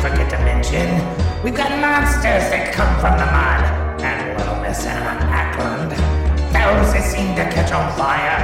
forget 0.00 0.30
to 0.30 0.38
mention, 0.44 0.86
we've 1.42 1.56
got 1.56 1.70
monsters 1.80 2.46
that 2.54 2.72
come 2.72 2.90
from 3.02 3.18
the 3.18 3.26
mud. 3.26 3.62
And 4.02 4.38
little 4.38 4.60
Miss 4.62 4.86
Anna 4.86 5.18
Ackland. 5.26 5.90
Those 6.54 6.92
that 6.94 7.04
seem 7.04 7.34
to 7.34 7.44
catch 7.50 7.72
on 7.72 7.90
fire. 7.98 8.38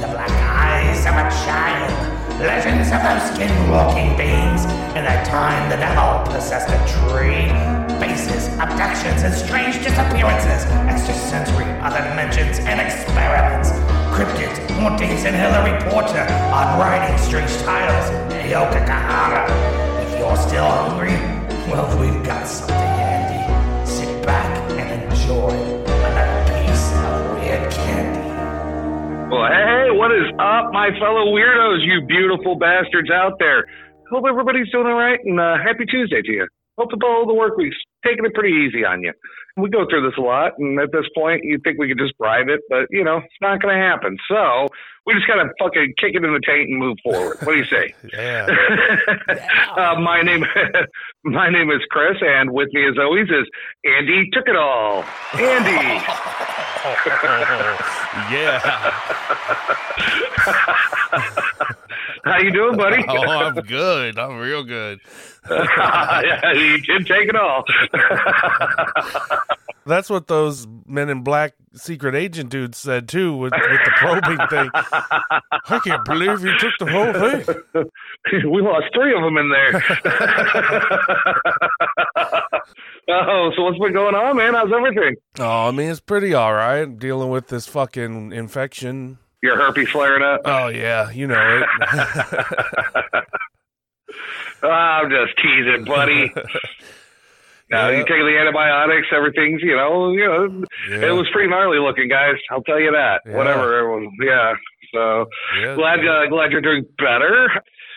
The 0.00 0.06
black 0.06 0.30
eyes 0.30 1.02
of 1.06 1.14
a 1.18 1.26
child. 1.42 1.90
Legends 2.38 2.88
of 2.94 3.02
those 3.02 3.26
skin-walking 3.34 4.16
beings. 4.16 4.64
And 4.94 5.02
that 5.04 5.26
time 5.26 5.68
the 5.68 5.76
devil 5.76 6.22
possessed 6.30 6.70
a 6.70 6.78
tree. 7.10 7.50
Bases, 7.98 8.48
abductions, 8.56 9.26
and 9.26 9.34
strange 9.34 9.82
disappearances. 9.82 10.64
Extrasensory, 10.88 11.68
other 11.82 12.00
dimensions, 12.06 12.62
and 12.64 12.80
experiments. 12.80 13.74
Cryptids, 14.14 14.56
hauntings, 14.78 15.26
and 15.26 15.34
Hillary 15.34 15.74
Porter 15.90 16.24
on 16.54 16.78
writing 16.78 17.18
strange 17.18 17.50
titles. 17.66 18.10
And 18.32 18.48
Yoka 18.48 18.80
Kahara. 18.86 19.89
If 19.89 19.89
you're 20.30 20.38
still 20.46 20.62
hungry, 20.62 21.18
well, 21.66 21.90
we've 21.98 22.22
got 22.22 22.46
something 22.46 22.76
handy. 22.76 23.42
Sit 23.90 24.24
back 24.24 24.46
and 24.70 25.10
enjoy 25.10 25.50
another 25.50 26.38
piece 26.54 26.86
of 27.02 27.34
weird 27.34 27.66
candy. 27.72 28.30
Well, 29.26 29.50
hey, 29.50 29.90
what 29.90 30.12
is 30.14 30.30
up, 30.38 30.70
my 30.70 30.90
fellow 31.02 31.34
weirdos, 31.34 31.82
you 31.82 32.06
beautiful 32.06 32.54
bastards 32.54 33.10
out 33.10 33.40
there? 33.40 33.66
Hope 34.10 34.24
everybody's 34.28 34.70
doing 34.70 34.86
all 34.86 34.94
right, 34.94 35.18
and 35.24 35.40
uh, 35.40 35.56
happy 35.58 35.84
Tuesday 35.90 36.22
to 36.22 36.32
you. 36.32 36.46
Hope 36.78 36.90
the, 36.90 36.96
ball 36.96 37.22
of 37.22 37.28
the 37.28 37.34
work 37.34 37.56
week's 37.56 37.76
taking 38.06 38.24
it 38.24 38.32
pretty 38.32 38.54
easy 38.54 38.84
on 38.84 39.02
you. 39.02 39.12
We 39.60 39.70
go 39.70 39.86
through 39.88 40.08
this 40.08 40.18
a 40.18 40.22
lot, 40.22 40.52
and 40.58 40.78
at 40.80 40.92
this 40.92 41.06
point, 41.14 41.42
you 41.44 41.58
think 41.62 41.78
we 41.78 41.88
could 41.88 41.98
just 41.98 42.16
bribe 42.18 42.48
it, 42.48 42.60
but 42.68 42.86
you 42.90 43.04
know, 43.04 43.18
it's 43.18 43.40
not 43.40 43.60
going 43.62 43.74
to 43.74 43.80
happen. 43.80 44.16
So 44.28 44.68
we 45.06 45.14
just 45.14 45.26
gotta 45.26 45.48
fucking 45.58 45.94
kick 45.98 46.14
it 46.14 46.24
in 46.24 46.32
the 46.32 46.40
taint 46.46 46.68
and 46.70 46.78
move 46.78 46.96
forward. 47.02 47.38
What 47.42 47.52
do 47.54 47.58
you 47.58 47.64
say? 47.64 47.94
Yeah. 48.12 48.46
uh, 49.76 49.98
my 50.00 50.22
name, 50.22 50.44
my 51.24 51.48
name 51.48 51.70
is 51.70 51.80
Chris, 51.90 52.16
and 52.20 52.50
with 52.52 52.68
me 52.72 52.86
as 52.88 52.96
always 52.98 53.28
is 53.28 53.48
Andy 53.84 54.28
Took 54.32 54.48
It 54.48 54.56
All. 54.56 55.04
Andy. 55.34 56.00
yeah. 58.34 58.90
How 62.24 62.38
you 62.38 62.50
doing, 62.52 62.76
buddy? 62.76 63.04
Oh, 63.10 63.16
I'm 63.26 63.54
good. 63.54 64.18
I'm 64.18 64.38
real 64.38 64.62
good. 64.62 65.00
yeah, 65.50 66.52
you 66.52 66.78
did 66.80 67.06
take 67.06 67.28
it 67.28 67.36
all. 67.36 67.64
That's 69.86 70.08
what 70.10 70.26
those 70.28 70.66
men 70.86 71.08
in 71.08 71.22
black 71.22 71.54
secret 71.74 72.14
agent 72.14 72.50
dudes 72.50 72.78
said 72.78 73.08
too 73.08 73.34
with, 73.34 73.52
with 73.52 73.80
the 73.84 73.90
probing 73.96 74.38
thing. 74.48 74.70
I 74.74 75.80
can't 75.82 76.04
believe 76.04 76.44
you 76.44 76.56
took 76.58 76.72
the 76.78 76.90
whole 76.90 77.12
thing. 77.12 78.50
we 78.50 78.62
lost 78.62 78.86
three 78.94 79.14
of 79.14 79.22
them 79.22 79.38
in 79.38 79.50
there. 79.50 79.82
oh, 83.08 83.50
so 83.56 83.62
what's 83.62 83.78
been 83.78 83.92
going 83.92 84.14
on, 84.14 84.36
man? 84.36 84.54
How's 84.54 84.72
everything? 84.72 85.16
Oh, 85.38 85.68
I 85.68 85.70
mean, 85.70 85.90
it's 85.90 86.00
pretty 86.00 86.34
all 86.34 86.54
right. 86.54 86.84
Dealing 86.98 87.30
with 87.30 87.48
this 87.48 87.66
fucking 87.66 88.32
infection. 88.32 89.18
Your 89.42 89.56
herpes 89.56 89.88
flaring 89.88 90.22
up? 90.22 90.42
Oh 90.44 90.68
yeah, 90.68 91.10
you 91.10 91.26
know 91.26 91.62
it. 91.62 91.66
I'm 94.62 95.10
just 95.10 95.32
teasing, 95.42 95.84
buddy. 95.84 96.32
Now 97.72 97.88
Yeah. 97.88 97.98
you 97.98 98.02
take 98.02 98.18
the 98.18 98.36
antibiotics, 98.36 99.06
everything's 99.14 99.62
you 99.62 99.76
know, 99.76 100.10
you 100.10 100.26
know, 100.26 100.64
Yeah. 100.90 101.06
it 101.06 101.10
was 101.12 101.28
pretty 101.32 101.48
gnarly 101.48 101.78
looking, 101.78 102.08
guys. 102.08 102.34
I'll 102.50 102.64
tell 102.64 102.80
you 102.80 102.90
that. 102.90 103.20
Yeah. 103.24 103.36
Whatever, 103.36 103.78
everyone. 103.78 104.10
Yeah. 104.20 104.54
So 104.92 105.26
glad 105.76 106.00
uh, 106.04 106.26
glad 106.28 106.50
you're 106.50 106.62
doing 106.62 106.84
better. 106.98 107.48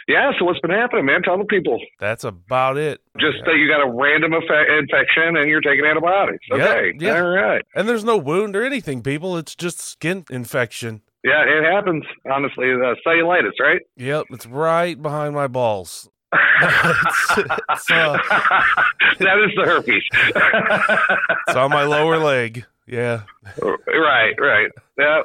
Yeah. 0.08 0.32
So 0.38 0.46
what's 0.46 0.60
been 0.60 0.70
happening, 0.70 1.06
man? 1.06 1.24
Tell 1.24 1.40
the 1.40 1.46
people. 1.46 1.80
That's 2.00 2.24
about 2.24 2.78
it. 2.78 3.02
Just 3.20 3.38
that 3.48 3.56
you 3.56 3.68
got 3.68 3.82
a 3.82 3.90
random 3.92 4.34
effe- 4.34 4.78
infection 4.80 5.38
and 5.38 5.50
you're 5.50 5.60
taking 5.62 5.86
antibiotics. 5.86 6.46
Yeah, 6.52 6.56
Okay. 6.66 6.94
yeah. 7.00 7.16
All 7.24 7.30
right. 7.32 7.64
And 7.74 7.90
there's 7.90 8.04
no 8.04 8.16
wound 8.16 8.56
or 8.56 8.64
anything, 8.64 9.02
people. 9.02 9.38
It's 9.38 9.56
just 9.56 9.80
skin 9.82 10.24
infection. 10.30 11.02
Yeah, 11.24 11.44
it 11.46 11.64
happens. 11.64 12.04
Honestly, 12.30 12.72
uh, 12.72 12.96
cellulitis, 13.06 13.54
right? 13.60 13.82
Yep, 13.98 14.26
it's 14.32 14.46
right 14.46 15.02
behind 15.02 15.34
my 15.34 15.48
balls. 15.48 16.10
it's, 16.34 17.38
it's, 17.38 17.92
uh, 17.92 18.18
that 19.20 19.38
is 19.40 19.52
the 19.56 19.64
herpes. 19.66 20.04
it's 21.48 21.56
on 21.56 21.70
my 21.70 21.84
lower 21.84 22.18
leg. 22.18 22.66
Yeah. 22.88 23.24
right, 23.62 24.34
right. 24.40 24.70
Yeah. 24.98 25.22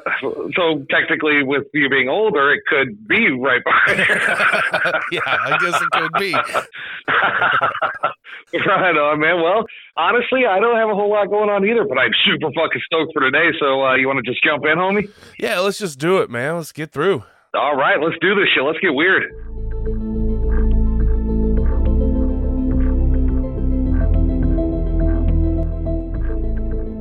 So 0.55 0.85
technically, 0.89 1.43
with 1.43 1.65
you 1.73 1.89
being 1.89 2.07
older, 2.09 2.51
it 2.51 2.61
could 2.67 3.07
be 3.07 3.29
right 3.29 3.63
behind. 3.63 3.99
yeah, 5.11 5.21
I 5.25 5.57
guess 5.61 5.79
it 5.79 5.91
could 5.91 6.11
be. 6.17 6.33
right 8.65 8.97
on, 8.97 9.19
man. 9.19 9.43
Well, 9.43 9.65
honestly, 9.95 10.47
I 10.49 10.59
don't 10.59 10.77
have 10.77 10.89
a 10.89 10.95
whole 10.95 11.11
lot 11.11 11.29
going 11.29 11.49
on 11.49 11.63
either, 11.65 11.85
but 11.85 11.99
I'm 11.99 12.11
super 12.25 12.51
fucking 12.51 12.81
stoked 12.85 13.13
for 13.13 13.21
today. 13.21 13.51
So 13.59 13.85
uh, 13.85 13.93
you 13.95 14.07
want 14.07 14.25
to 14.25 14.31
just 14.31 14.43
jump 14.43 14.65
in, 14.65 14.77
homie? 14.77 15.07
Yeah, 15.37 15.59
let's 15.59 15.77
just 15.77 15.99
do 15.99 16.17
it, 16.17 16.31
man. 16.31 16.55
Let's 16.57 16.71
get 16.71 16.91
through. 16.91 17.23
All 17.53 17.75
right, 17.75 17.99
let's 18.01 18.17
do 18.21 18.33
this 18.35 18.47
shit. 18.53 18.63
Let's 18.63 18.79
get 18.79 18.93
weird. 18.93 19.23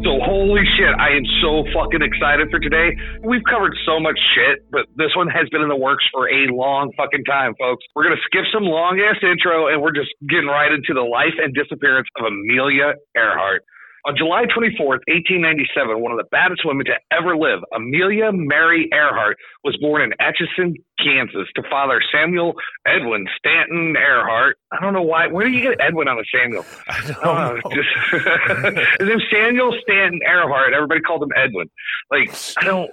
So 0.04 0.22
holy 0.22 0.62
shit, 0.78 0.94
I 0.94 1.10
am 1.18 1.26
so 1.42 1.66
fucking 1.74 2.02
excited 2.06 2.48
for 2.54 2.60
today. 2.62 2.94
We've 3.26 3.42
covered 3.50 3.74
so 3.84 3.98
much 3.98 4.14
shit, 4.34 4.62
but 4.70 4.86
this 4.94 5.10
one 5.16 5.26
has 5.26 5.48
been 5.50 5.60
in 5.60 5.68
the 5.68 5.76
works 5.76 6.04
for 6.14 6.30
a 6.30 6.46
long 6.54 6.92
fucking 6.96 7.24
time, 7.24 7.54
folks. 7.58 7.84
We're 7.96 8.04
gonna 8.04 8.22
skip 8.24 8.46
some 8.54 8.62
long 8.62 9.00
ass 9.02 9.18
intro 9.26 9.66
and 9.66 9.82
we're 9.82 9.92
just 9.94 10.14
getting 10.30 10.46
right 10.46 10.70
into 10.70 10.94
the 10.94 11.02
life 11.02 11.34
and 11.42 11.52
disappearance 11.52 12.06
of 12.14 12.26
Amelia 12.30 12.94
Earhart. 13.16 13.64
On 14.06 14.16
July 14.16 14.44
24th, 14.44 15.02
1897, 15.10 16.00
one 16.00 16.12
of 16.12 16.18
the 16.18 16.24
baddest 16.30 16.62
women 16.64 16.86
to 16.86 16.94
ever 17.12 17.36
live, 17.36 17.60
Amelia 17.74 18.30
Mary 18.32 18.88
Earhart, 18.92 19.36
was 19.64 19.76
born 19.78 20.00
in 20.02 20.12
Atchison, 20.20 20.74
Kansas, 21.02 21.48
to 21.56 21.62
father 21.68 22.00
Samuel 22.12 22.54
Edwin 22.86 23.26
Stanton 23.36 23.96
Earhart. 23.96 24.56
I 24.72 24.80
don't 24.80 24.94
know 24.94 25.02
why. 25.02 25.26
Where 25.26 25.46
do 25.46 25.52
you 25.52 25.60
get 25.62 25.80
Edwin 25.80 26.08
out 26.08 26.18
of 26.18 26.26
Samuel? 26.32 26.64
I 26.88 27.00
don't 27.06 27.24
Oh, 27.24 27.56
know. 27.56 27.74
just 27.74 28.80
his 29.00 29.08
name's 29.08 29.24
Samuel 29.32 29.76
Stanton 29.82 30.20
Earhart. 30.24 30.72
Everybody 30.72 31.00
called 31.00 31.22
him 31.22 31.32
Edwin. 31.36 31.68
Like 32.10 32.30
I 32.56 32.64
don't 32.64 32.90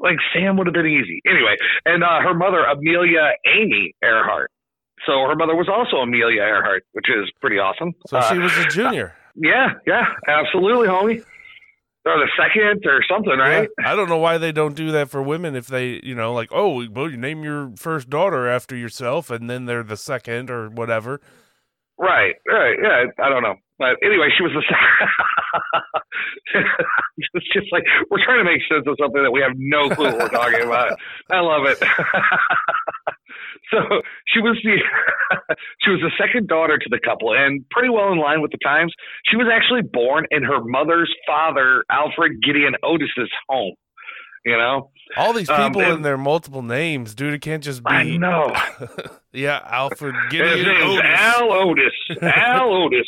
like 0.00 0.18
Sam 0.34 0.56
would 0.58 0.66
have 0.66 0.74
been 0.74 0.86
easy. 0.86 1.20
Anyway, 1.26 1.56
and 1.86 2.04
uh, 2.04 2.20
her 2.20 2.34
mother 2.34 2.62
Amelia 2.64 3.32
Amy 3.46 3.94
Earhart. 4.04 4.50
So 5.06 5.12
her 5.28 5.34
mother 5.36 5.54
was 5.54 5.68
also 5.68 5.96
Amelia 5.98 6.42
Earhart, 6.42 6.84
which 6.92 7.06
is 7.08 7.30
pretty 7.40 7.58
awesome. 7.58 7.94
So 8.08 8.16
Uh, 8.18 8.32
she 8.32 8.38
was 8.38 8.56
a 8.58 8.64
junior. 8.68 9.14
Yeah, 9.36 9.74
yeah, 9.86 10.14
absolutely, 10.28 10.88
homie. 10.88 11.24
Or 12.04 12.18
the 12.18 12.28
second 12.38 12.86
or 12.86 13.02
something, 13.10 13.36
right? 13.36 13.68
Yeah. 13.80 13.90
I 13.92 13.96
don't 13.96 14.08
know 14.08 14.18
why 14.18 14.38
they 14.38 14.52
don't 14.52 14.76
do 14.76 14.92
that 14.92 15.10
for 15.10 15.20
women 15.20 15.56
if 15.56 15.66
they, 15.66 16.00
you 16.04 16.14
know, 16.14 16.32
like, 16.32 16.50
oh, 16.52 16.86
well, 16.88 17.10
you 17.10 17.16
name 17.16 17.42
your 17.42 17.72
first 17.76 18.08
daughter 18.08 18.46
after 18.46 18.76
yourself 18.76 19.28
and 19.28 19.50
then 19.50 19.66
they're 19.66 19.82
the 19.82 19.96
second 19.96 20.48
or 20.48 20.68
whatever. 20.70 21.20
Right, 21.98 22.34
right, 22.46 22.76
yeah. 22.82 23.04
I 23.24 23.30
don't 23.30 23.42
know, 23.42 23.54
but 23.78 23.96
anyway, 24.04 24.28
she 24.36 24.42
was 24.42 24.52
the. 24.52 24.60
it's 27.32 27.46
just 27.52 27.72
like 27.72 27.84
we're 28.10 28.24
trying 28.24 28.38
to 28.38 28.44
make 28.44 28.60
sense 28.68 28.84
of 28.86 28.96
something 29.00 29.22
that 29.22 29.32
we 29.32 29.40
have 29.40 29.52
no 29.56 29.88
clue 29.88 30.12
what 30.12 30.18
we're 30.18 30.28
talking 30.28 30.62
about. 30.62 30.98
I 31.30 31.40
love 31.40 31.64
it. 31.64 31.78
so 33.72 33.80
she 34.28 34.40
was 34.40 34.60
the 34.62 34.76
she 35.80 35.90
was 35.90 36.00
the 36.00 36.12
second 36.18 36.48
daughter 36.48 36.78
to 36.78 36.88
the 36.90 37.00
couple, 37.02 37.32
and 37.32 37.64
pretty 37.70 37.88
well 37.88 38.12
in 38.12 38.18
line 38.18 38.42
with 38.42 38.50
the 38.50 38.58
times. 38.62 38.92
She 39.26 39.36
was 39.36 39.46
actually 39.52 39.82
born 39.82 40.26
in 40.30 40.42
her 40.42 40.62
mother's 40.62 41.12
father, 41.26 41.84
Alfred 41.90 42.42
Gideon 42.42 42.74
Otis's 42.82 43.30
home. 43.48 43.74
You 44.46 44.56
know, 44.56 44.90
All 45.16 45.32
these 45.32 45.50
Um, 45.50 45.56
people 45.72 45.82
and- 45.82 45.92
in 45.94 46.02
their 46.02 46.16
multiple 46.16 46.62
names, 46.62 47.14
dude. 47.16 47.34
It 47.34 47.40
can't 47.40 47.64
just 47.64 47.82
be. 47.82 47.90
I 47.90 48.16
know. 48.16 48.54
yeah, 49.32 49.60
Alfred 49.66 50.14
Gideon 50.30 50.68
Otis. 50.68 51.02
Al 51.04 51.52
Otis. 51.52 51.92
Al 52.22 52.72
Otis. 52.72 53.06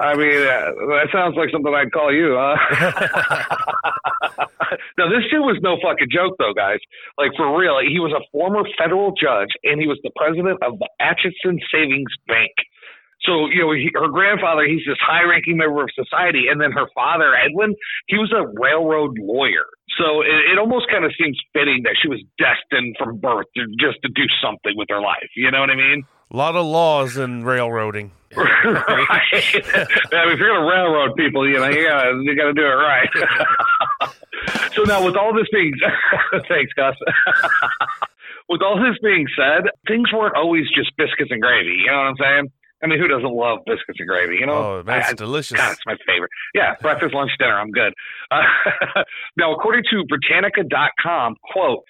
I 0.00 0.14
mean, 0.16 0.36
uh, 0.42 0.72
that 0.90 1.08
sounds 1.12 1.36
like 1.36 1.50
something 1.52 1.72
I'd 1.72 1.92
call 1.92 2.12
you. 2.12 2.34
Huh? 2.36 2.56
now, 4.98 5.08
this 5.08 5.24
dude 5.30 5.40
was 5.40 5.58
no 5.62 5.76
fucking 5.82 6.08
joke, 6.10 6.34
though, 6.38 6.52
guys. 6.54 6.78
Like, 7.18 7.30
for 7.36 7.56
real. 7.58 7.78
He 7.80 8.00
was 8.00 8.12
a 8.12 8.22
former 8.32 8.62
federal 8.78 9.12
judge, 9.12 9.50
and 9.62 9.80
he 9.80 9.86
was 9.86 9.98
the 10.02 10.10
president 10.16 10.58
of 10.62 10.78
the 10.78 10.88
Atchison 11.00 11.60
Savings 11.72 12.10
Bank. 12.26 12.52
So, 13.22 13.46
you 13.46 13.62
know, 13.62 13.72
he, 13.72 13.90
her 13.94 14.08
grandfather, 14.08 14.64
he's 14.66 14.82
this 14.84 14.98
high 15.00 15.22
ranking 15.22 15.56
member 15.56 15.82
of 15.82 15.90
society. 15.94 16.46
And 16.50 16.60
then 16.60 16.72
her 16.72 16.86
father, 16.94 17.30
Edwin, 17.36 17.74
he 18.08 18.16
was 18.18 18.32
a 18.34 18.42
railroad 18.60 19.16
lawyer. 19.20 19.62
So 19.98 20.22
it, 20.22 20.52
it 20.52 20.58
almost 20.58 20.88
kind 20.90 21.04
of 21.04 21.12
seems 21.20 21.38
fitting 21.52 21.82
that 21.84 21.96
she 22.00 22.08
was 22.08 22.20
destined 22.38 22.96
from 22.98 23.18
birth 23.18 23.46
to, 23.56 23.66
just 23.78 24.00
to 24.02 24.08
do 24.08 24.24
something 24.42 24.72
with 24.76 24.88
her 24.90 25.00
life. 25.00 25.30
You 25.36 25.50
know 25.50 25.60
what 25.60 25.70
I 25.70 25.76
mean? 25.76 26.04
A 26.30 26.36
lot 26.36 26.56
of 26.56 26.64
laws 26.64 27.18
in 27.18 27.44
railroading. 27.44 28.12
right. 28.36 28.48
I 28.64 30.24
mean, 30.24 30.32
if 30.32 30.38
you're 30.38 30.48
gonna 30.48 30.66
railroad 30.66 31.14
people, 31.16 31.46
you 31.46 31.58
know, 31.58 31.68
you 31.68 31.86
gotta 31.86 32.22
you 32.24 32.34
gotta 32.34 32.54
do 32.54 32.62
it 32.62 32.80
right. 32.80 33.08
so 34.72 34.84
now, 34.84 35.04
with 35.04 35.16
all 35.16 35.34
this 35.34 35.46
being, 35.52 35.74
thanks, 36.48 36.72
Gus. 36.72 36.96
with 38.48 38.62
all 38.62 38.76
this 38.76 38.96
being 39.02 39.26
said, 39.36 39.68
things 39.86 40.10
weren't 40.12 40.34
always 40.34 40.64
just 40.74 40.96
biscuits 40.96 41.30
and 41.30 41.42
gravy. 41.42 41.76
You 41.84 41.90
know 41.90 41.98
what 41.98 42.06
I'm 42.06 42.16
saying? 42.16 42.52
I 42.82 42.88
mean, 42.88 42.98
who 42.98 43.06
doesn't 43.08 43.30
love 43.32 43.58
biscuits 43.66 44.00
and 44.00 44.08
gravy? 44.08 44.36
You 44.40 44.46
know, 44.46 44.52
Oh, 44.78 44.82
that's 44.82 45.10
I- 45.10 45.14
delicious. 45.14 45.56
God, 45.56 45.72
it's 45.72 45.86
my 45.86 45.96
favorite. 46.06 46.30
Yeah, 46.54 46.74
breakfast, 46.80 47.14
lunch, 47.14 47.30
dinner. 47.38 47.58
I'm 47.58 47.70
good. 47.70 47.92
Uh, 48.30 48.42
now, 49.36 49.52
according 49.54 49.84
to 49.90 50.04
Britannica.com, 50.08 51.36
quote. 51.52 51.84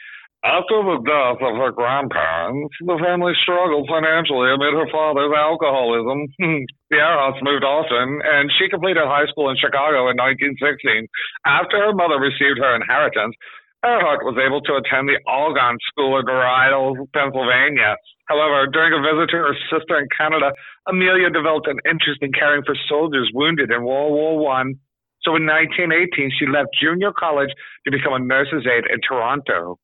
After 0.45 0.75
the 0.83 0.99
death 1.07 1.39
of 1.39 1.55
her 1.55 1.71
grandparents, 1.71 2.75
the 2.83 2.99
family 2.99 3.31
struggled 3.47 3.87
financially 3.87 4.51
amid 4.51 4.75
her 4.75 4.91
father's 4.91 5.31
alcoholism. 5.31 6.27
the 6.91 6.99
Earharts 6.99 7.39
moved 7.47 7.63
often, 7.63 8.19
and 8.27 8.51
she 8.59 8.67
completed 8.69 9.07
high 9.07 9.31
school 9.31 9.51
in 9.55 9.57
Chicago 9.57 10.11
in 10.11 10.19
1916. 10.19 11.07
After 11.47 11.79
her 11.87 11.95
mother 11.95 12.19
received 12.19 12.59
her 12.59 12.75
inheritance, 12.75 13.39
Earhart 13.87 14.27
was 14.27 14.35
able 14.35 14.59
to 14.67 14.83
attend 14.83 15.07
the 15.07 15.23
Ogontz 15.31 15.79
School 15.95 16.19
in 16.19 16.27
Rydal, 16.27 17.07
Pennsylvania. 17.15 17.95
However, 18.27 18.67
during 18.73 18.93
a 18.95 19.03
visit 19.03 19.31
to 19.31 19.37
her 19.39 19.55
sister 19.71 19.99
in 19.99 20.09
Canada, 20.17 20.53
Amelia 20.89 21.29
developed 21.31 21.67
an 21.69 21.79
interest 21.85 22.23
in 22.23 22.33
caring 22.33 22.63
for 22.65 22.75
soldiers 22.89 23.31
wounded 23.35 23.71
in 23.71 23.85
World 23.85 24.13
War 24.13 24.39
One. 24.39 24.75
So 25.23 25.37
in 25.37 25.47
1918, 25.47 26.31
she 26.39 26.47
left 26.47 26.71
junior 26.81 27.13
college 27.13 27.51
to 27.85 27.91
become 27.91 28.13
a 28.15 28.19
nurse's 28.19 28.67
aide 28.67 28.85
in 28.91 29.01
Toronto. 29.07 29.79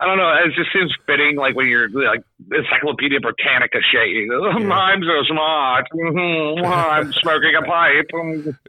I 0.00 0.06
don't 0.06 0.16
know. 0.16 0.30
It 0.46 0.54
just 0.54 0.70
seems 0.72 0.94
fitting, 1.06 1.34
like 1.36 1.56
when 1.56 1.66
you're 1.66 1.88
like 1.90 2.22
Encyclopedia 2.54 3.18
Britannica 3.18 3.78
shit. 3.82 4.08
You 4.10 4.28
go, 4.30 4.46
Yeah. 4.58 4.70
I'm 4.90 5.02
so 5.02 5.24
smart. 5.26 5.86
Mhm. 5.94 6.64
I'm 6.64 7.12
smoking 7.12 7.54
a 7.58 7.62
pipe. 7.66 8.06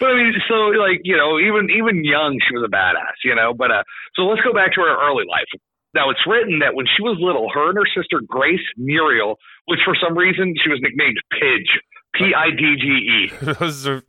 but 0.00 0.06
I 0.10 0.14
mean, 0.14 0.34
so 0.48 0.54
like 0.74 1.00
you 1.04 1.16
know, 1.16 1.38
even 1.38 1.70
even 1.70 2.04
young, 2.04 2.38
she 2.46 2.54
was 2.56 2.64
a 2.66 2.70
badass, 2.70 3.14
you 3.24 3.34
know. 3.34 3.54
But 3.54 3.70
uh, 3.70 3.82
so 4.16 4.22
let's 4.22 4.42
go 4.42 4.52
back 4.52 4.72
to 4.74 4.80
her 4.80 4.96
early 5.08 5.24
life. 5.30 5.46
Now 5.94 6.10
it's 6.10 6.20
written 6.26 6.60
that 6.60 6.74
when 6.74 6.86
she 6.86 7.02
was 7.02 7.18
little, 7.20 7.50
her 7.52 7.70
and 7.70 7.78
her 7.78 7.86
sister 7.94 8.20
Grace 8.26 8.60
Muriel, 8.76 9.36
which 9.66 9.80
for 9.84 9.96
some 9.96 10.16
reason 10.16 10.54
she 10.62 10.70
was 10.70 10.78
nicknamed 10.82 11.18
Pidge, 11.32 11.80
P 12.14 12.34
I 12.34 12.50
D 12.50 12.76
G 12.78 12.86
E. 12.86 13.32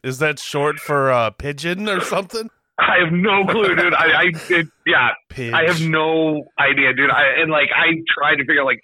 is, 0.04 0.19
that 0.19 0.39
short 0.39 0.80
for 0.80 1.12
uh, 1.12 1.31
pigeon 1.31 1.89
or 1.89 2.01
something? 2.01 2.50
I 2.80 2.98
have 3.04 3.13
no 3.13 3.45
clue, 3.45 3.75
dude. 3.75 3.94
I, 3.94 4.06
I 4.06 4.31
it, 4.50 4.68
yeah, 4.86 5.10
Pidge. 5.30 5.54
I 5.54 5.66
have 5.66 5.81
no 5.81 6.45
idea, 6.60 6.94
dude. 6.94 7.10
I 7.10 7.42
and 7.42 7.51
like 7.51 7.69
I 7.75 8.01
tried 8.13 8.38
to 8.38 8.45
figure 8.45 8.62
out, 8.62 8.66
like 8.66 8.81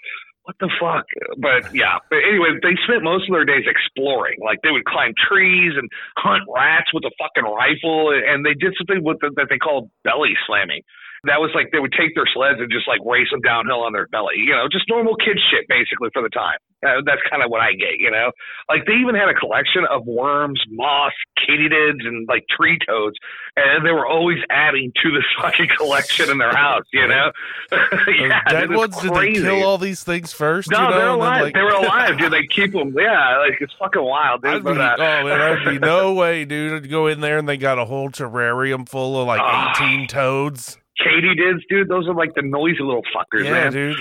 what 0.47 0.55
the 0.59 0.71
fuck, 0.79 1.03
but 1.37 1.75
yeah. 1.75 1.99
But 2.09 2.19
anyway, 2.23 2.55
they 2.63 2.79
spent 2.87 3.03
most 3.03 3.27
of 3.27 3.33
their 3.35 3.43
days 3.43 3.65
exploring. 3.67 4.39
Like 4.39 4.59
they 4.63 4.71
would 4.71 4.85
climb 4.85 5.13
trees 5.17 5.73
and 5.75 5.89
hunt 6.15 6.43
rats 6.47 6.93
with 6.93 7.03
a 7.03 7.11
fucking 7.19 7.43
rifle, 7.43 8.15
and 8.15 8.45
they 8.45 8.53
did 8.53 8.73
something 8.77 9.03
with 9.03 9.17
the, 9.19 9.31
that 9.35 9.47
they 9.49 9.57
called 9.57 9.91
belly 10.03 10.33
slamming. 10.47 10.81
That 11.27 11.39
was 11.39 11.51
like 11.53 11.69
they 11.71 11.79
would 11.79 11.93
take 11.93 12.15
their 12.15 12.27
sleds 12.33 12.59
and 12.59 12.71
just 12.71 12.87
like 12.87 12.99
race 13.05 13.27
them 13.31 13.41
downhill 13.41 13.83
on 13.83 13.93
their 13.93 14.07
belly. 14.07 14.35
You 14.39 14.51
know, 14.55 14.67
just 14.71 14.87
normal 14.89 15.15
kid 15.15 15.37
shit 15.51 15.67
basically 15.67 16.09
for 16.13 16.21
the 16.23 16.29
time. 16.29 16.57
Uh, 16.85 17.01
that's 17.05 17.21
kind 17.29 17.41
of 17.43 17.49
what 17.49 17.59
I 17.61 17.73
get. 17.73 17.97
You 17.97 18.11
know, 18.11 18.31
like 18.69 18.85
they 18.85 18.93
even 18.93 19.15
had 19.15 19.29
a 19.29 19.33
collection 19.33 19.83
of 19.89 20.05
worms, 20.05 20.61
moss, 20.69 21.11
katydids, 21.41 22.05
and 22.05 22.27
like 22.27 22.45
tree 22.55 22.77
toads, 22.87 23.15
and 23.55 23.85
they 23.85 23.91
were 23.91 24.05
always 24.05 24.37
adding 24.51 24.91
to 25.03 25.11
this 25.11 25.25
fucking 25.41 25.69
collection 25.75 26.29
in 26.29 26.37
their 26.37 26.55
house. 26.55 26.85
You 26.93 27.07
know, 27.07 27.31
yeah, 28.07 28.43
dead 28.47 28.69
ones, 28.71 28.95
did 29.01 29.13
they 29.13 29.33
kill 29.33 29.63
all 29.63 29.77
these 29.79 30.03
things 30.03 30.33
first? 30.33 30.69
No, 30.69 30.77
you 30.77 30.83
know? 30.83 30.91
they're 30.91 30.99
and 30.99 31.09
then, 31.09 31.15
alive. 31.27 31.41
like- 31.43 31.53
they 31.55 31.61
were 31.61 31.69
alive, 31.83 32.17
dude. 32.19 32.31
They 32.31 32.45
keep 32.47 32.73
them. 32.73 32.93
Yeah, 32.97 33.39
like 33.39 33.57
it's 33.59 33.73
fucking 33.79 34.03
wild, 34.03 34.43
dude. 34.43 34.63
Be, 34.63 34.73
But, 34.73 34.79
uh, 34.79 34.95
oh 34.99 35.23
man, 35.27 35.41
I'd 35.41 35.65
be 35.71 35.79
no 35.79 36.13
way, 36.13 36.45
dude. 36.45 36.73
I'd 36.73 36.89
go 36.89 37.07
in 37.07 37.21
there 37.21 37.37
and 37.39 37.49
they 37.49 37.57
got 37.57 37.79
a 37.79 37.85
whole 37.85 38.09
terrarium 38.09 38.87
full 38.87 39.19
of 39.19 39.27
like 39.27 39.41
Ah. 39.43 39.71
eighteen 39.75 40.07
toads. 40.07 40.77
Katydids, 41.01 41.61
dude. 41.69 41.89
Those 41.89 42.07
are 42.07 42.13
like 42.13 42.33
the 42.35 42.41
noisy 42.41 42.81
little 42.81 43.03
fuckers, 43.15 43.45
yeah, 43.45 43.51
man. 43.51 43.71
dude. 43.71 43.97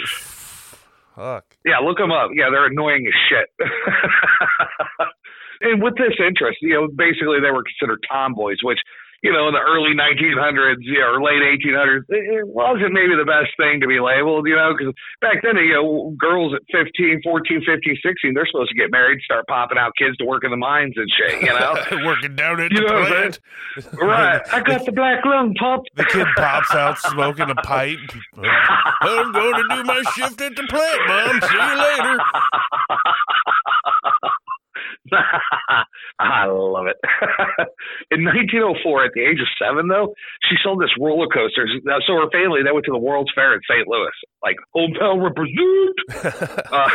Fuck. 1.15 1.45
Yeah, 1.65 1.79
look 1.79 1.99
them 1.99 2.13
up. 2.13 2.31
Yeah, 2.35 2.51
they're 2.51 2.67
annoying 2.67 3.07
as 3.07 3.15
shit. 3.29 3.49
and 5.63 5.83
with 5.83 5.95
this 5.97 6.13
interest, 6.21 6.59
you 6.61 6.75
know, 6.75 6.89
basically 6.95 7.41
they 7.41 7.51
were 7.51 7.65
considered 7.65 8.05
tomboys, 8.11 8.59
which, 8.63 8.81
you 9.23 9.33
know, 9.33 9.49
in 9.49 9.55
the 9.55 9.61
early 9.65 9.95
1900s, 9.97 10.77
you 10.81 11.01
know, 11.01 11.17
or 11.17 11.23
late 11.23 11.43
1800s, 11.43 12.05
it 12.09 12.47
wasn't 12.47 12.93
maybe 12.93 13.17
the 13.17 13.25
best 13.25 13.51
thing 13.57 13.81
to 13.81 13.87
be 13.89 13.99
labeled, 14.01 14.47
you 14.47 14.55
know, 14.57 14.75
because 14.77 14.93
back 15.21 15.43
then, 15.43 15.57
you 15.57 15.75
know, 15.75 16.15
girls 16.19 16.53
at 16.55 16.63
15, 16.71 17.21
14, 17.25 17.63
15, 17.65 17.97
16, 18.05 18.35
they're 18.35 18.47
supposed 18.47 18.71
to 18.71 18.77
get 18.77 18.91
married, 18.91 19.21
start 19.25 19.47
popping 19.49 19.79
out 19.79 19.93
kids 19.99 20.17
to 20.19 20.25
work 20.25 20.45
in 20.45 20.51
the 20.51 20.57
mines 20.61 20.95
and 20.97 21.09
shit, 21.11 21.43
you 21.43 21.49
know? 21.49 21.75
Working 22.07 22.37
down 22.37 22.61
at 22.61 22.71
You 22.73 22.81
the 22.81 22.93
know 22.93 23.07
plant. 23.07 23.41
right. 24.01 24.43
I 24.53 24.61
got 24.63 24.85
the 24.85 24.93
black 24.93 25.25
lung, 25.25 25.55
pop. 25.59 25.83
The 25.95 26.05
kid 26.05 26.27
pops 26.37 26.75
out 26.75 26.99
smoking 26.99 27.51
a 27.51 27.55
pipe. 27.57 27.99
I'm 28.37 29.33
going 29.33 29.55
to 29.55 29.65
do 29.77 29.85
my 29.85 30.03
shift 30.15 30.41
at 30.41 30.55
the 30.57 30.63
plant, 30.69 31.01
Mom. 31.09 31.41
See 31.41 31.57
you 31.57 31.79
later. 31.79 32.19
I 36.19 36.47
love 36.47 36.87
it. 36.87 36.97
In 38.11 38.25
1904, 38.25 39.05
at 39.05 39.13
the 39.15 39.23
age 39.23 39.41
of 39.41 39.51
seven, 39.61 39.89
though, 39.89 40.15
she 40.49 40.57
sold 40.63 40.81
this 40.81 40.93
roller 40.99 41.29
coaster. 41.29 41.67
So 42.07 42.19
her 42.21 42.31
family 42.31 42.63
they 42.63 42.73
went 42.73 42.87
to 42.87 42.95
the 42.95 43.03
World's 43.03 43.33
Fair 43.35 43.55
in 43.55 43.61
St. 43.69 43.87
Louis, 43.87 44.17
like 44.43 44.57
hometown 44.75 45.23
represent. 45.23 45.97
uh, 46.73 46.89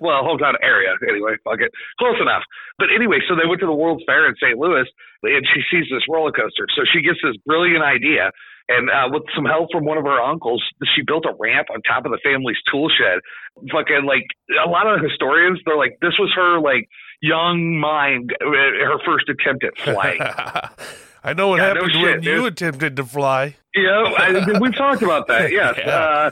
well, 0.00 0.24
hometown 0.24 0.54
area 0.62 0.94
anyway. 1.08 1.36
Fuck 1.44 1.60
it, 1.60 1.72
close 1.98 2.16
enough. 2.20 2.42
But 2.78 2.88
anyway, 2.94 3.18
so 3.28 3.34
they 3.34 3.48
went 3.48 3.60
to 3.60 3.66
the 3.66 3.76
World's 3.76 4.04
Fair 4.06 4.28
in 4.28 4.34
St. 4.36 4.58
Louis, 4.58 4.86
and 5.22 5.44
she 5.54 5.60
sees 5.70 5.86
this 5.90 6.06
roller 6.08 6.32
coaster. 6.32 6.66
So 6.76 6.82
she 6.86 7.02
gets 7.02 7.18
this 7.22 7.36
brilliant 7.44 7.82
idea. 7.82 8.30
And 8.68 8.90
uh, 8.90 9.08
with 9.08 9.24
some 9.34 9.46
help 9.46 9.72
from 9.72 9.86
one 9.88 9.96
of 9.96 10.04
her 10.04 10.20
uncles, 10.20 10.62
she 10.94 11.00
built 11.00 11.24
a 11.24 11.32
ramp 11.40 11.68
on 11.72 11.80
top 11.88 12.04
of 12.04 12.12
the 12.12 12.20
family's 12.22 12.60
tool 12.70 12.92
shed. 12.92 13.24
Fucking 13.72 14.04
like 14.04 14.28
a 14.52 14.68
lot 14.68 14.84
of 14.84 15.00
historians, 15.00 15.58
they're 15.64 15.80
like, 15.80 15.96
this 16.02 16.12
was 16.20 16.30
her 16.36 16.60
like 16.60 16.84
young 17.20 17.78
mind, 17.78 18.32
uh, 18.40 18.46
her 18.50 18.98
first 19.04 19.28
attempt 19.28 19.64
at 19.64 19.76
flying. 19.78 20.20
I 21.24 21.32
know 21.34 21.48
what 21.48 21.56
Yeah, 21.60 21.72
no 21.72 21.74
happened 21.80 21.92
shit, 21.92 22.02
when 22.02 22.22
you 22.22 22.46
attempted 22.46 22.96
to 22.96 23.04
fly. 23.04 23.56
you 23.74 23.82
know, 23.84 24.14
I, 24.16 24.58
we've 24.60 24.74
talked 24.76 25.02
about 25.02 25.26
that. 25.28 25.50
Yes. 25.52 25.74
Yeah. 25.78 25.94
Uh, 25.96 26.30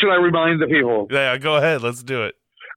should 0.00 0.10
I 0.10 0.16
remind 0.16 0.60
the 0.60 0.66
people? 0.66 1.06
Yeah, 1.10 1.36
go 1.38 1.56
ahead. 1.56 1.82
Let's 1.82 2.02
do 2.02 2.24
it. 2.24 2.34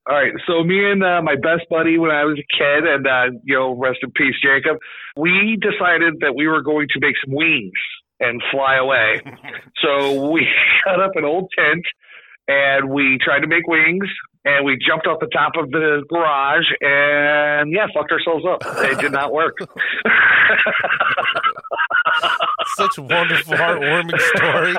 All 0.09 0.15
right. 0.15 0.31
So 0.47 0.63
me 0.63 0.89
and 0.91 1.03
uh, 1.03 1.21
my 1.23 1.35
best 1.35 1.67
buddy 1.69 1.97
when 1.97 2.11
I 2.11 2.23
was 2.25 2.37
a 2.39 2.45
kid, 2.57 2.85
and 2.87 3.07
uh, 3.07 3.37
you 3.43 3.55
know, 3.55 3.75
rest 3.75 3.99
in 4.03 4.11
peace, 4.11 4.35
Jacob. 4.41 4.77
We 5.17 5.57
decided 5.59 6.15
that 6.21 6.35
we 6.35 6.47
were 6.47 6.61
going 6.61 6.87
to 6.93 6.99
make 6.99 7.15
some 7.25 7.33
wings 7.35 7.71
and 8.19 8.41
fly 8.51 8.75
away. 8.77 9.21
so 9.83 10.29
we 10.31 10.47
set 10.85 10.99
up 11.01 11.11
an 11.15 11.25
old 11.25 11.49
tent, 11.57 11.83
and 12.47 12.89
we 12.91 13.17
tried 13.23 13.39
to 13.39 13.47
make 13.47 13.65
wings. 13.67 14.07
And 14.45 14.63
we 14.63 14.77
jumped 14.77 15.07
off 15.07 15.19
the 15.19 15.27
top 15.27 15.53
of 15.57 15.71
the 15.71 16.03
garage, 16.07 16.69
and 16.79 17.73
yeah, 17.73 17.87
fucked 17.93 18.11
ourselves 18.11 18.45
up. 18.45 18.61
It 18.85 18.99
did 18.99 19.11
not 19.11 19.33
work. 19.33 19.57
Such 22.77 22.97
a 22.97 23.01
wonderful, 23.01 23.53
heartwarming 23.55 24.19
story. 24.37 24.75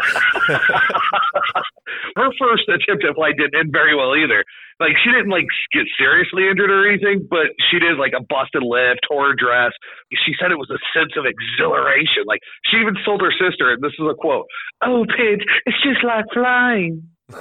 her 2.17 2.31
first 2.39 2.69
attempt 2.69 3.05
at 3.05 3.15
flight 3.15 3.37
didn't 3.37 3.59
end 3.59 3.73
very 3.73 3.97
well 3.97 4.15
either. 4.15 4.45
Like 4.79 4.93
she 5.03 5.11
didn't 5.11 5.31
like 5.31 5.47
get 5.73 5.87
seriously 5.99 6.49
injured 6.49 6.71
or 6.71 6.87
anything, 6.87 7.27
but 7.29 7.57
she 7.71 7.79
did 7.79 7.97
like 7.99 8.13
a 8.13 8.23
busted 8.23 8.63
lip, 8.63 8.99
tore 9.09 9.29
her 9.29 9.35
dress. 9.35 9.73
She 10.13 10.33
said 10.39 10.53
it 10.53 10.61
was 10.61 10.71
a 10.71 10.79
sense 10.93 11.13
of 11.17 11.25
exhilaration. 11.25 12.25
Like 12.27 12.41
she 12.69 12.77
even 12.79 12.95
told 13.05 13.23
her 13.23 13.33
sister, 13.33 13.73
and 13.73 13.83
this 13.83 13.93
is 13.99 14.05
a 14.05 14.15
quote: 14.15 14.47
"Oh, 14.85 15.05
Pidge, 15.09 15.43
it's 15.65 15.83
just 15.83 16.05
like 16.05 16.27
flying." 16.33 17.09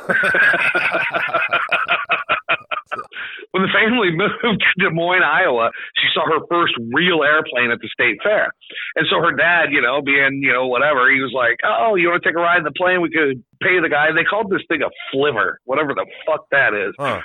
when 3.52 3.64
the 3.64 3.74
family 3.74 4.12
moved 4.16 4.42
to 4.42 4.72
Des 4.78 4.94
Moines, 4.94 5.24
Iowa, 5.24 5.72
she 5.96 6.08
saw 6.14 6.26
her 6.26 6.44
first 6.50 6.74
real 6.94 7.24
airplane 7.24 7.72
at 7.72 7.80
the 7.80 7.90
state 7.92 8.18
fair. 8.24 8.54
And 8.96 9.08
so 9.10 9.22
her 9.22 9.32
dad, 9.36 9.72
you 9.72 9.82
know, 9.82 10.02
being, 10.02 10.42
you 10.42 10.52
know, 10.52 10.68
whatever, 10.68 11.10
he 11.12 11.20
was 11.22 11.32
like, 11.34 11.58
Oh, 11.64 11.96
you 11.96 12.10
want 12.10 12.24
to 12.24 12.30
take 12.30 12.38
a 12.38 12.42
ride 12.42 12.60
in 12.60 12.68
the 12.68 12.76
plane? 12.76 13.02
We 13.02 13.10
could 13.10 13.44
pay 13.62 13.80
the 13.82 13.90
guy. 13.90 14.12
They 14.12 14.24
called 14.24 14.50
this 14.50 14.64
thing 14.68 14.82
a 14.82 14.90
flimmer, 15.12 15.60
whatever 15.66 15.94
the 15.94 16.06
fuck 16.26 16.46
that 16.52 16.74
is. 16.74 16.96
Huh. 17.00 17.22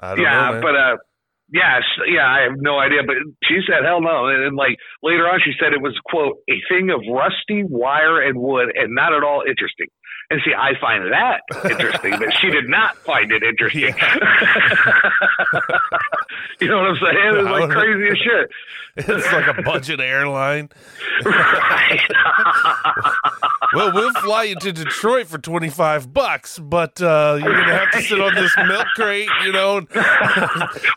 I 0.00 0.14
don't 0.14 0.18
Yeah, 0.22 0.52
know, 0.52 0.60
but 0.60 0.74
uh 0.76 0.96
yeah, 1.50 1.80
yeah, 2.06 2.28
I 2.28 2.42
have 2.42 2.60
no 2.60 2.78
idea. 2.78 3.00
But 3.06 3.16
she 3.44 3.60
said, 3.66 3.80
"Hell 3.84 4.02
no!" 4.02 4.28
And, 4.28 4.52
and 4.52 4.56
like 4.56 4.76
later 5.02 5.24
on, 5.24 5.40
she 5.42 5.52
said 5.58 5.72
it 5.72 5.80
was 5.80 5.96
quote 6.04 6.36
a 6.48 6.60
thing 6.68 6.90
of 6.90 7.00
rusty 7.08 7.64
wire 7.64 8.20
and 8.20 8.38
wood, 8.38 8.68
and 8.74 8.94
not 8.94 9.14
at 9.14 9.24
all 9.24 9.42
interesting. 9.48 9.88
And 10.30 10.40
see, 10.44 10.52
I 10.52 10.78
find 10.78 11.10
that 11.10 11.40
interesting, 11.70 12.14
but 12.18 12.34
she 12.38 12.50
did 12.50 12.68
not 12.68 12.96
find 12.98 13.32
it 13.32 13.42
interesting. 13.42 13.80
you 16.60 16.68
know 16.68 16.78
what 16.78 16.88
I'm 16.90 16.96
saying? 16.96 17.36
It's 17.36 17.48
like 17.48 17.70
crazy 17.70 18.08
as 18.10 18.18
shit. 18.18 18.50
it's 19.08 19.32
like 19.32 19.46
a 19.56 19.62
budget 19.62 20.00
airline. 20.00 20.68
Right. 21.24 22.00
Well, 23.74 23.92
we'll 23.94 24.12
fly 24.14 24.42
you 24.44 24.56
to 24.56 24.72
Detroit 24.72 25.28
for 25.28 25.38
25 25.38 26.12
bucks, 26.12 26.58
but 26.58 27.00
uh, 27.00 27.38
you're 27.40 27.54
going 27.54 27.66
to 27.68 27.74
have 27.74 27.90
to 27.92 28.02
sit 28.02 28.20
on 28.20 28.34
this 28.34 28.54
milk 28.56 28.86
crate, 28.96 29.28
you 29.44 29.52
know, 29.52 29.80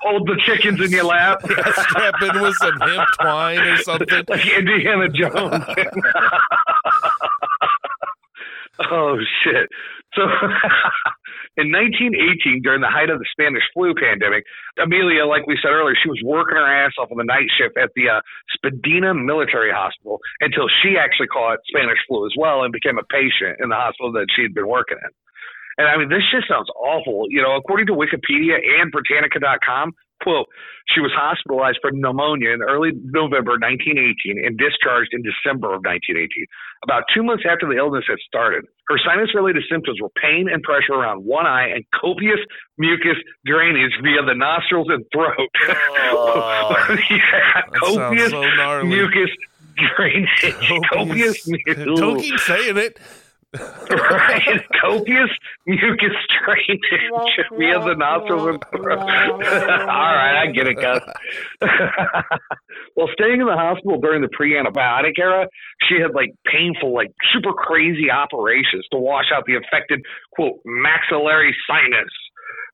Hold 0.02 0.28
the 0.28 0.42
chickens 0.46 0.82
in 0.82 0.90
your 0.92 1.04
lap. 1.04 1.42
strap 1.44 2.22
in 2.22 2.42
with 2.42 2.56
some 2.56 2.80
hemp 2.80 3.08
twine 3.22 3.60
or 3.60 3.78
something. 3.78 4.24
like 4.28 4.46
Indiana 4.48 5.08
Jones. 5.10 5.64
Oh 8.80 9.18
shit! 9.44 9.68
So 10.16 10.24
in 11.58 11.72
1918, 11.72 12.62
during 12.63 12.82
the 12.82 12.92
height 12.92 13.10
of 13.10 13.20
the 13.20 13.30
Spanish 13.32 13.63
flu 13.74 13.96
pandemic, 13.96 14.44
Amelia, 14.75 15.25
like 15.25 15.48
we 15.48 15.58
said 15.62 15.72
earlier, 15.72 15.96
she 15.96 16.10
was 16.10 16.20
working 16.24 16.58
her 16.58 16.68
ass 16.68 16.92
off 17.00 17.12
on 17.12 17.18
the 17.18 17.28
night 17.28 17.48
shift 17.56 17.78
at 17.78 17.92
the 17.96 18.10
uh, 18.10 18.22
Spadina 18.56 19.13
Military 19.13 19.72
Hospital 19.72 20.20
until 20.40 20.68
she 20.84 21.00
actually 21.00 21.28
caught 21.28 21.60
Spanish 21.68 22.00
flu 22.08 22.25
as 22.25 22.36
well 22.38 22.63
and 22.63 22.72
became 22.72 23.00
a 23.00 23.08
patient 23.08 23.60
in 23.63 23.70
the 23.70 23.80
hospital 23.80 24.12
that 24.13 24.28
she 24.36 24.44
had 24.44 24.54
been 24.54 24.68
working 24.68 24.98
in. 25.00 25.12
And 25.78 25.88
I 25.88 25.98
mean, 25.98 26.10
this 26.10 26.24
just 26.32 26.48
sounds 26.48 26.70
awful. 26.75 27.25
You 27.30 27.42
know, 27.42 27.56
according 27.56 27.88
to 27.88 27.94
Wikipedia 27.94 28.60
and 28.60 28.92
Britannica.com, 28.92 29.94
quote, 30.22 30.48
she 30.94 31.00
was 31.00 31.12
hospitalized 31.16 31.80
for 31.82 31.92
pneumonia 31.92 32.51
in 32.51 32.62
early 32.62 32.92
November 32.94 33.56
1918 33.56 34.44
and 34.44 34.58
discharged 34.58 35.13
in 35.13 35.22
December 35.24 35.72
of 35.74 35.86
1918. 35.86 36.28
About 36.84 37.04
two 37.13 37.24
months 37.24 37.44
after 37.48 37.68
the 37.68 37.78
illness 37.78 38.06
had 38.08 38.18
started, 38.25 38.66
her 38.90 38.98
sinus 39.00 39.34
related 39.34 39.63
symptoms 39.70 40.01
were 40.01 40.12
pain 40.20 40.50
and 40.51 40.62
pressure 40.63 40.94
around 40.94 41.24
one 41.24 41.46
eye 41.46 41.70
and 41.70 41.86
copious 41.94 42.40
mucus 42.78 43.18
drainage 43.46 43.94
via 44.01 44.25
the 44.25 44.36
nostrils 44.36 44.88
and 44.90 45.06
throat. 45.13 45.50
Oh, 46.13 46.98
yeah, 47.10 47.62
copious 47.74 48.32
so 48.32 48.84
mucus 48.84 49.30
drainage. 49.96 50.56
copious 50.92 51.48
mucus. 51.48 51.86
Don't 51.86 52.20
keep 52.20 52.40
saying 52.40 52.78
it. 52.78 53.00
Right? 53.60 54.62
Copious 54.81 55.29
mucus 55.65 56.15
drainage 56.39 57.39
via 57.58 57.79
the 57.79 57.96
nostrils 57.96 58.48
and 58.48 58.63
throat. 58.72 59.00
All 59.00 59.08
right, 59.08 60.43
I 60.43 60.51
get 60.51 60.67
it, 60.67 60.75
Gus. 60.75 61.01
well, 62.96 63.08
staying 63.13 63.41
in 63.41 63.48
the 63.48 63.55
hospital 63.55 64.00
during 64.00 64.22
the 64.22 64.29
pre-antibiotic 64.31 65.20
era, 65.20 65.48
she 65.88 65.96
had 66.01 66.13
like 66.13 66.31
painful, 66.46 66.93
like 66.93 67.12
super 67.34 67.53
crazy 67.53 68.10
operations 68.10 68.86
to 68.91 68.98
wash 68.98 69.25
out 69.34 69.43
the 69.46 69.55
infected 69.55 70.01
quote 70.34 70.60
maxillary 70.65 71.55
sinus. 71.67 72.12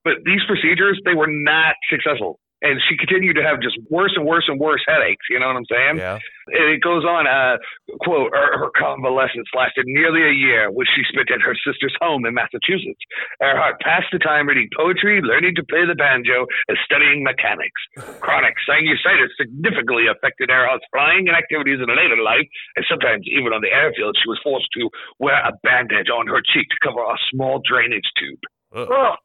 But 0.03 0.23
these 0.25 0.41
procedures, 0.47 0.99
they 1.05 1.15
were 1.15 1.27
not 1.27 1.75
successful. 1.89 2.39
And 2.61 2.81
she 2.89 2.97
continued 2.97 3.37
to 3.37 3.45
have 3.45 3.61
just 3.61 3.77
worse 3.89 4.17
and 4.17 4.25
worse 4.25 4.49
and 4.49 4.59
worse 4.59 4.81
headaches. 4.87 5.29
You 5.29 5.37
know 5.39 5.45
what 5.45 5.61
I'm 5.61 5.69
saying? 5.69 5.97
Yeah. 6.01 6.17
And 6.47 6.73
it 6.73 6.81
goes 6.81 7.05
on, 7.05 7.29
uh, 7.29 7.61
quote, 8.01 8.33
her, 8.33 8.57
her 8.57 8.71
convalescence 8.73 9.45
lasted 9.53 9.85
nearly 9.85 10.25
a 10.25 10.33
year, 10.33 10.71
which 10.71 10.87
she 10.95 11.05
spent 11.05 11.29
at 11.29 11.43
her 11.43 11.53
sister's 11.53 11.93
home 12.01 12.25
in 12.25 12.33
Massachusetts. 12.33 13.03
Earhart 13.43 13.77
passed 13.85 14.09
the 14.09 14.17
time 14.17 14.47
reading 14.49 14.69
poetry, 14.73 15.21
learning 15.21 15.53
to 15.59 15.63
play 15.69 15.85
the 15.85 15.93
banjo, 15.93 16.47
and 16.67 16.77
studying 16.81 17.21
mechanics. 17.21 17.77
Chronic 18.25 18.55
sinusitis 18.65 19.29
significantly 19.37 20.09
affected 20.09 20.49
Earhart's 20.49 20.87
flying 20.89 21.27
and 21.29 21.37
activities 21.37 21.77
in 21.77 21.89
later 21.93 22.17
life, 22.23 22.47
and 22.73 22.85
sometimes 22.89 23.27
even 23.29 23.53
on 23.53 23.61
the 23.61 23.69
airfield, 23.69 24.17
she 24.17 24.29
was 24.31 24.39
forced 24.41 24.71
to 24.79 24.89
wear 25.19 25.37
a 25.45 25.53
bandage 25.61 26.09
on 26.09 26.25
her 26.25 26.41
cheek 26.41 26.65
to 26.73 26.79
cover 26.81 27.05
a 27.05 27.17
small 27.29 27.61
drainage 27.61 28.07
tube. 28.17 28.41
Ugh. 28.73 28.87
Ugh, 28.89 29.17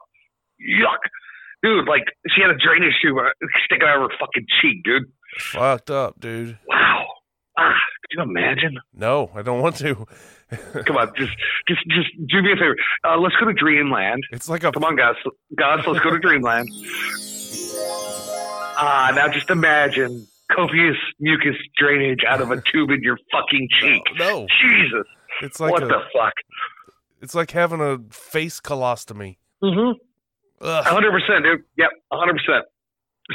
yuck. 0.61 1.01
Dude, 1.63 1.87
like, 1.89 2.05
she 2.35 2.43
had 2.43 2.51
a 2.51 2.57
drainage 2.59 2.95
tube 3.03 3.17
uh, 3.19 3.31
sticking 3.67 3.87
out 3.87 4.03
of 4.03 4.11
her 4.11 4.17
fucking 4.19 4.47
cheek, 4.61 4.83
dude. 4.85 5.05
Fucked 5.39 5.91
up, 5.91 6.19
dude. 6.21 6.59
Wow. 6.69 7.05
Ah, 7.59 7.73
could 8.11 8.17
you 8.17 8.23
imagine? 8.23 8.79
No, 8.95 9.31
I 9.35 9.43
don't 9.43 9.61
want 9.61 9.77
to. 9.77 9.95
Come 10.87 10.97
on, 10.97 11.13
just, 11.17 11.33
just, 11.69 11.81
just 11.89 12.09
do 12.29 12.43
me 12.43 12.53
a 12.53 12.57
favor. 12.57 12.77
Uh, 13.07 13.17
let's 13.19 13.35
go 13.37 13.47
to 13.47 13.53
Dreamland. 13.53 14.23
It's 14.33 14.49
like 14.49 14.65
a 14.65 14.73
Come 14.73 14.85
on, 14.85 14.97
guys, 14.97 15.15
guys, 15.57 15.85
let's 15.87 16.01
go 16.03 16.11
to 16.11 16.19
Dreamland. 16.19 16.69
Ah, 18.75 19.13
now 19.15 19.29
just 19.29 19.51
imagine 19.51 20.27
copious 20.51 20.97
mucus 21.21 21.57
drainage 21.79 22.21
out 22.29 22.41
of 22.41 22.51
a 22.51 22.61
tube 22.61 22.91
in 22.91 23.03
your 23.03 23.17
fucking 23.31 23.69
cheek. 23.81 24.03
no. 24.19 24.47
Jesus, 24.61 25.07
It's 25.43 25.61
like 25.61 25.73
what 25.73 25.83
a, 25.83 25.87
the 25.87 26.01
fuck? 26.13 26.33
it's 27.21 27.35
like 27.35 27.51
having 27.53 27.81
a 27.81 27.99
face 28.13 28.61
colostomy. 28.61 29.37
Mm-hmm. 29.63 29.93
Hundred 30.63 31.13
percent, 31.13 31.45
dude. 31.45 31.65
Yep, 31.77 31.91
hundred 32.13 32.39
percent. 32.39 32.65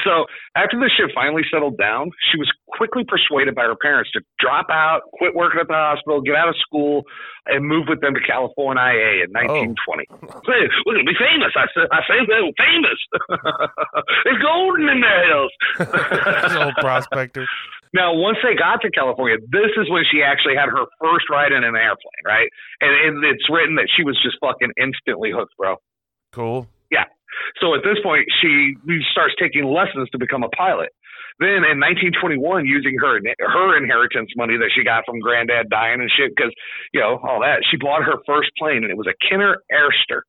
So 0.03 0.27
after 0.55 0.77
the 0.77 0.91
ship 0.91 1.15
finally 1.15 1.43
settled 1.51 1.77
down, 1.77 2.12
she 2.31 2.38
was 2.38 2.51
quickly 2.75 3.03
persuaded 3.07 3.55
by 3.55 3.63
her 3.63 3.75
parents 3.79 4.12
to 4.12 4.22
drop 4.38 4.67
out, 4.69 5.07
quit 5.13 5.34
working 5.34 5.60
at 5.60 5.67
the 5.67 5.79
hospital, 5.79 6.22
get 6.22 6.36
out 6.36 6.50
of 6.50 6.55
school, 6.60 7.03
and 7.48 7.65
move 7.65 7.88
with 7.88 8.01
them 8.01 8.13
to 8.13 8.19
California 8.19 8.84
IA 8.84 9.24
in 9.25 9.31
1920. 9.31 10.05
Hey, 10.43 10.67
we're 10.86 11.00
gonna 11.00 11.07
be 11.07 11.15
famous. 11.17 11.55
I 11.55 11.72
said, 11.72 11.88
I 11.91 12.03
say 12.03 12.19
they're 12.27 12.51
famous. 12.60 13.00
it's 14.27 14.41
golden 14.43 14.91
in 14.91 15.00
the 15.00 15.15
hills. 15.24 15.53
Old 16.60 16.75
prospector. 16.84 17.48
Now, 17.93 18.13
once 18.13 18.38
they 18.43 18.53
got 18.53 18.84
to 18.84 18.91
California, 18.91 19.38
this 19.48 19.72
is 19.79 19.89
when 19.89 20.03
she 20.12 20.22
actually 20.22 20.60
had 20.60 20.67
her 20.67 20.86
first 21.00 21.31
ride 21.31 21.55
in 21.55 21.63
an 21.63 21.75
airplane, 21.75 22.24
right? 22.27 22.51
And, 22.81 22.91
and 22.91 23.24
it's 23.24 23.48
written 23.50 23.75
that 23.75 23.88
she 23.96 24.03
was 24.03 24.19
just 24.22 24.36
fucking 24.43 24.75
instantly 24.75 25.31
hooked, 25.31 25.55
bro. 25.57 25.77
Cool. 26.34 26.67
So 27.62 27.75
at 27.75 27.82
this 27.84 27.98
point, 28.03 28.25
she 28.41 28.75
starts 29.12 29.34
taking 29.39 29.65
lessons 29.65 30.10
to 30.12 30.17
become 30.17 30.44
a 30.44 30.50
pilot. 30.50 30.89
Then 31.39 31.62
in 31.70 31.77
1921, 31.77 32.65
using 32.65 32.98
her 32.98 33.22
her 33.22 33.77
inheritance 33.77 34.34
money 34.36 34.58
that 34.58 34.74
she 34.74 34.84
got 34.84 35.06
from 35.06 35.20
granddad 35.20 35.70
dying 35.70 36.01
and 36.01 36.10
shit, 36.10 36.34
because 36.36 36.51
you 36.94 37.00
know 37.00 37.22
all 37.22 37.41
that, 37.41 37.62
she 37.70 37.77
bought 37.77 38.01
her 38.01 38.17
first 38.25 38.50
plane, 38.58 38.82
and 38.82 38.89
it 38.89 38.98
was 38.98 39.06
a 39.06 39.13
Kinner 39.22 39.62
Airster. 39.70 40.25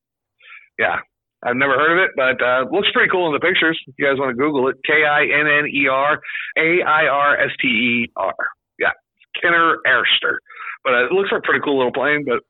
Yeah, 0.79 1.00
I've 1.43 1.57
never 1.57 1.81
heard 1.81 1.97
of 1.97 2.05
it, 2.05 2.12
but 2.12 2.37
uh, 2.45 2.69
looks 2.71 2.93
pretty 2.93 3.09
cool 3.09 3.27
in 3.29 3.33
the 3.33 3.41
pictures. 3.41 3.81
If 3.87 3.95
you 3.97 4.05
guys 4.05 4.21
want 4.21 4.37
to 4.37 4.38
Google 4.38 4.69
it, 4.69 4.77
K 4.85 5.05
I 5.09 5.23
N 5.23 5.49
N 5.49 5.65
E 5.73 5.88
R 5.88 6.21
A 6.59 6.83
I 6.85 7.07
R 7.07 7.41
S 7.41 7.53
T 7.61 7.69
E 7.69 8.12
R. 8.17 8.37
Yeah, 8.79 8.93
Kinner 9.41 9.81
Airster. 9.87 10.45
But 10.85 10.93
uh, 10.93 11.07
it 11.07 11.12
looks 11.12 11.33
like 11.33 11.41
a 11.41 11.47
pretty 11.47 11.65
cool 11.65 11.79
little 11.79 11.93
plane. 11.93 12.25
But 12.29 12.45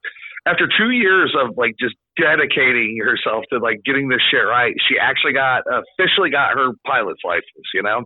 after 0.51 0.67
two 0.67 0.91
years 0.91 1.35
of 1.39 1.57
like 1.57 1.77
just 1.79 1.95
dedicating 2.19 2.99
herself 2.99 3.45
to 3.53 3.59
like 3.59 3.81
getting 3.87 4.09
this 4.09 4.23
shit 4.31 4.43
right, 4.43 4.75
she 4.91 4.99
actually 4.99 5.33
got 5.33 5.63
officially 5.65 6.31
got 6.31 6.59
her 6.59 6.75
pilot's 6.85 7.23
license. 7.25 7.71
You 7.73 7.83
know. 7.83 8.05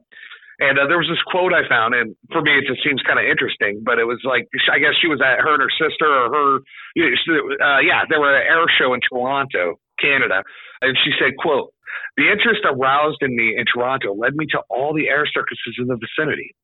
And 0.60 0.78
uh, 0.78 0.86
there 0.86 1.00
was 1.00 1.10
this 1.10 1.18
quote 1.26 1.50
I 1.50 1.66
found, 1.66 1.96
and 1.96 2.14
for 2.30 2.38
me, 2.38 2.54
it 2.54 2.68
just 2.70 2.84
seems 2.86 3.02
kind 3.02 3.18
of 3.18 3.26
interesting. 3.26 3.82
But 3.82 3.98
it 3.98 4.06
was 4.06 4.22
like, 4.22 4.46
I 4.70 4.78
guess 4.78 4.94
she 5.00 5.10
was 5.10 5.18
at 5.18 5.42
her 5.42 5.58
and 5.58 5.64
her 5.64 5.74
sister, 5.74 6.06
or 6.06 6.30
her, 6.30 6.48
uh, 6.62 7.80
yeah, 7.82 8.06
they 8.06 8.14
were 8.14 8.30
at 8.30 8.44
an 8.44 8.46
air 8.46 8.62
show 8.70 8.94
in 8.94 9.00
Toronto, 9.02 9.80
Canada, 9.98 10.44
and 10.84 10.94
she 11.02 11.10
said, 11.18 11.34
"quote 11.40 11.74
The 12.14 12.30
interest 12.30 12.62
aroused 12.62 13.26
in 13.26 13.34
me 13.34 13.58
in 13.58 13.64
Toronto 13.66 14.14
led 14.14 14.36
me 14.38 14.46
to 14.54 14.62
all 14.70 14.94
the 14.94 15.08
air 15.08 15.26
circuses 15.26 15.82
in 15.82 15.90
the 15.90 15.98
vicinity." 15.98 16.54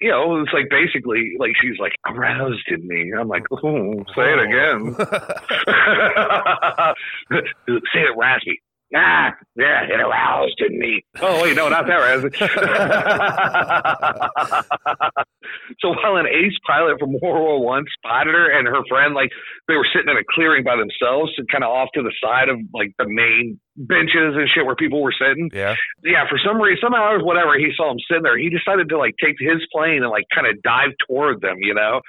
You 0.00 0.10
know, 0.10 0.42
it's 0.42 0.52
like 0.52 0.68
basically 0.70 1.34
like 1.38 1.52
she's 1.60 1.78
like 1.78 1.92
aroused 2.06 2.68
in 2.68 2.86
me. 2.86 3.12
I'm 3.18 3.28
like, 3.28 3.44
oh, 3.52 4.04
say 4.14 4.32
it 4.32 4.40
again. 4.40 4.94
say 7.92 8.00
it 8.00 8.16
raspy. 8.16 8.60
Ah, 8.96 9.34
yeah, 9.56 9.82
it 9.84 10.00
aroused 10.00 10.62
in 10.68 10.78
me. 10.78 11.04
Oh 11.20 11.42
wait, 11.42 11.56
no, 11.56 11.68
not 11.68 11.86
that 11.86 11.96
raspy. 11.96 12.38
so 15.80 15.88
while 15.88 16.16
an 16.16 16.26
ace 16.26 16.56
pilot 16.66 16.98
from 17.00 17.12
World 17.20 17.42
War 17.42 17.64
One 17.64 17.84
spotted 17.98 18.34
her 18.34 18.56
and 18.56 18.68
her 18.68 18.84
friend, 18.88 19.14
like 19.14 19.30
they 19.68 19.74
were 19.74 19.86
sitting 19.92 20.10
in 20.10 20.16
a 20.16 20.22
clearing 20.34 20.62
by 20.62 20.76
themselves, 20.76 21.32
and 21.38 21.48
kind 21.48 21.64
of 21.64 21.70
off 21.70 21.88
to 21.94 22.02
the 22.02 22.12
side 22.22 22.48
of 22.48 22.58
like 22.72 22.92
the 22.98 23.06
main 23.08 23.58
benches 23.76 24.34
and 24.36 24.48
shit 24.48 24.64
where 24.64 24.76
people 24.76 25.02
were 25.02 25.14
sitting. 25.14 25.50
Yeah. 25.52 25.74
Yeah, 26.02 26.28
for 26.28 26.38
some 26.38 26.60
reason, 26.60 26.78
somehow, 26.82 27.12
or 27.12 27.24
whatever, 27.24 27.58
he 27.58 27.70
saw 27.76 27.90
him 27.90 27.98
sitting 28.08 28.22
there. 28.22 28.38
He 28.38 28.50
decided 28.50 28.88
to 28.88 28.98
like 28.98 29.14
take 29.22 29.36
his 29.38 29.62
plane 29.72 30.02
and 30.02 30.10
like 30.10 30.24
kind 30.34 30.46
of 30.46 30.62
dive 30.62 30.94
toward 31.06 31.40
them, 31.40 31.56
you 31.60 31.74
know. 31.74 32.00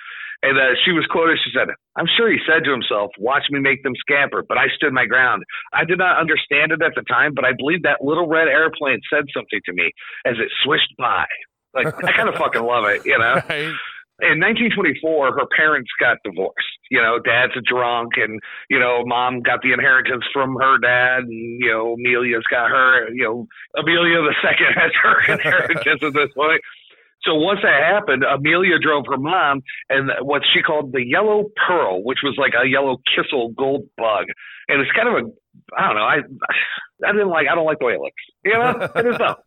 And 0.44 0.58
uh, 0.60 0.78
she 0.84 0.92
was 0.92 1.06
quoted. 1.10 1.40
She 1.44 1.50
said, 1.58 1.74
"I'm 1.96 2.06
sure 2.18 2.30
he 2.30 2.38
said 2.46 2.66
to 2.66 2.72
himself, 2.72 3.12
watch 3.18 3.44
me 3.50 3.60
make 3.60 3.82
them 3.82 3.94
scamper.' 3.98 4.44
But 4.48 4.58
I 4.58 4.68
stood 4.76 4.94
my 4.94 5.06
ground. 5.06 5.44
I 5.74 5.86
did 5.86 5.98
not 5.98 6.20
understand 6.20 6.72
it 6.72 6.82
at 6.84 6.94
the 6.94 7.02
time, 7.02 7.34
but 7.34 7.46
I 7.46 7.54
believe 7.58 7.82
that 7.84 8.04
little 8.04 8.28
red 8.28 8.48
airplane 8.48 9.00
said 9.10 9.26
something 9.34 9.60
to 9.66 9.74
me 9.74 9.92
as 10.26 10.36
it 10.38 10.52
swished 10.64 10.94
by. 11.00 11.26
Like 11.74 11.88
I 12.04 12.12
kind 12.12 12.30
of 12.30 12.36
fucking 12.36 12.64
love 12.64 12.86
it, 12.86 13.06
you 13.06 13.18
know." 13.18 13.42
Right. 13.50 13.74
In 14.22 14.40
1924, 14.40 15.36
her 15.36 15.48
parents 15.56 15.92
got 16.00 16.18
divorced. 16.24 16.80
You 16.90 17.02
know, 17.02 17.20
dad's 17.20 17.54
a 17.58 17.62
drunk, 17.62 18.14
and 18.16 18.40
you 18.70 18.80
know, 18.80 19.04
mom 19.06 19.42
got 19.42 19.62
the 19.62 19.74
inheritance 19.74 20.24
from 20.32 20.56
her 20.56 20.78
dad, 20.78 21.24
and 21.28 21.60
you 21.60 21.72
know, 21.72 21.94
Amelia's 21.94 22.46
got 22.50 22.70
her. 22.70 23.10
You 23.12 23.24
know, 23.24 23.48
Amelia 23.76 24.22
the 24.22 24.36
second 24.42 24.72
has 24.76 24.92
her 25.04 25.34
inheritance 25.34 26.04
at 26.04 26.14
this 26.14 26.32
point. 26.36 26.62
So 27.24 27.34
once 27.36 27.60
that 27.64 27.82
happened, 27.82 28.24
Amelia 28.24 28.78
drove 28.80 29.06
her 29.10 29.18
mom 29.18 29.64
and 29.90 30.12
what 30.22 30.44
she 30.54 30.62
called 30.62 30.94
the 30.94 31.04
yellow 31.04 31.46
pearl, 31.68 32.04
which 32.04 32.20
was 32.24 32.36
like 32.38 32.54
a 32.54 32.68
yellow 32.68 32.98
kissel 33.16 33.50
gold 33.58 33.90
bug, 33.98 34.26
and 34.70 34.80
it's 34.80 34.92
kind 34.92 35.10
of 35.10 35.16
a 35.16 35.76
I 35.78 35.88
don't 35.88 35.96
know. 35.96 36.04
I 36.04 36.18
I 37.04 37.12
didn't 37.12 37.30
like. 37.30 37.48
I 37.52 37.56
don't 37.56 37.66
like 37.66 37.80
the 37.80 37.86
way 37.86 37.94
it 37.94 38.00
looks. 38.00 38.24
You 38.44 38.54
know, 38.54 38.90
I 38.96 39.02
just 39.02 39.20
don't. 39.20 39.40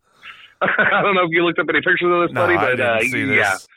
I 0.60 1.02
don't 1.02 1.14
know 1.14 1.22
if 1.22 1.30
you 1.30 1.44
looked 1.44 1.58
up 1.58 1.66
any 1.70 1.78
pictures 1.78 2.02
of 2.02 2.28
this, 2.28 2.32
No, 2.34 2.42
buddy, 2.42 2.56
I 2.56 2.74
but 2.74 2.80
uh, 2.80 3.00
see 3.00 3.24
this. 3.24 3.68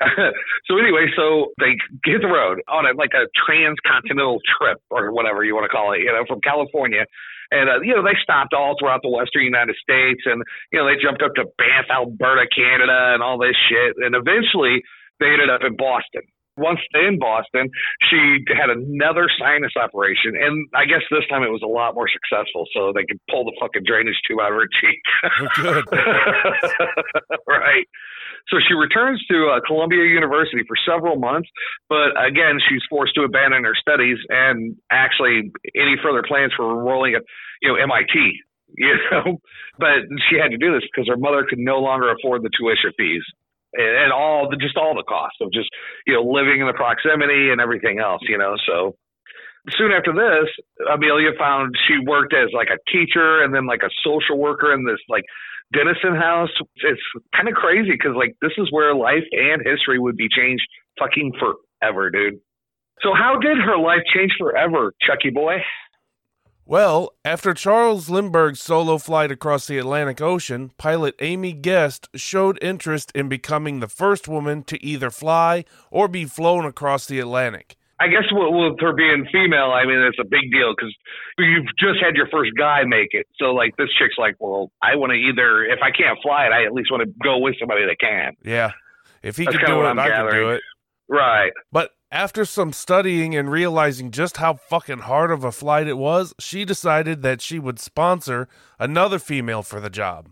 so 0.66 0.78
anyway, 0.78 1.06
so 1.16 1.52
they 1.60 1.76
hit 2.04 2.22
the 2.22 2.28
road 2.28 2.60
on 2.68 2.86
a 2.86 2.96
like 2.96 3.12
a 3.12 3.28
transcontinental 3.36 4.40
trip 4.48 4.80
or 4.90 5.12
whatever 5.12 5.44
you 5.44 5.54
want 5.54 5.68
to 5.68 5.72
call 5.72 5.92
it, 5.92 6.00
you 6.00 6.12
know, 6.12 6.24
from 6.26 6.40
California. 6.40 7.04
And 7.50 7.68
uh, 7.68 7.80
you 7.82 7.94
know, 7.94 8.02
they 8.02 8.16
stopped 8.22 8.54
all 8.54 8.76
throughout 8.80 9.02
the 9.02 9.10
western 9.10 9.44
United 9.44 9.76
States 9.76 10.22
and 10.24 10.42
you 10.72 10.78
know, 10.78 10.86
they 10.88 10.96
jumped 10.96 11.22
up 11.22 11.34
to 11.36 11.44
Banff, 11.58 11.92
Alberta, 11.92 12.48
Canada 12.48 13.12
and 13.12 13.22
all 13.22 13.38
this 13.38 13.56
shit. 13.68 13.96
And 14.00 14.14
eventually 14.16 14.82
they 15.20 15.28
ended 15.28 15.50
up 15.50 15.60
in 15.60 15.76
Boston. 15.76 16.24
once 16.56 16.80
in 16.94 17.18
Boston, 17.18 17.70
she 18.08 18.44
had 18.56 18.70
another 18.70 19.28
sinus 19.38 19.72
operation, 19.76 20.36
and 20.36 20.68
I 20.74 20.84
guess 20.84 21.00
this 21.10 21.24
time 21.28 21.42
it 21.42 21.50
was 21.50 21.62
a 21.64 21.68
lot 21.68 21.94
more 21.94 22.08
successful, 22.08 22.66
so 22.74 22.92
they 22.92 23.04
could 23.08 23.20
pull 23.30 23.44
the 23.44 23.56
fucking 23.60 23.82
drainage 23.86 24.20
tube 24.28 24.40
out 24.40 24.52
of 24.52 24.58
her 24.60 24.68
cheek. 24.68 25.02
Good. 25.56 25.84
right. 27.48 27.86
So 28.48 28.58
she 28.66 28.74
returns 28.74 29.22
to 29.30 29.52
uh, 29.52 29.60
Columbia 29.66 30.04
University 30.04 30.62
for 30.66 30.76
several 30.88 31.16
months, 31.16 31.48
but 31.88 32.16
again, 32.16 32.58
she's 32.68 32.82
forced 32.88 33.14
to 33.14 33.22
abandon 33.22 33.64
her 33.64 33.74
studies 33.78 34.18
and 34.28 34.76
actually 34.90 35.52
any 35.76 35.96
further 36.02 36.22
plans 36.26 36.52
for 36.56 36.70
enrolling 36.70 37.14
at, 37.14 37.22
you 37.62 37.68
know, 37.68 37.76
MIT. 37.76 38.14
You 38.72 38.94
know, 39.10 39.40
but 39.80 40.06
she 40.30 40.38
had 40.38 40.52
to 40.52 40.56
do 40.56 40.72
this 40.72 40.86
because 40.86 41.08
her 41.08 41.16
mother 41.16 41.42
could 41.42 41.58
no 41.58 41.80
longer 41.80 42.14
afford 42.14 42.44
the 42.44 42.50
tuition 42.56 42.92
fees 42.96 43.24
and, 43.74 44.12
all 44.12 44.48
the 44.50 44.56
just 44.56 44.76
all 44.76 44.94
the 44.94 45.02
costs 45.02 45.38
of 45.40 45.52
just 45.52 45.68
you 46.06 46.14
know 46.14 46.22
living 46.22 46.60
in 46.60 46.66
the 46.66 46.72
proximity 46.72 47.50
and 47.50 47.60
everything 47.60 47.98
else. 47.98 48.22
You 48.22 48.38
know, 48.38 48.54
so 48.66 48.96
soon 49.70 49.92
after 49.92 50.12
this, 50.12 50.48
Amelia 50.90 51.30
found 51.38 51.74
she 51.86 51.98
worked 52.04 52.34
as 52.34 52.48
like 52.52 52.68
a 52.68 52.78
teacher 52.90 53.42
and 53.42 53.54
then 53.54 53.66
like 53.66 53.82
a 53.82 53.90
social 54.02 54.38
worker 54.38 54.72
in 54.72 54.84
this 54.84 54.98
like 55.08 55.24
Denison 55.72 56.16
House. 56.16 56.50
It's 56.76 57.00
kind 57.34 57.48
of 57.48 57.54
crazy 57.54 57.92
because 57.92 58.16
like 58.16 58.36
this 58.42 58.52
is 58.58 58.68
where 58.70 58.94
life 58.94 59.24
and 59.32 59.62
history 59.64 59.98
would 59.98 60.16
be 60.16 60.28
changed 60.28 60.64
fucking 60.98 61.32
forever, 61.38 62.10
dude. 62.10 62.40
So 63.02 63.10
how 63.14 63.38
did 63.38 63.56
her 63.58 63.78
life 63.78 64.02
change 64.14 64.32
forever, 64.38 64.92
Chucky 65.00 65.30
boy? 65.30 65.56
Well, 66.66 67.14
after 67.24 67.52
Charles 67.52 68.08
Lindbergh's 68.08 68.60
solo 68.60 68.98
flight 68.98 69.32
across 69.32 69.66
the 69.66 69.78
Atlantic 69.78 70.20
Ocean, 70.20 70.70
pilot 70.78 71.16
Amy 71.18 71.52
Guest 71.52 72.08
showed 72.14 72.62
interest 72.62 73.10
in 73.12 73.28
becoming 73.28 73.80
the 73.80 73.88
first 73.88 74.28
woman 74.28 74.62
to 74.64 74.80
either 74.84 75.10
fly 75.10 75.64
or 75.90 76.06
be 76.06 76.26
flown 76.26 76.64
across 76.64 77.06
the 77.06 77.18
Atlantic. 77.18 77.76
I 78.00 78.08
guess 78.08 78.24
with, 78.32 78.48
with 78.50 78.80
her 78.80 78.94
being 78.94 79.26
female, 79.30 79.72
I 79.72 79.84
mean, 79.84 79.98
it's 80.00 80.18
a 80.18 80.24
big 80.24 80.50
deal 80.50 80.72
because 80.74 80.94
you've 81.38 81.66
just 81.78 82.02
had 82.02 82.16
your 82.16 82.28
first 82.32 82.52
guy 82.56 82.84
make 82.86 83.08
it. 83.12 83.26
So, 83.38 83.52
like, 83.52 83.76
this 83.76 83.88
chick's 83.98 84.16
like, 84.16 84.36
well, 84.40 84.72
I 84.82 84.96
want 84.96 85.10
to 85.10 85.16
either, 85.16 85.64
if 85.64 85.80
I 85.82 85.90
can't 85.90 86.18
fly 86.22 86.46
it, 86.46 86.52
I 86.52 86.64
at 86.64 86.72
least 86.72 86.90
want 86.90 87.02
to 87.02 87.12
go 87.22 87.38
with 87.38 87.56
somebody 87.60 87.84
that 87.84 87.96
can. 88.00 88.32
Yeah. 88.42 88.72
If 89.22 89.36
he 89.36 89.44
That's 89.44 89.58
kinda 89.58 89.72
do 89.74 89.80
it, 89.82 89.84
I'm 89.84 89.98
I 89.98 90.08
could 90.08 90.30
do 90.32 90.50
it. 90.50 90.62
Right. 91.08 91.52
But 91.70 91.90
after 92.10 92.46
some 92.46 92.72
studying 92.72 93.36
and 93.36 93.50
realizing 93.50 94.10
just 94.10 94.38
how 94.38 94.54
fucking 94.54 95.00
hard 95.00 95.30
of 95.30 95.44
a 95.44 95.52
flight 95.52 95.86
it 95.86 95.98
was, 95.98 96.32
she 96.40 96.64
decided 96.64 97.20
that 97.22 97.42
she 97.42 97.58
would 97.58 97.78
sponsor 97.78 98.48
another 98.78 99.18
female 99.18 99.62
for 99.62 99.78
the 99.78 99.90
job. 99.90 100.30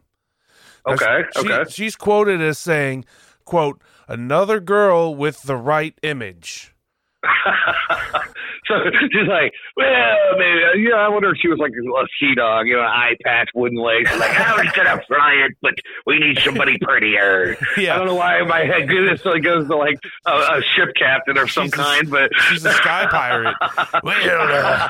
Okay. 0.89 1.23
she- 1.35 1.41
okay. 1.41 1.71
She's 1.71 1.97
quoted 1.97 2.41
as 2.41 2.57
saying, 2.59 3.05
quote, 3.45 3.83
another 4.07 4.59
girl 4.59 5.15
with 5.15 5.43
the 5.43 5.57
right 5.57 5.99
image. 6.03 6.75
so 8.67 8.75
she's 9.13 9.29
like, 9.29 9.53
well, 9.77 10.17
maybe, 10.37 10.63
uh, 10.65 10.73
yeah, 10.77 10.97
I 10.97 11.09
wonder 11.09 11.31
if 11.31 11.39
she 11.41 11.49
was 11.49 11.59
like 11.59 11.73
a 11.73 12.07
sea 12.21 12.35
dog, 12.35 12.67
you 12.69 12.77
know, 12.77 12.83
eye 12.83 13.17
patch, 13.25 13.49
wooden 13.55 13.79
legs. 13.79 14.11
Like, 14.19 14.39
I 14.39 14.63
was 14.63 14.73
gonna 14.73 15.01
fly 15.09 15.33
it, 15.47 15.57
but 15.61 15.75
we 16.07 16.19
need 16.19 16.39
somebody 16.39 16.79
prettier. 16.79 17.57
Yeah. 17.79 17.95
I 17.95 17.99
don't 17.99 18.07
know 18.09 18.15
why 18.17 18.41
my 18.43 18.61
head 18.61 18.89
goes 18.89 19.21
to 19.23 19.77
like 19.77 19.99
a, 20.27 20.31
a 20.31 20.63
ship 20.75 20.89
captain 20.97 21.37
of 21.39 21.51
some 21.51 21.65
She's 21.65 21.75
a- 21.75 21.77
kind, 21.77 22.11
but 22.11 22.31
She's 22.51 22.65
a 22.65 22.73
sky 22.73 23.07
pirate. 23.11 23.55
Well, 24.03 24.41
uh, 24.41 24.89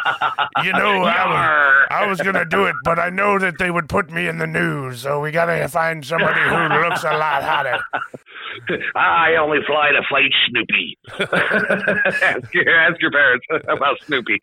you 0.64 0.72
know, 0.72 1.02
I 1.04 1.26
was, 1.26 1.86
I 1.90 2.06
was 2.06 2.20
going 2.20 2.34
to 2.34 2.44
do 2.44 2.64
it, 2.66 2.74
but 2.84 2.98
I 2.98 3.10
know 3.10 3.38
that 3.38 3.58
they 3.58 3.70
would 3.70 3.88
put 3.88 4.10
me 4.10 4.26
in 4.28 4.38
the 4.38 4.46
news, 4.46 5.00
so 5.02 5.20
we 5.20 5.30
got 5.30 5.46
to 5.46 5.68
find 5.68 6.04
somebody 6.04 6.40
who 6.40 6.88
looks 6.88 7.04
a 7.04 7.16
lot 7.16 7.42
hotter. 7.42 7.78
I 8.94 9.36
only 9.40 9.58
fly 9.66 9.90
to 9.92 10.02
fight 10.10 10.30
Snoopy. 10.48 10.98
ask, 12.22 12.54
your, 12.54 12.68
ask 12.80 13.00
your 13.00 13.10
parents 13.10 13.46
about 13.68 13.98
Snoopy. 14.06 14.38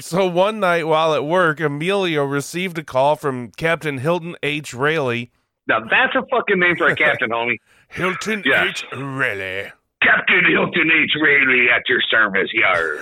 So 0.00 0.26
one 0.26 0.60
night 0.60 0.86
while 0.86 1.14
at 1.14 1.24
work, 1.24 1.60
Amelia 1.60 2.22
received 2.22 2.78
a 2.78 2.84
call 2.84 3.16
from 3.16 3.50
Captain 3.52 3.98
Hilton 3.98 4.36
H. 4.42 4.72
Railey. 4.74 5.30
now 5.66 5.80
that's 5.80 6.14
a 6.14 6.22
fucking 6.30 6.58
name 6.58 6.76
for 6.76 6.86
a 6.88 6.96
captain, 6.96 7.30
homie. 7.30 7.56
Hilton 7.88 8.42
Yeah. 8.44 8.64
H. 8.64 8.84
Railey. 8.96 9.70
Captain 10.08 10.44
Hilton 10.48 10.90
H. 10.90 11.12
Railey 11.20 11.66
at 11.74 11.82
your 11.88 12.00
service, 12.10 12.50
yar. 12.54 12.96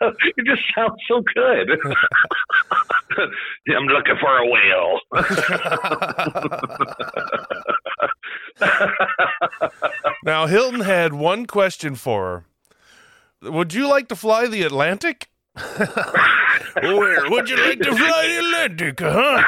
it 0.36 0.44
just 0.44 0.62
sounds 0.74 1.00
so 1.06 1.22
good. 1.34 1.70
I'm 3.68 3.86
looking 3.86 4.16
for 4.20 4.36
a 4.36 4.46
whale. 4.46 5.00
Now, 10.22 10.46
Hilton 10.46 10.80
had 10.80 11.14
one 11.14 11.46
question 11.46 11.94
for 11.94 12.44
her. 13.40 13.50
Would 13.50 13.72
you 13.72 13.88
like 13.88 14.08
to 14.08 14.16
fly 14.16 14.46
the 14.46 14.62
Atlantic? 14.62 15.29
Well, 16.82 17.30
would 17.30 17.48
you 17.48 17.56
like 17.56 17.78
to 17.80 17.96
fly 17.96 18.26
the 18.26 18.38
Atlantic, 18.38 19.00
huh? 19.00 19.42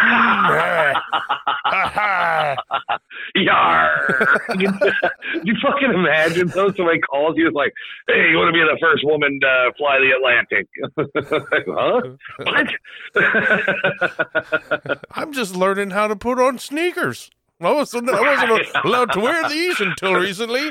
Yar. 3.35 4.40
you, 4.59 4.68
you 5.44 5.55
fucking 5.62 5.92
imagine 5.92 6.48
though 6.48 6.70
somebody 6.72 7.01
calls 7.01 7.37
you 7.37 7.51
like, 7.53 7.72
hey, 8.09 8.31
you 8.31 8.37
want 8.37 8.48
to 8.48 8.53
be 8.53 8.61
the 8.61 8.79
first 8.81 9.05
woman 9.05 9.38
to 9.40 9.72
fly 9.79 9.98
the 9.98 10.11
Atlantic? 10.16 10.68
huh? 11.66 12.01
What? 12.44 12.68
I'm 15.12 15.33
just 15.33 15.57
learning 15.57 15.90
how 15.90 16.09
to 16.09 16.16
put 16.16 16.38
on 16.40 16.59
sneakers. 16.59 17.31
I 17.61 17.72
wasn't, 17.72 18.11
I 18.11 18.20
wasn't 18.20 18.85
allowed 18.85 19.12
to 19.12 19.20
wear 19.20 19.48
these 19.48 19.81
until 19.81 20.14
recently. 20.14 20.70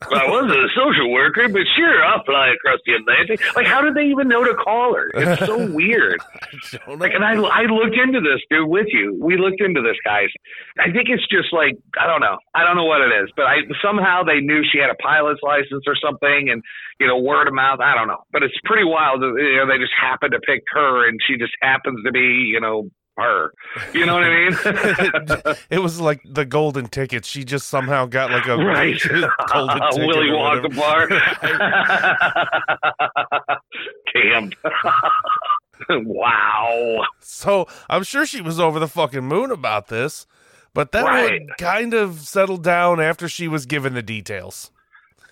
I 0.00 0.30
wasn't 0.30 0.52
a 0.52 0.68
social 0.76 1.10
worker, 1.10 1.48
but 1.48 1.62
sure, 1.74 2.04
I'll 2.04 2.22
fly 2.22 2.54
across 2.54 2.78
the 2.86 2.94
Atlantic. 2.94 3.42
Like, 3.56 3.66
how 3.66 3.82
did 3.82 3.94
they 3.94 4.06
even 4.06 4.28
know 4.28 4.44
to 4.44 4.54
call 4.54 4.94
her? 4.94 5.10
It's 5.14 5.44
so 5.44 5.58
weird. 5.74 6.20
Don't 6.86 7.00
Like, 7.00 7.12
and 7.14 7.24
I, 7.24 7.34
I 7.34 7.62
looked 7.66 7.96
into 7.98 8.20
this, 8.20 8.38
dude, 8.48 8.68
with 8.68 8.86
you. 8.92 9.18
We 9.20 9.36
looked 9.36 9.60
into 9.60 9.82
this, 9.82 9.96
guys. 10.04 10.28
I 10.78 10.92
think 10.92 11.08
it's 11.10 11.26
just 11.26 11.52
like, 11.52 11.74
I 11.98 12.06
don't 12.06 12.20
know. 12.20 12.38
I 12.54 12.62
don't 12.62 12.76
know 12.76 12.84
what 12.84 13.00
it 13.00 13.10
is, 13.10 13.30
but 13.34 13.46
I 13.46 13.66
somehow 13.82 14.22
they 14.22 14.38
knew 14.38 14.62
she 14.70 14.78
had 14.78 14.90
a 14.90 14.98
pilot's 15.02 15.40
license 15.42 15.82
or 15.86 15.96
something, 15.98 16.48
and 16.48 16.62
you 17.00 17.06
know, 17.06 17.18
word 17.18 17.48
of 17.48 17.54
mouth. 17.54 17.80
I 17.80 17.94
don't 17.94 18.06
know, 18.06 18.22
but 18.30 18.44
it's 18.44 18.54
pretty 18.64 18.84
wild. 18.84 19.20
You 19.20 19.56
know, 19.58 19.66
they 19.66 19.78
just 19.78 19.94
happened 19.98 20.30
to 20.30 20.40
pick 20.40 20.62
her, 20.74 21.08
and 21.08 21.18
she 21.26 21.36
just 21.36 21.52
happens 21.60 21.98
to 22.04 22.12
be, 22.12 22.50
you 22.54 22.60
know, 22.60 22.88
her. 23.18 23.52
You 23.92 24.06
know 24.06 24.14
what 24.14 24.24
I 24.24 24.48
mean? 25.48 25.56
it 25.70 25.78
was 25.80 26.00
like 26.00 26.20
the 26.24 26.44
golden 26.44 26.86
ticket. 26.86 27.24
She 27.24 27.44
just 27.44 27.68
somehow 27.68 28.06
got 28.06 28.30
like 28.30 28.46
a 28.46 28.56
right. 28.64 29.00
golden 29.52 29.80
ticket. 29.92 30.06
Willy 30.06 30.28
Wonka 30.30 30.74
bar. 30.76 31.08
Damn. 34.14 34.50
wow. 36.06 37.04
So 37.20 37.66
I'm 37.88 38.02
sure 38.02 38.26
she 38.26 38.40
was 38.40 38.58
over 38.58 38.78
the 38.78 38.88
fucking 38.88 39.24
moon 39.24 39.50
about 39.50 39.88
this, 39.88 40.26
but 40.74 40.92
that 40.92 41.04
Right. 41.04 41.40
would 41.42 41.56
kind 41.58 41.94
of 41.94 42.20
settle 42.20 42.56
down 42.58 43.00
after 43.00 43.28
she 43.28 43.48
was 43.48 43.66
given 43.66 43.94
the 43.94 44.02
details. 44.02 44.70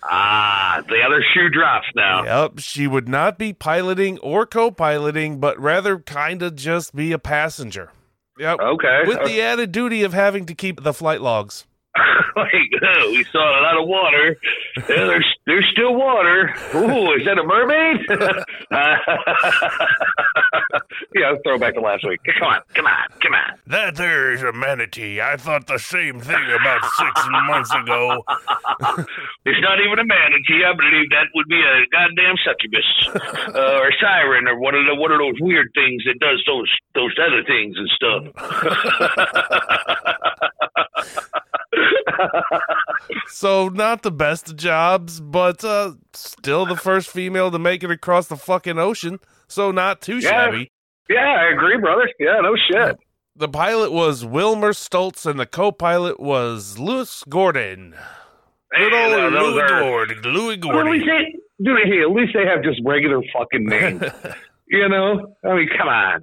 Ah, 0.09 0.83
the 0.89 1.03
other 1.05 1.25
shoe 1.35 1.49
drops 1.49 1.87
now. 1.95 2.25
Yep, 2.25 2.59
she 2.59 2.87
would 2.87 3.09
not 3.09 3.39
be 3.39 3.53
piloting 3.53 4.19
or 4.19 4.47
co-piloting, 4.47 5.41
but 5.41 5.59
rather 5.59 5.99
kind 5.99 6.43
of 6.43 6.55
just 6.55 6.95
be 6.95 7.13
a 7.13 7.19
passenger. 7.19 7.91
Yep. 8.39 8.59
Okay. 8.61 9.03
With 9.07 9.25
the 9.25 9.41
added 9.41 9.73
duty 9.73 10.03
of 10.03 10.13
having 10.13 10.47
to 10.47 10.55
keep 10.55 10.83
the 10.83 10.93
flight 10.93 11.21
logs. 11.21 11.67
like, 12.37 12.53
oh, 12.83 13.11
we 13.11 13.25
saw 13.25 13.39
a 13.39 13.63
lot 13.63 13.77
of 13.81 13.89
water. 13.89 14.37
Yeah, 14.77 15.05
there's 15.07 15.27
there's 15.47 15.67
still 15.73 15.95
water. 15.95 16.55
Ooh, 16.75 17.13
is 17.15 17.25
that 17.25 17.39
a 17.39 17.45
mermaid? 17.45 18.01
yeah, 21.15 21.31
let's 21.31 21.43
throw 21.45 21.59
back 21.59 21.75
to 21.75 21.81
last 21.81 22.05
week. 22.07 22.21
Come 22.39 22.49
on, 22.49 22.61
come 22.75 22.87
on, 22.87 23.09
come 23.21 23.35
on. 23.35 23.59
That 23.67 23.97
there 23.97 24.33
is 24.33 24.43
a 24.43 24.53
manatee. 24.53 25.21
I 25.21 25.37
thought 25.37 25.67
the 25.67 25.79
same 25.79 26.21
thing 26.21 26.45
about 26.61 26.83
six 26.97 27.29
months 27.47 27.73
ago. 27.75 28.23
It's 29.47 29.61
not 29.63 29.79
even 29.79 30.01
a 30.01 30.05
manatee. 30.05 30.65
I 30.67 30.73
believe 30.75 31.09
that 31.11 31.29
would 31.35 31.47
be 31.47 31.63
a 31.63 31.87
goddamn 31.93 32.35
succubus 32.43 32.83
uh, 33.55 33.79
or 33.79 33.93
siren 34.01 34.49
or 34.49 34.59
one 34.59 34.75
of 34.75 34.85
the 34.87 34.95
one 34.97 35.13
of 35.13 35.19
those 35.19 35.39
weird 35.41 35.71
things 35.73 36.03
that 36.05 36.19
does 36.19 36.43
those 36.47 36.69
those 36.95 37.15
other 37.23 37.45
things 37.45 37.77
and 37.79 37.89
stuff. 37.95 38.27
So 43.29 43.69
not 43.69 44.03
the 44.03 44.11
best 44.11 44.49
of 44.51 44.57
jobs, 44.57 45.21
but 45.21 45.63
uh, 45.65 45.93
still 46.13 46.65
the 46.67 46.77
first 46.77 47.09
female 47.11 47.51
to 47.51 47.59
make 47.59 47.83
it 47.85 47.91
across 47.91 48.27
the 48.29 48.37
fucking 48.37 48.79
ocean. 48.79 49.19
So 49.49 49.71
not 49.71 50.01
too 50.01 50.19
Yeah. 50.19 50.47
shabby. 50.47 50.71
yeah, 51.09 51.37
I 51.41 51.53
agree, 51.53 51.79
brother. 51.79 52.09
Yeah, 52.19 52.41
no 52.43 52.57
shit. 52.71 52.97
The 53.37 53.49
pilot 53.49 53.93
was 53.93 54.25
Wilmer 54.25 54.73
Stultz, 54.73 55.27
and 55.27 55.39
the 55.39 55.45
co-pilot 55.47 56.19
was 56.19 56.79
Louis 56.79 57.23
Gordon. 57.29 57.95
Good 58.77 58.93
Hey, 58.93 59.23
old 59.25 59.33
Louis 59.33 59.61
are- 59.63 59.81
Gordon. 59.81 60.23
Louis 60.23 60.55
at 60.55 60.65
least 60.65 61.07
Gordon. 61.07 61.33
dude, 61.63 61.79
hey, 61.85 62.01
at 62.03 62.11
least 62.11 62.33
they 62.35 62.47
have 62.47 62.63
just 62.65 62.81
regular 62.85 63.21
fucking 63.33 63.67
names. 63.67 64.03
you 64.69 64.89
know, 64.89 65.37
I 65.45 65.55
mean, 65.55 65.69
come 65.77 65.89
on. 65.89 66.21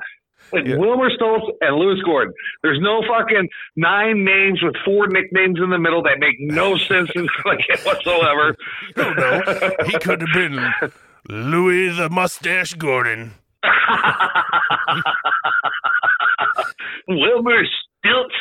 Like 0.53 0.65
Yeah. 0.67 0.77
Wilmer 0.77 1.09
Stultz 1.15 1.45
and 1.61 1.75
Louis 1.77 1.99
Gordon. 2.05 2.33
There's 2.61 2.79
no 2.81 3.01
fucking 3.07 3.49
nine 3.75 4.23
names 4.23 4.61
with 4.61 4.75
four 4.85 5.07
nicknames 5.07 5.59
in 5.61 5.69
the 5.69 5.79
middle 5.79 6.03
that 6.03 6.19
make 6.19 6.35
no 6.39 6.77
sense 6.89 7.09
like, 7.45 7.59
whatsoever. 7.85 8.55
don't 8.95 9.17
know. 9.17 9.41
He 9.87 9.97
could 9.99 10.21
have 10.21 10.33
been 10.33 10.59
Louis 11.29 11.89
the 11.97 12.09
Mustache 12.09 12.73
Gordon. 12.75 13.33
Wilmer 17.07 17.63
Stilts 17.65 18.35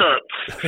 Stutz. 0.00 0.62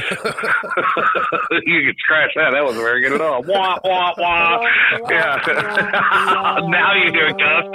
you 1.67 1.87
could 1.87 1.97
scratch 1.99 2.31
that. 2.37 2.51
That 2.53 2.63
wasn't 2.65 2.85
very 2.85 3.01
good 3.03 3.13
at 3.15 3.21
all. 3.21 3.43
Wah, 3.43 3.79
wah, 3.85 4.13
wah. 4.19 4.61
Yeah. 5.11 5.41
now 6.69 6.95
you 6.95 7.11
do 7.13 7.27
it, 7.27 7.39
Gus. 7.39 7.67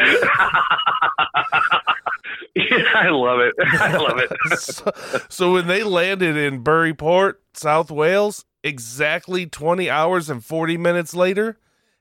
yeah, 2.55 2.83
I 2.95 3.09
love 3.09 3.39
it. 3.39 3.53
I 3.59 3.97
love 3.97 4.19
it. 4.19 4.31
so, 4.59 4.91
so 5.29 5.53
when 5.53 5.67
they 5.67 5.83
landed 5.83 6.37
in 6.37 6.63
Burry 6.63 6.93
Port, 6.93 7.41
South 7.53 7.91
Wales, 7.91 8.45
exactly 8.63 9.45
20 9.45 9.89
hours 9.89 10.29
and 10.29 10.43
40 10.43 10.77
minutes 10.77 11.13
later, 11.13 11.57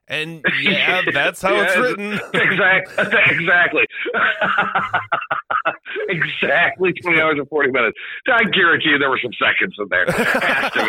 and 0.07 0.43
yeah, 0.61 1.01
that's 1.13 1.41
how 1.41 1.55
it's 1.61 1.77
written. 1.77 2.13
Exactly. 2.33 3.05
Exactly. 3.35 3.85
exactly 6.09 6.93
20 6.93 7.21
hours 7.21 7.37
and 7.37 7.47
40 7.47 7.71
minutes. 7.71 7.97
I 8.27 8.43
guarantee 8.45 8.89
you 8.89 8.97
there 8.97 9.11
were 9.11 9.19
some 9.21 9.33
seconds 9.33 9.75
in 9.77 9.87
there. 9.89 10.05
Has 10.09 10.71
to 10.73 10.83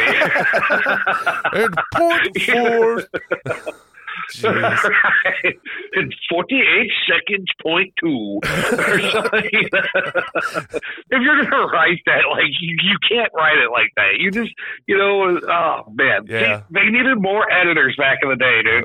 be. 1.52 1.62
and 1.62 1.74
four. 3.54 3.80
Right. 4.42 5.54
It's 5.92 6.14
48 6.30 6.90
seconds 7.08 7.48
point 7.62 7.92
two 8.00 8.40
or 8.44 9.00
something. 9.10 9.50
if 9.52 11.20
you're 11.22 11.36
going 11.36 11.50
to 11.50 11.66
write 11.72 11.98
that, 12.06 12.22
like, 12.30 12.50
you, 12.60 12.76
you 12.82 12.96
can't 13.08 13.30
write 13.34 13.58
it 13.58 13.70
like 13.70 13.90
that. 13.96 14.18
You 14.18 14.30
just, 14.30 14.52
you 14.86 14.96
know, 14.96 15.38
oh, 15.48 15.90
man. 15.92 16.26
Yeah. 16.28 16.60
See, 16.60 16.64
they 16.70 16.84
needed 16.90 17.20
more 17.20 17.50
editors 17.50 17.96
back 17.98 18.18
in 18.22 18.28
the 18.30 18.36
day, 18.36 18.62
dude. 18.62 18.84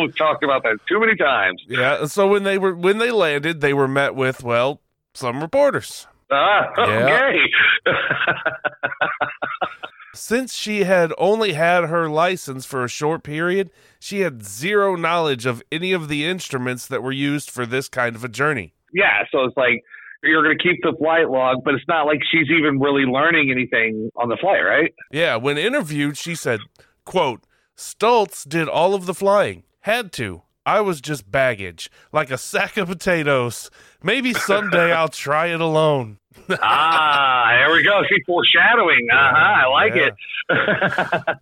We've 0.00 0.16
talked 0.16 0.44
about 0.44 0.62
that 0.64 0.78
too 0.88 1.00
many 1.00 1.16
times. 1.16 1.62
Yeah, 1.68 2.04
so 2.06 2.26
when 2.28 2.44
they 2.44 2.58
were 2.58 2.74
when 2.74 2.98
they 2.98 3.10
landed, 3.10 3.60
they 3.60 3.72
were 3.74 3.88
met 3.88 4.14
with 4.14 4.42
well, 4.42 4.80
some 5.14 5.40
reporters. 5.40 6.06
Ah, 6.30 6.72
Yeah. 6.78 7.32
Since 10.14 10.54
she 10.54 10.84
had 10.84 11.12
only 11.16 11.54
had 11.54 11.84
her 11.84 12.08
license 12.08 12.66
for 12.66 12.84
a 12.84 12.88
short 12.88 13.22
period, 13.22 13.70
she 13.98 14.20
had 14.20 14.44
zero 14.44 14.94
knowledge 14.94 15.46
of 15.46 15.62
any 15.72 15.92
of 15.92 16.08
the 16.08 16.24
instruments 16.26 16.86
that 16.86 17.02
were 17.02 17.12
used 17.12 17.50
for 17.50 17.64
this 17.64 17.88
kind 17.88 18.14
of 18.14 18.22
a 18.22 18.28
journey. 18.28 18.74
yeah, 18.92 19.22
so 19.32 19.44
it's 19.44 19.56
like 19.56 19.82
you're 20.22 20.42
going 20.44 20.56
to 20.56 20.62
keep 20.62 20.80
the 20.82 20.94
flight 20.98 21.28
log, 21.30 21.64
but 21.64 21.74
it's 21.74 21.88
not 21.88 22.06
like 22.06 22.20
she's 22.30 22.48
even 22.50 22.78
really 22.78 23.04
learning 23.04 23.50
anything 23.50 24.10
on 24.16 24.28
the 24.28 24.36
flight, 24.36 24.60
right? 24.60 24.94
Yeah, 25.10 25.36
when 25.36 25.58
interviewed, 25.58 26.16
she 26.16 26.34
said, 26.34 26.60
quote, 27.04 27.44
Stultz 27.74 28.44
did 28.44 28.68
all 28.68 28.94
of 28.94 29.06
the 29.06 29.14
flying. 29.14 29.64
Had 29.80 30.12
to. 30.12 30.42
I 30.64 30.80
was 30.80 31.00
just 31.00 31.28
baggage, 31.28 31.90
like 32.12 32.30
a 32.30 32.38
sack 32.38 32.76
of 32.76 32.86
potatoes. 32.86 33.68
Maybe 34.02 34.32
someday 34.32 34.92
I'll 34.92 35.08
try 35.08 35.46
it 35.46 35.60
alone. 35.60 36.18
ah, 36.62 37.48
there 37.50 37.72
we 37.72 37.82
go. 37.82 38.02
See, 38.08 38.22
foreshadowing. 38.26 39.08
Uh 39.12 39.16
huh. 39.16 39.66
I 39.66 39.66
like 39.68 39.94
Yeah. 39.94 40.10
it. 40.50 41.38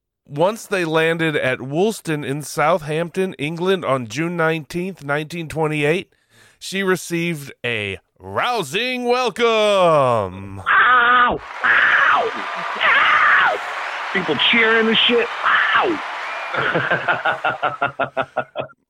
Once 0.26 0.66
they 0.66 0.84
landed 0.86 1.36
at 1.36 1.60
Woolston 1.60 2.24
in 2.24 2.40
Southampton, 2.42 3.34
England 3.34 3.84
on 3.84 4.06
June 4.06 4.36
19th, 4.38 5.04
1928, 5.04 6.12
she 6.58 6.82
received 6.82 7.52
a 7.64 7.98
rousing 8.18 9.04
welcome. 9.04 10.60
Ow! 10.60 11.38
Ow! 11.64 12.30
Ow! 12.80 13.60
People 14.14 14.36
cheering 14.50 14.88
and 14.88 14.96
shit. 14.96 15.28
Ow! 15.44 16.02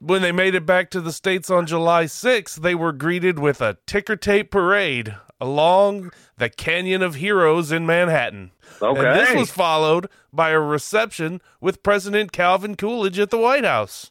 When 0.01 0.21
they 0.21 0.33
made 0.33 0.55
it 0.55 0.67
back 0.67 0.91
to 0.91 1.01
the 1.01 1.13
States 1.15 1.49
on 1.49 1.65
July 1.67 2.05
6th, 2.05 2.57
they 2.61 2.75
were 2.75 2.93
greeted 2.93 3.39
with 3.39 3.63
a 3.63 3.79
ticker 3.87 4.17
tape 4.17 4.51
parade 4.51 5.17
along 5.45 6.11
the 6.39 6.49
Canyon 6.49 7.03
of 7.03 7.17
Heroes 7.17 7.71
in 7.71 7.85
Manhattan. 7.87 8.51
Okay. 8.81 9.07
And 9.07 9.21
this 9.21 9.35
was 9.35 9.51
followed 9.51 10.09
by 10.33 10.51
a 10.51 10.59
reception 10.61 11.41
with 11.61 11.83
President 11.83 12.33
Calvin 12.33 12.77
Coolidge 12.77 13.19
at 13.19 13.31
the 13.31 13.39
White 13.39 13.65
House. 13.65 14.11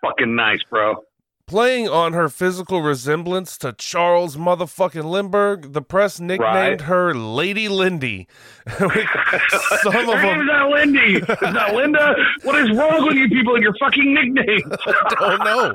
fucking 0.00 0.34
nice, 0.34 0.60
bro. 0.70 1.04
Playing 1.46 1.88
on 1.88 2.14
her 2.14 2.28
physical 2.30 2.80
resemblance 2.80 3.58
to 3.58 3.72
Charles 3.74 4.36
motherfucking 4.36 5.04
Lindbergh, 5.04 5.72
the 5.74 5.82
press 5.82 6.18
nicknamed 6.18 6.40
Right. 6.80 6.80
her 6.82 7.12
Lady 7.14 7.68
Lindy. 7.68 8.26
Some 8.78 8.86
of 8.88 9.92
Her 9.92 10.04
name's 10.06 10.22
them 10.22 10.46
not 10.46 10.70
Lindy. 10.70 11.16
It's 11.28 11.42
not 11.42 11.74
Linda. 11.74 12.14
What 12.44 12.54
is 12.56 12.70
wrong 12.78 13.06
with 13.06 13.16
you 13.16 13.28
people 13.28 13.54
and 13.56 13.62
your 13.62 13.74
fucking 13.78 14.14
nicknames? 14.14 14.62
I 14.86 15.14
don't 15.18 15.44
know. 15.44 15.72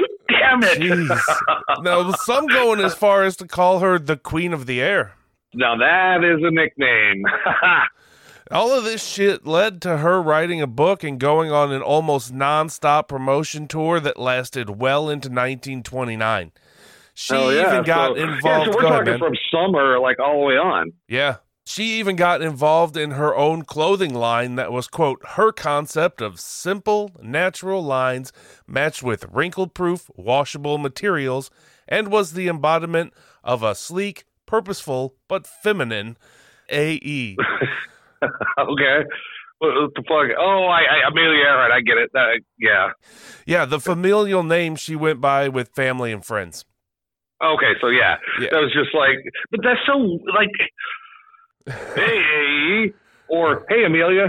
Damn 0.28 0.62
it. 0.62 0.78
Jeez. 0.78 1.82
Now, 1.82 2.10
some 2.12 2.46
going 2.46 2.80
as 2.80 2.94
far 2.94 3.24
as 3.24 3.36
to 3.36 3.46
call 3.46 3.80
her 3.80 3.98
the 3.98 4.16
Queen 4.16 4.52
of 4.52 4.66
the 4.66 4.80
Air. 4.80 5.12
Now 5.54 5.76
that 5.76 6.24
is 6.24 6.42
a 6.44 6.50
nickname. 6.50 7.22
All 8.50 8.70
of 8.72 8.84
this 8.84 9.04
shit 9.04 9.44
led 9.46 9.82
to 9.82 9.98
her 9.98 10.22
writing 10.22 10.60
a 10.60 10.66
book 10.68 11.02
and 11.02 11.18
going 11.18 11.50
on 11.50 11.72
an 11.72 11.82
almost 11.82 12.32
nonstop 12.32 13.08
promotion 13.08 13.66
tour 13.66 13.98
that 13.98 14.18
lasted 14.18 14.70
well 14.70 15.08
into 15.08 15.28
1929. 15.28 16.52
She 17.14 17.34
Hell 17.34 17.52
yeah. 17.52 17.72
even 17.72 17.84
got 17.84 18.16
so, 18.16 18.22
involved. 18.22 18.44
Yeah, 18.44 18.64
so 18.64 18.70
we're 18.76 18.82
Go 18.82 18.88
talking 18.88 19.10
man. 19.12 19.18
from 19.18 19.34
summer, 19.50 19.98
like 19.98 20.20
all 20.20 20.40
the 20.40 20.46
way 20.46 20.54
on. 20.54 20.92
Yeah. 21.08 21.36
She 21.68 21.98
even 21.98 22.14
got 22.14 22.42
involved 22.42 22.96
in 22.96 23.10
her 23.10 23.34
own 23.34 23.62
clothing 23.62 24.14
line 24.14 24.54
that 24.54 24.70
was, 24.70 24.86
quote, 24.86 25.20
her 25.30 25.50
concept 25.50 26.20
of 26.20 26.38
simple, 26.38 27.10
natural 27.20 27.82
lines 27.82 28.32
matched 28.68 29.02
with 29.02 29.26
wrinkle 29.32 29.66
proof, 29.66 30.08
washable 30.14 30.78
materials, 30.78 31.50
and 31.88 32.06
was 32.06 32.34
the 32.34 32.46
embodiment 32.46 33.12
of 33.42 33.64
a 33.64 33.74
sleek, 33.74 34.24
purposeful, 34.46 35.16
but 35.26 35.44
feminine 35.44 36.16
E. 36.72 37.00
AE. 37.02 37.36
okay. 38.60 39.04
What, 39.58 39.74
what 39.74 39.90
the 39.96 40.02
fuck? 40.06 40.36
Oh, 40.38 40.66
I, 40.66 40.82
I 40.82 41.08
Amelia 41.10 41.46
Earhart. 41.46 41.72
I 41.72 41.80
get 41.80 41.98
it. 41.98 42.10
That, 42.12 42.40
yeah. 42.60 42.90
yeah, 43.44 43.64
the 43.64 43.80
familial 43.80 44.44
name 44.44 44.76
she 44.76 44.94
went 44.94 45.20
by 45.20 45.48
with 45.48 45.70
family 45.74 46.12
and 46.12 46.24
friends. 46.24 46.64
Okay, 47.44 47.72
so 47.80 47.88
yeah, 47.88 48.16
Yeah. 48.40 48.50
that 48.52 48.60
was 48.60 48.72
just 48.72 48.94
like, 48.94 49.18
but 49.50 49.60
that's 49.64 49.80
so 49.84 49.98
like, 50.32 50.50
hey, 51.66 52.92
or 53.28 53.64
hey, 53.68 53.84
Amelia, 53.84 54.28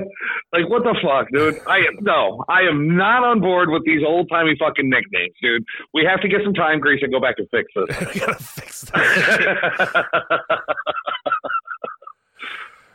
like 0.54 0.70
what 0.70 0.84
the 0.84 0.96
fuck, 1.02 1.28
dude? 1.32 1.60
I 1.68 1.78
am 1.78 1.98
no, 2.02 2.44
I 2.48 2.62
am 2.62 2.96
not 2.96 3.24
on 3.24 3.40
board 3.40 3.70
with 3.70 3.84
these 3.86 4.02
old 4.06 4.30
timey 4.30 4.56
fucking 4.60 4.90
nicknames, 4.90 5.34
dude. 5.42 5.64
We 5.94 6.04
have 6.06 6.22
to 6.22 6.28
get 6.28 6.42
some 6.44 6.54
time 6.54 6.80
grease 6.80 7.02
and 7.04 7.12
go 7.12 7.20
back 7.20 7.36
and 7.38 7.48
fix 7.50 7.72
this. 7.76 8.14
we 8.14 8.20
gotta 8.20 8.44
fix 8.44 8.82
that. 8.82 10.18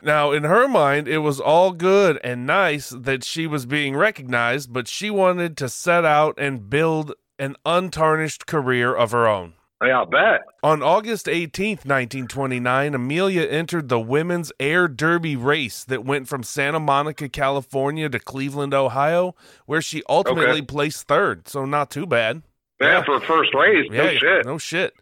Now, 0.05 0.33
in 0.33 0.43
her 0.43 0.67
mind, 0.67 1.07
it 1.07 1.19
was 1.19 1.39
all 1.39 1.71
good 1.71 2.19
and 2.25 2.45
nice 2.45 2.89
that 2.89 3.23
she 3.23 3.47
was 3.47 3.65
being 3.65 3.95
recognized, 3.95 4.73
but 4.73 4.89
she 4.89 5.09
wanted 5.09 5.55
to 5.57 5.69
set 5.69 6.03
out 6.03 6.35
and 6.37 6.69
build 6.69 7.13
an 7.39 7.55
untarnished 7.65 8.45
career 8.45 8.93
of 8.93 9.11
her 9.11 9.27
own. 9.27 9.53
Yeah, 9.85 9.99
I'll 9.99 10.05
bet. 10.05 10.41
On 10.63 10.81
August 10.81 11.25
18th, 11.27 11.85
1929, 11.85 12.93
Amelia 12.95 13.43
entered 13.43 13.89
the 13.89 13.99
Women's 13.99 14.51
Air 14.59 14.87
Derby 14.87 15.35
race 15.35 15.83
that 15.85 16.05
went 16.05 16.27
from 16.27 16.43
Santa 16.43 16.79
Monica, 16.79 17.29
California 17.29 18.09
to 18.09 18.19
Cleveland, 18.19 18.73
Ohio, 18.73 19.35
where 19.65 19.81
she 19.81 20.03
ultimately 20.09 20.61
placed 20.61 21.07
third, 21.07 21.47
so 21.47 21.65
not 21.65 21.89
too 21.89 22.05
bad. 22.05 22.43
Yeah, 22.81 22.99
Yeah. 22.99 23.03
for 23.03 23.19
first 23.19 23.53
race, 23.53 23.89
no 23.89 24.03
Yeah, 24.03 24.17
shit. 24.17 24.45
No 24.45 24.57
shit. 24.57 24.93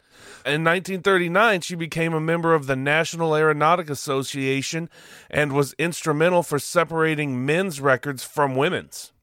In 0.46 0.64
1939, 0.64 1.62
she 1.62 1.76
became 1.76 2.14
a 2.14 2.20
member 2.20 2.54
of 2.54 2.66
the 2.68 2.76
National 2.76 3.36
Aeronautic 3.36 3.90
Association 3.90 4.90
and 5.30 5.52
was 5.54 5.74
instrumental 5.78 6.42
for 6.44 6.58
separating 6.60 7.46
men's 7.46 7.80
records 7.80 8.24
from 8.24 8.56
women's. 8.56 9.14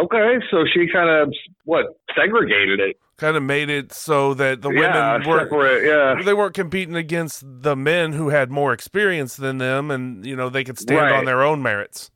Okay, 0.00 0.36
so 0.50 0.64
she 0.72 0.86
kind 0.92 1.10
of 1.10 1.32
what 1.64 1.84
segregated 2.16 2.80
it. 2.80 2.96
Kind 3.22 3.36
of 3.36 3.42
made 3.44 3.70
it 3.70 3.92
so 3.92 4.34
that 4.34 4.62
the 4.62 4.70
yeah, 4.70 5.14
women 5.16 5.28
were 5.28 5.38
separate. 5.44 5.86
Yeah, 5.86 6.22
they 6.24 6.34
weren't 6.34 6.54
competing 6.54 6.96
against 6.96 7.44
the 7.46 7.76
men 7.76 8.12
who 8.12 8.30
had 8.30 8.50
more 8.50 8.72
experience 8.72 9.36
than 9.36 9.58
them, 9.58 9.90
and 9.92 10.26
you 10.26 10.34
know 10.36 10.48
they 10.48 10.64
could 10.64 10.78
stand 10.78 11.00
Right. 11.00 11.12
on 11.14 11.24
their 11.24 11.42
own 11.42 11.62
merits. 11.62 12.10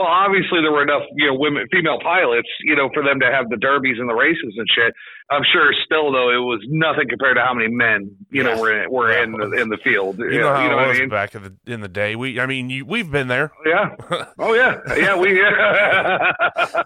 Well, 0.00 0.08
obviously 0.08 0.62
there 0.62 0.72
were 0.72 0.82
enough, 0.82 1.02
you 1.14 1.26
know, 1.26 1.34
women, 1.34 1.66
female 1.70 1.98
pilots, 2.02 2.48
you 2.64 2.74
know, 2.74 2.88
for 2.94 3.02
them 3.04 3.20
to 3.20 3.26
have 3.30 3.50
the 3.50 3.58
derbies 3.58 3.96
and 3.98 4.08
the 4.08 4.14
races 4.14 4.54
and 4.56 4.66
shit. 4.74 4.94
I'm 5.30 5.42
sure 5.52 5.74
still 5.84 6.10
though 6.10 6.30
it 6.30 6.40
was 6.40 6.60
nothing 6.68 7.06
compared 7.06 7.36
to 7.36 7.42
how 7.42 7.52
many 7.52 7.68
men, 7.68 8.16
you 8.30 8.42
know, 8.42 8.58
were 8.58 8.82
in, 8.82 8.90
were 8.90 9.12
Yeah. 9.12 9.24
in 9.24 9.32
the, 9.32 9.52
in 9.60 9.68
the 9.68 9.76
field. 9.84 10.18
You 10.18 10.40
know 10.40 10.54
how 10.54 10.62
you 10.62 10.70
know 10.70 10.78
it 10.80 10.88
was 10.88 10.96
I 10.96 11.00
mean? 11.00 11.08
back 11.10 11.34
in 11.34 11.42
the 11.42 11.52
in 11.72 11.80
the 11.82 11.88
day. 11.88 12.16
We, 12.16 12.40
I 12.40 12.46
mean, 12.46 12.70
you, 12.70 12.86
we've 12.86 13.10
been 13.10 13.28
there. 13.28 13.52
Yeah. 13.66 13.94
Oh 14.38 14.54
yeah. 14.54 14.78
Yeah. 14.96 15.16
We. 15.18 15.38
Yeah. 15.38 16.32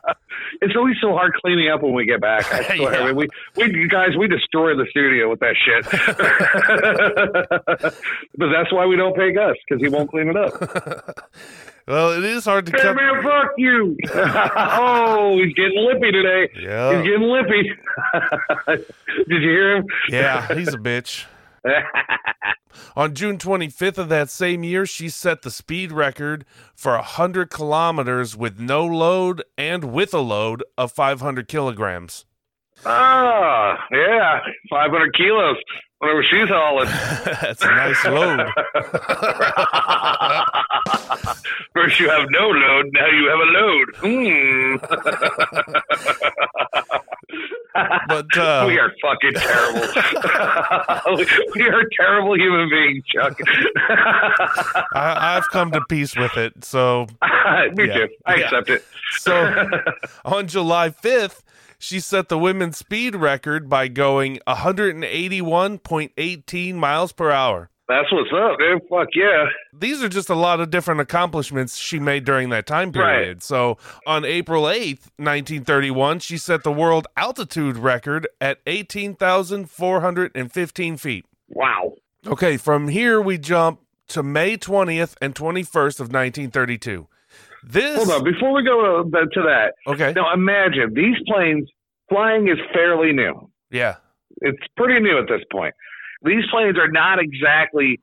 It's 0.61 0.75
always 0.77 0.97
so 1.01 1.13
hard 1.13 1.33
cleaning 1.35 1.69
up 1.71 1.83
when 1.83 1.95
we 1.95 2.05
get 2.07 2.21
back. 2.21 2.45
I 2.53 2.77
swear. 2.77 2.93
Yeah. 2.95 2.99
I 3.01 3.07
mean, 3.07 3.17
we, 3.17 3.29
we 3.57 3.89
guys, 3.89 4.11
we 4.19 4.27
destroy 4.29 4.75
the 4.77 4.87
studio 4.91 5.31
with 5.31 5.41
that 5.41 5.55
shit. 5.65 5.85
but 8.37 8.49
that's 8.53 8.73
why 8.73 8.87
we 8.87 8.97
don't 8.97 9.15
pay 9.17 9.33
Gus 9.33 9.57
because 9.69 9.81
he 9.83 9.89
won't 9.89 10.11
clean 10.11 10.29
it 10.29 10.37
up. 10.37 11.31
Well, 11.87 12.13
it 12.13 12.25
is 12.25 12.45
hard 12.47 12.67
to 12.67 12.73
Hey 12.73 12.79
come. 12.83 12.97
man, 12.97 13.23
fuck 13.23 13.51
you! 13.59 13.97
oh, 14.15 15.39
he's 15.43 15.53
getting 15.55 15.85
lippy 15.87 16.11
today. 16.13 16.49
Yeah. 16.59 16.97
He's 16.97 17.11
getting 17.11 17.29
lippy. 17.29 17.71
Did 19.29 19.43
you 19.43 19.51
hear 19.51 19.77
him? 19.77 19.85
Yeah, 20.09 20.55
he's 20.55 20.73
a 20.73 20.79
bitch. 20.79 21.27
On 22.97 23.15
June 23.15 23.39
25th 23.39 23.99
of 23.99 24.09
that 24.09 24.31
same 24.31 24.65
year, 24.65 24.87
she 24.87 25.09
set 25.09 25.43
the 25.43 25.51
speed 25.51 25.93
record 25.93 26.45
for 26.75 26.93
100 26.93 27.51
kilometers 27.51 28.37
with 28.37 28.59
no 28.59 28.85
load 28.85 29.43
and 29.59 29.85
with 29.93 30.13
a 30.15 30.21
load 30.21 30.63
of 30.79 30.91
500 30.93 31.49
kilograms. 31.49 32.25
Ah, 32.87 33.79
yeah, 33.93 34.41
500 34.71 35.15
kilos. 35.17 35.57
Whatever 36.05 36.23
she's 36.31 36.49
hauling. 36.51 36.87
That's 37.41 37.63
a 37.63 37.67
nice 37.67 38.05
load. 38.05 38.41
First 41.73 41.99
you 41.99 42.11
have 42.11 42.27
no 42.29 42.49
load, 42.49 42.91
now 42.93 43.07
you 43.07 43.27
have 43.31 43.41
a 43.41 43.47
load. 43.57 43.97
Hmm. 44.03 44.77
But 48.07 48.37
uh, 48.39 48.65
we 48.69 48.79
are 48.79 48.93
fucking 49.03 49.33
terrible. 49.35 49.89
we 51.57 51.63
are 51.63 51.83
terrible 51.99 52.37
human 52.39 52.71
beings, 52.71 53.05
Chuck. 53.07 53.37
I, 54.95 55.37
I've 55.37 55.49
come 55.51 55.73
to 55.73 55.81
peace 55.89 56.15
with 56.17 56.37
it. 56.37 56.65
So, 56.65 57.09
Me 57.75 57.87
Yeah. 57.89 57.95
too. 57.95 58.09
I 58.27 58.37
Yeah. 58.37 58.45
accept 58.45 58.71
it. 58.71 58.85
so 59.19 59.35
on 60.25 60.47
July 60.47 60.91
5th, 60.91 61.43
she 61.85 62.01
set 62.01 62.29
the 62.29 62.39
women's 62.39 62.77
speed 62.79 63.15
record 63.15 63.69
by 63.69 63.87
going 63.89 64.39
181.18 64.49 66.75
miles 66.75 67.13
per 67.13 67.31
hour. 67.31 67.71
That's 67.87 68.11
what's 68.11 68.31
up, 68.33 68.59
dude. 68.59 68.81
Fuck 68.89 69.09
yeah. 69.15 69.45
these 69.79 70.03
are 70.03 70.09
just 70.09 70.31
a 70.31 70.35
lot 70.35 70.59
of 70.61 70.71
different 70.71 71.03
accomplishments 71.03 71.77
she 71.77 71.99
made 71.99 72.25
during 72.25 72.49
that 72.49 72.67
time 72.67 72.91
Right. 72.93 73.17
period. 73.19 73.43
So 73.43 73.77
on 74.07 74.25
April 74.25 74.63
8th, 74.67 75.11
1931, 75.19 76.21
she 76.21 76.39
set 76.39 76.63
the 76.65 76.73
world 76.73 77.07
altitude 77.17 77.77
record 77.77 78.27
at 78.41 78.61
18,415 78.67 80.97
feet. 80.97 81.27
Wow. 81.51 81.93
Okay, 82.27 82.57
from 82.57 82.89
here 82.89 83.21
we 83.21 83.37
jump 83.37 83.81
to 84.09 84.23
May 84.23 84.57
20th 84.57 85.15
and 85.21 85.35
21st 85.35 86.01
of 86.01 86.11
1932. 86.11 87.07
This 87.67 87.97
Hold 87.97 88.11
on. 88.11 88.25
Before 88.25 88.53
we 88.55 88.63
go 88.65 89.03
to, 89.03 89.11
to 89.11 89.43
that, 89.43 89.75
Okay. 89.87 90.13
now 90.15 90.33
imagine 90.33 90.95
these 90.95 91.17
planes 91.27 91.69
flying 92.15 92.49
is 92.49 92.59
fairly 92.73 93.13
new. 93.13 93.51
Yeah. 93.71 93.97
It's 94.41 94.63
pretty 94.77 95.01
new 95.01 95.19
at 95.19 95.27
this 95.29 95.43
point. 95.51 95.75
These 96.23 96.45
planes 96.51 96.79
are 96.79 96.91
not 96.91 97.19
exactly 97.19 98.01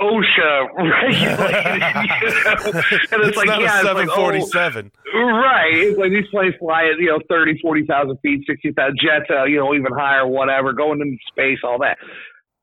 OSHA 0.00 0.68
regulated, 0.78 1.74
you 2.22 2.30
know? 2.44 2.80
and 3.10 3.18
it's, 3.26 3.36
like 3.36 3.48
not 3.48 3.60
yeah, 3.60 3.82
a 3.82 3.90
it's 3.90 3.98
like, 3.98 4.08
oh, 4.14 4.46
747. 4.46 4.92
right. 5.14 5.74
It's 5.74 5.98
like 5.98 6.10
these 6.10 6.28
planes 6.30 6.54
fly 6.60 6.86
at 6.92 7.00
you 7.00 7.10
know 7.10 7.18
30, 7.28 7.58
40,000 7.60 8.16
feet, 8.22 8.44
sixty 8.46 8.70
thousand 8.72 8.98
jets, 9.02 9.26
uh, 9.30 9.44
you 9.44 9.58
know, 9.58 9.74
even 9.74 9.90
higher, 9.90 10.26
whatever, 10.26 10.72
going 10.72 11.00
into 11.00 11.18
space, 11.26 11.58
all 11.64 11.80
that. 11.80 11.98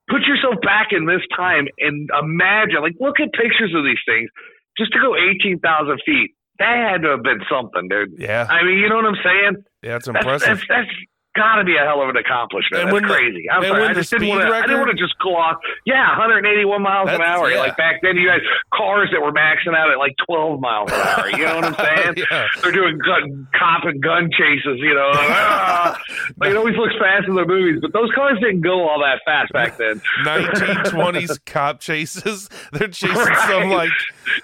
Put 0.08 0.22
yourself 0.24 0.62
back 0.64 0.94
in 0.94 1.08
this 1.08 1.26
time 1.36 1.66
and 1.80 2.08
imagine, 2.14 2.80
like, 2.80 2.96
look 3.02 3.20
at 3.20 3.34
pictures 3.34 3.74
of 3.76 3.84
these 3.84 4.00
things. 4.06 4.30
Just 4.78 4.94
to 4.94 5.00
go 5.00 5.16
eighteen 5.18 5.60
thousand 5.60 6.00
feet, 6.06 6.36
that 6.60 6.76
had 6.78 7.02
to 7.04 7.10
have 7.20 7.24
been 7.24 7.42
something, 7.52 7.88
dude. 7.90 8.16
Yeah. 8.18 8.48
I 8.48 8.64
mean, 8.64 8.80
you 8.80 8.88
know 8.88 8.96
what 8.96 9.06
I'm 9.06 9.20
saying? 9.24 9.66
Yeah, 9.86 9.98
it's 9.98 10.08
That's 10.08 10.18
impressive. 10.18 10.48
that's, 10.58 10.68
that's 10.68 10.90
got 11.36 11.56
to 11.58 11.66
be 11.66 11.76
a 11.76 11.84
hell 11.84 12.02
of 12.02 12.08
an 12.08 12.16
accomplishment. 12.16 12.84
And 12.88 12.94
that's 12.96 13.06
crazy. 13.12 13.44
I'm 13.52 13.62
sorry. 13.62 13.84
I 13.84 13.94
just 13.94 14.10
didn't 14.10 14.30
want 14.30 14.42
to. 14.42 14.48
I 14.56 14.62
didn't 14.62 14.80
want 14.80 14.92
to 14.92 15.04
just 15.04 15.18
gloss. 15.20 15.58
Yeah, 15.86 16.18
181 16.18 16.82
miles 16.82 17.10
an 17.10 17.22
hour. 17.22 17.52
yeah. 17.52 17.60
Like 17.60 17.76
back 17.76 18.00
then, 18.02 18.16
you 18.16 18.30
had 18.30 18.40
cars 18.74 19.10
that 19.12 19.20
were 19.22 19.34
maxing 19.34 19.76
out 19.76 19.92
at 19.92 19.98
like 19.98 20.16
12 20.26 20.62
miles 20.62 20.90
an 20.94 20.98
hour. 21.02 21.30
You 21.30 21.44
know 21.46 21.56
what 21.58 21.66
I'm 21.66 21.76
saying? 22.16 22.26
Yeah. 22.32 22.48
They're 22.64 22.72
doing 22.72 22.98
gun, 23.00 23.48
cop 23.54 23.84
and 23.84 24.02
gun 24.02 24.30
chases. 24.32 24.80
You 24.80 24.94
know, 24.96 25.12
ah! 25.14 26.00
like 26.38 26.52
it 26.52 26.56
always 26.56 26.78
looks 26.78 26.96
fast 26.98 27.28
in 27.28 27.36
the 27.36 27.46
movies, 27.46 27.80
but 27.82 27.92
those 27.92 28.10
cars 28.16 28.40
didn't 28.40 28.62
go 28.62 28.88
all 28.88 29.02
that 29.02 29.20
fast 29.26 29.52
back 29.52 29.76
then. 29.78 30.02
1920s 30.24 31.44
cop 31.46 31.82
chases. 31.82 32.48
They're 32.72 32.88
chasing 32.88 33.14
Right. 33.14 33.50
some 33.50 33.70
like 33.72 33.92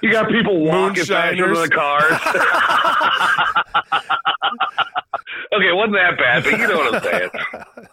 You 0.02 0.12
got 0.12 0.28
people 0.30 0.60
walking 0.66 1.06
faster 1.06 1.54
than 1.54 1.54
the 1.54 1.70
cars. 1.70 2.20
Wasn't 5.82 5.98
that 5.98 6.18
bad, 6.18 6.44
but 6.44 6.54
you 6.60 6.68
know 6.68 6.78
what 6.78 6.96
I'm 6.96 7.02
saying. 7.04 7.30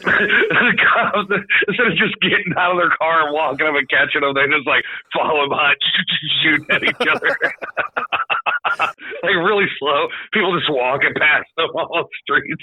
the 0.00 0.72
cops, 0.80 1.28
instead 1.68 1.86
of 1.88 1.96
just 1.98 2.14
getting 2.22 2.54
out 2.56 2.72
of 2.72 2.78
their 2.78 2.92
car 2.96 3.26
and 3.26 3.34
walking 3.34 3.66
up 3.66 3.74
and 3.74 3.88
catching 3.90 4.20
them, 4.22 4.32
they 4.34 4.46
just 4.46 4.66
like 4.66 4.84
follow 5.12 5.48
behind, 5.48 5.76
shooting 6.42 6.66
at 6.70 6.82
each 6.84 7.04
other. 7.10 7.36
like 9.22 9.36
really 9.44 9.66
slow. 9.78 10.08
People 10.32 10.56
just 10.56 10.70
walking 10.70 11.12
past 11.18 11.48
them 11.56 11.68
on 11.74 11.88
the 11.90 12.08
streets. 12.22 12.62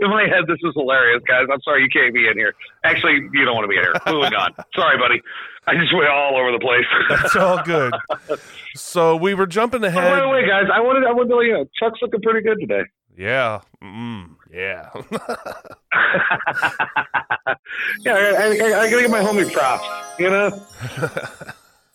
in 0.00 0.10
my 0.10 0.22
head, 0.26 0.44
this 0.48 0.58
is 0.62 0.74
hilarious, 0.74 1.22
guys. 1.26 1.46
I'm 1.52 1.60
sorry 1.62 1.82
you 1.82 1.88
can't 1.88 2.12
be 2.12 2.26
in 2.26 2.36
here. 2.36 2.52
Actually, 2.84 3.22
you 3.32 3.44
don't 3.44 3.54
want 3.54 3.64
to 3.64 3.68
be 3.72 3.76
in 3.78 3.84
here. 3.84 3.94
Moving 4.12 4.34
on. 4.34 4.52
Sorry, 4.74 4.98
buddy. 4.98 5.22
I 5.66 5.74
just 5.78 5.94
went 5.94 6.08
all 6.08 6.36
over 6.36 6.50
the 6.52 6.58
place. 6.58 6.88
It's 7.24 7.36
all 7.36 7.62
good. 7.62 7.92
So 8.74 9.14
we 9.16 9.34
were 9.34 9.46
jumping 9.46 9.84
Oh, 9.84 9.88
ahead. 9.88 10.12
wait, 10.24 10.30
wait, 10.30 10.48
guys. 10.48 10.66
I 10.72 10.80
wanted, 10.80 11.06
I 11.06 11.12
wanted 11.12 11.28
to 11.30 11.36
let 11.36 11.46
you 11.46 11.52
know, 11.52 11.64
Chuck's 11.78 12.00
looking 12.02 12.20
pretty 12.22 12.40
good 12.42 12.58
today. 12.60 12.82
Yeah. 13.20 13.60
Mm, 13.84 14.36
yeah. 14.50 14.88
yeah, 18.00 18.14
I, 18.14 18.16
I, 18.16 18.80
I, 18.80 18.88
gotta 18.88 19.02
give 19.02 19.10
my 19.10 19.20
homie 19.20 19.52
props, 19.52 19.86
you 20.18 20.30
know? 20.30 20.46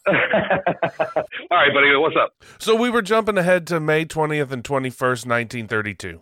All 0.05 0.13
right, 1.57 1.73
buddy, 1.73 1.95
what's 1.95 2.15
up? 2.15 2.35
so 2.59 2.75
we 2.75 2.91
were 2.91 3.01
jumping 3.01 3.39
ahead 3.39 3.65
to 3.67 3.79
May 3.79 4.05
20th 4.05 4.51
and 4.51 4.63
21st, 4.63 5.25
1932. 5.25 6.21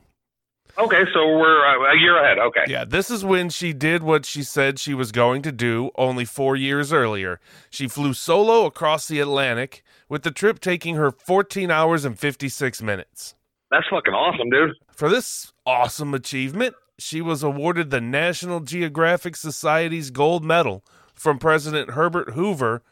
Okay, 0.77 1.03
so 1.13 1.37
we're 1.37 1.65
uh, 1.67 1.93
a 1.93 1.99
year 1.99 2.23
ahead. 2.23 2.39
Okay. 2.39 2.63
Yeah, 2.67 2.85
this 2.85 3.11
is 3.11 3.25
when 3.25 3.49
she 3.49 3.73
did 3.73 4.03
what 4.03 4.25
she 4.25 4.41
said 4.41 4.79
she 4.79 4.93
was 4.93 5.11
going 5.11 5.41
to 5.41 5.51
do 5.51 5.91
only 5.97 6.23
four 6.23 6.55
years 6.55 6.93
earlier. 6.93 7.41
She 7.69 7.89
flew 7.89 8.13
solo 8.13 8.65
across 8.65 9.09
the 9.09 9.19
Atlantic, 9.19 9.83
with 10.07 10.23
the 10.23 10.31
trip 10.31 10.61
taking 10.61 10.95
her 10.95 11.11
14 11.11 11.69
hours 11.69 12.05
and 12.05 12.17
56 12.17 12.81
minutes. 12.81 13.35
That's 13.73 13.87
fucking 13.89 14.13
awesome, 14.13 14.51
dude. 14.51 14.75
For 14.91 15.09
this 15.09 15.51
awesome 15.65 16.13
achievement, 16.13 16.75
she 16.99 17.21
was 17.21 17.41
awarded 17.41 17.89
the 17.89 17.99
National 17.99 18.59
Geographic 18.59 19.35
Society's 19.35 20.11
Gold 20.11 20.45
Medal 20.45 20.83
from 21.15 21.39
President 21.39 21.89
Herbert 21.89 22.33
Hoover, 22.35 22.83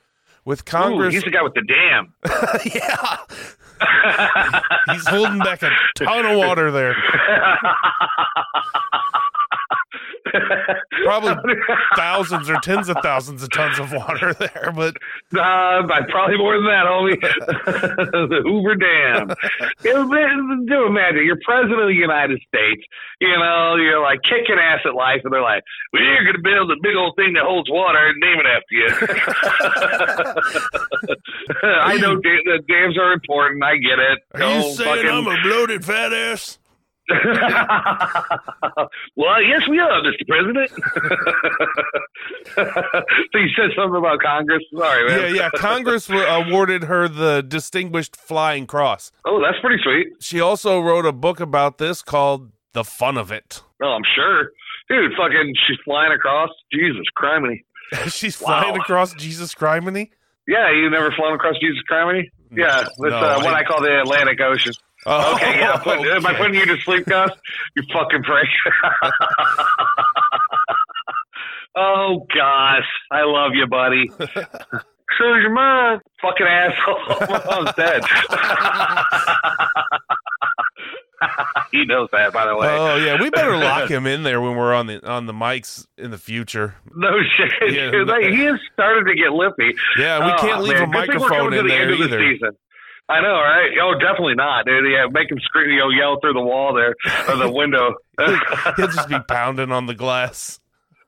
with 0.43 0.61
Ooh, 0.61 0.63
Congress. 0.71 1.13
he's 1.13 1.23
the 1.23 1.29
guy 1.29 1.43
with 1.43 1.53
the 1.53 1.61
dam. 1.61 2.15
yeah, 2.73 3.17
he's 4.91 5.07
holding 5.07 5.37
back 5.37 5.61
a 5.61 5.69
ton 5.95 6.25
of 6.25 6.35
water 6.35 6.71
there. 6.71 6.95
Probably 11.03 11.55
thousands 11.95 12.49
or 12.49 12.55
tens 12.61 12.89
of 12.89 12.97
thousands 13.03 13.43
of 13.43 13.49
tons 13.51 13.79
of 13.79 13.91
water 13.91 14.33
there, 14.33 14.71
but 14.75 14.95
Uh, 15.35 15.81
probably 16.09 16.37
more 16.37 16.55
than 16.57 16.65
that, 16.65 16.85
homie. 16.85 17.19
the 18.29 18.41
Hoover 18.43 18.75
Dam. 18.75 19.31
It 19.83 19.95
it- 19.95 20.67
Do 20.67 20.85
imagine 20.85 21.25
you're 21.25 21.39
president 21.43 21.81
of 21.81 21.87
the 21.87 21.93
United 21.95 22.39
States. 22.47 22.83
You 23.19 23.37
know, 23.37 23.75
you're 23.75 24.01
like 24.01 24.19
kicking 24.23 24.57
ass 24.59 24.79
at 24.85 24.93
life, 24.95 25.21
and 25.23 25.31
they're 25.33 25.41
like, 25.41 25.63
"We're 25.93 26.23
going 26.23 26.35
to 26.35 26.41
build 26.41 26.71
a 26.71 26.75
big 26.81 26.95
old 26.95 27.15
thing 27.15 27.33
that 27.33 27.43
holds 27.43 27.69
water 27.69 27.99
and 28.07 28.19
name 28.19 28.39
it 28.39 28.47
after 28.47 28.73
you." 28.75 28.89
I 31.63 31.97
know 31.97 32.15
da- 32.15 32.43
the 32.45 32.59
dams 32.67 32.97
are 32.97 33.13
important. 33.13 33.63
I 33.63 33.77
get 33.77 33.99
it. 33.99 34.19
are 34.33 34.55
you 34.55 34.73
saying 34.73 34.95
fucking- 35.05 35.09
I'm 35.11 35.27
a 35.27 35.41
bloated 35.43 35.85
fat 35.85 36.13
ass? 36.13 36.57
well, 39.15 39.41
yes, 39.43 39.67
we 39.69 39.79
are, 39.79 40.01
Mr. 40.01 40.27
President. 40.27 40.69
so 42.55 43.37
you 43.37 43.49
said 43.55 43.69
something 43.75 43.97
about 43.97 44.19
Congress. 44.21 44.63
Sorry, 44.75 45.07
man. 45.07 45.35
Yeah, 45.35 45.41
yeah. 45.43 45.49
Congress 45.55 46.09
awarded 46.09 46.83
her 46.85 47.07
the 47.07 47.41
Distinguished 47.41 48.15
Flying 48.15 48.67
Cross. 48.67 49.11
Oh, 49.25 49.41
that's 49.41 49.59
pretty 49.61 49.81
sweet. 49.83 50.07
She 50.19 50.39
also 50.39 50.79
wrote 50.79 51.05
a 51.05 51.11
book 51.11 51.39
about 51.39 51.77
this 51.77 52.01
called 52.01 52.51
The 52.73 52.83
Fun 52.83 53.17
of 53.17 53.31
It. 53.31 53.61
Oh, 53.81 53.87
I'm 53.87 54.03
sure. 54.15 54.51
Dude, 54.89 55.11
fucking, 55.17 55.53
she's 55.67 55.77
flying 55.85 56.11
across. 56.11 56.49
Jesus, 56.73 57.03
criminy. 57.17 57.63
She's 58.09 58.37
flying 58.37 58.71
Wow. 58.73 58.79
across 58.79 59.13
Jesus 59.15 59.53
Criminy. 59.53 60.11
Yeah, 60.47 60.71
you 60.71 60.89
never 60.89 61.11
flown 61.11 61.33
across 61.33 61.55
Jesus 61.61 61.79
criminy? 61.91 62.23
Yeah, 62.49 62.85
No, 62.99 63.09
uh, 63.09 63.41
what 63.41 63.53
I 63.53 63.63
call 63.63 63.81
the 63.81 63.99
Atlantic 63.99 64.39
Ocean. 64.41 64.71
Oh, 65.05 65.33
Okay, 65.35 65.59
yeah. 65.59 65.77
Put, 65.77 65.99
Am 66.07 66.25
I 66.25 66.33
putting 66.35 66.55
you 66.55 66.65
to 66.65 66.77
sleep, 66.81 67.05
Gus? 67.05 67.31
You 67.75 67.83
fucking 67.93 68.23
prick. 68.23 68.47
oh, 71.75 72.25
gosh. 72.35 72.87
I 73.11 73.23
love 73.23 73.51
you, 73.53 73.67
buddy. 73.67 74.09
So's 75.17 75.41
your 75.41 75.51
mom. 75.53 75.99
Fucking 76.21 76.45
asshole. 76.47 76.99
Mom's 77.45 77.73
dead. 77.75 78.01
he 81.71 81.85
knows 81.85 82.09
that, 82.13 82.31
by 82.33 82.45
the 82.47 82.55
way. 82.55 82.67
Oh 82.67 82.95
yeah, 82.95 83.19
we 83.21 83.29
better 83.29 83.55
lock 83.57 83.89
him 83.91 84.07
in 84.07 84.23
there 84.23 84.39
when 84.41 84.55
we're 84.55 84.73
on 84.73 84.87
the 84.87 85.05
on 85.07 85.25
the 85.25 85.33
mics 85.33 85.85
in 85.97 86.11
the 86.11 86.17
future. 86.17 86.75
No 86.95 87.11
shit. 87.37 87.73
Yeah. 87.73 87.91
Like, 88.05 88.23
he 88.23 88.39
has 88.45 88.57
started 88.73 89.03
to 89.05 89.15
get 89.15 89.31
lippy. 89.33 89.75
Yeah, 89.97 90.25
we 90.25 90.31
Oh, 90.31 90.37
can't 90.37 90.61
leave 90.63 90.73
man. 90.79 90.83
a 90.83 90.87
Good 90.87 91.09
thing 91.11 91.19
we're 91.19 91.27
microphone 91.29 91.53
in 91.53 91.63
the 91.67 91.69
there 91.73 91.87
the 91.87 92.03
either. 92.03 92.19
season. 92.19 92.51
I 93.11 93.21
know, 93.21 93.33
right? 93.33 93.69
Oh, 93.81 93.93
definitely 93.99 94.35
not, 94.35 94.65
dude. 94.65 94.85
Yeah, 94.89 95.07
make 95.11 95.29
him 95.29 95.39
scream, 95.41 95.69
you 95.71 95.79
know, 95.79 95.89
yell 95.89 96.17
through 96.21 96.33
the 96.33 96.41
wall 96.41 96.73
there 96.73 96.95
or 97.27 97.35
the 97.35 97.51
window. 97.51 97.95
He'll 98.77 98.87
just 98.87 99.09
be 99.09 99.19
pounding 99.27 99.71
on 99.71 99.85
the 99.85 99.93
glass. 99.95 100.59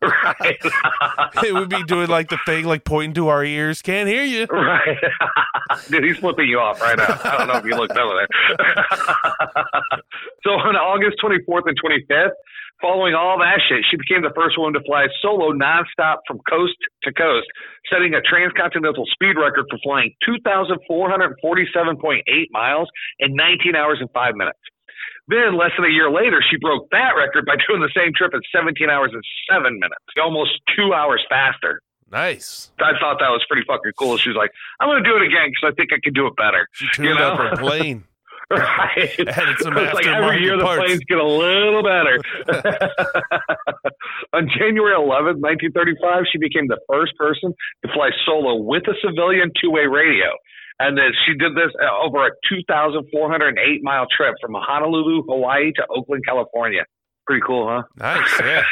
right. 0.02 0.58
It 1.46 1.54
would 1.54 1.70
be 1.70 1.84
doing 1.84 2.08
like 2.10 2.30
the 2.30 2.38
thing, 2.46 2.66
like 2.66 2.84
pointing 2.84 3.14
to 3.16 3.30
our 3.30 3.44
ears. 3.44 3.82
Can't 3.82 4.08
hear 4.08 4.24
you. 4.24 4.46
Right. 4.46 4.98
Dude, 5.90 6.04
he's 6.04 6.18
flipping 6.18 6.48
you 6.48 6.60
off 6.60 6.82
right 6.82 6.98
now. 6.98 7.20
I 7.24 7.38
don't 7.38 7.48
know 7.48 7.56
if 7.56 7.66
you 7.66 7.76
looked 7.76 7.98
over 7.98 8.14
there. 8.14 8.28
so 10.44 10.52
on 10.52 10.76
August 10.76 11.18
24th 11.24 11.64
and 11.68 11.78
25th, 11.82 12.32
following 12.84 13.16
all 13.16 13.40
that 13.40 13.64
shit, 13.64 13.80
she 13.90 13.96
became 13.96 14.22
the 14.28 14.36
first 14.36 14.60
woman 14.60 14.76
to 14.76 14.84
fly 14.84 15.08
solo 15.24 15.56
nonstop 15.56 16.20
from 16.28 16.44
coast 16.44 16.76
to 17.08 17.14
coast, 17.16 17.48
setting 17.88 18.12
a 18.14 18.20
transcontinental 18.22 19.08
speed 19.08 19.40
record 19.40 19.64
for 19.72 19.80
flying 19.80 20.12
2,447.8 20.28 22.20
miles 22.52 22.90
in 23.20 23.36
19 23.36 23.76
hours 23.76 23.98
and 24.02 24.10
5 24.14 24.36
minutes. 24.36 24.60
Then, 25.30 25.56
less 25.58 25.72
than 25.78 25.86
a 25.88 25.94
year 25.94 26.12
later, 26.12 26.44
she 26.44 26.58
broke 26.60 26.90
that 26.92 27.16
record 27.16 27.46
by 27.46 27.56
doing 27.68 27.80
the 27.80 27.92
same 27.96 28.12
trip 28.14 28.34
in 28.34 28.42
17 28.54 28.90
hours 28.90 29.12
and 29.14 29.24
7 29.50 29.74
minutes, 29.80 30.04
almost 30.22 30.52
two 30.76 30.94
hours 30.94 31.24
faster. 31.30 31.82
Nice. 32.12 32.72
I 32.80 32.92
thought 33.00 33.18
that 33.20 33.30
was 33.32 33.44
pretty 33.50 33.64
fucking 33.66 33.94
cool. 33.98 34.18
She 34.18 34.30
was 34.30 34.36
like, 34.36 34.52
I'm 34.80 34.88
going 34.90 35.02
to 35.02 35.10
do 35.10 35.16
it 35.16 35.24
again 35.24 35.50
because 35.50 35.72
I 35.72 35.76
think 35.76 35.90
I 35.94 35.98
can 36.04 36.14
do 36.14 36.28
it 36.28 36.36
better. 36.36 36.68
She 36.74 36.86
tuned 36.94 37.08
You 37.10 37.16
know? 37.16 37.32
up 37.34 37.40
her 37.40 37.56
plane. 37.64 38.04
Right. 38.52 39.16
It's 39.18 39.94
like 39.94 40.06
every 40.06 40.42
year 40.42 40.58
the 40.58 40.64
parts. 40.64 40.84
planes 40.86 41.02
get 41.08 41.18
a 41.18 41.26
little 41.26 41.82
better. 41.84 42.20
On 44.34 44.48
January 44.58 44.94
11th, 44.94 45.42
1935, 45.42 46.26
she 46.32 46.38
became 46.38 46.68
the 46.68 46.80
first 46.90 47.16
person 47.18 47.54
to 47.86 47.94
fly 47.94 48.10
solo 48.26 48.56
with 48.62 48.84
a 48.88 48.94
civilian 49.02 49.52
two-way 49.60 49.86
radio. 49.88 50.36
And 50.80 50.98
then 50.98 51.12
she 51.26 51.34
did 51.34 51.56
this 51.56 51.72
uh, 51.82 52.06
over 52.06 52.26
a 52.28 52.32
2,408 52.50 53.84
mile 53.84 54.06
trip 54.16 54.36
from 54.42 54.54
Honolulu, 54.56 55.24
Hawaii 55.24 55.72
to 55.74 55.86
Oakland, 55.90 56.24
California. 56.28 56.84
Pretty 57.26 57.42
cool, 57.46 57.68
huh? 57.68 57.84
Nice. 57.98 58.40
Yeah. 58.40 58.64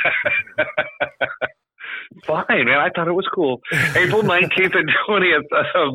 Fine, 2.25 2.65
man. 2.65 2.79
I 2.79 2.89
thought 2.93 3.07
it 3.07 3.13
was 3.13 3.27
cool. 3.33 3.61
April 3.95 4.21
19th 4.21 4.75
and 4.75 4.89
20th. 5.07 5.47
Of, 5.75 5.93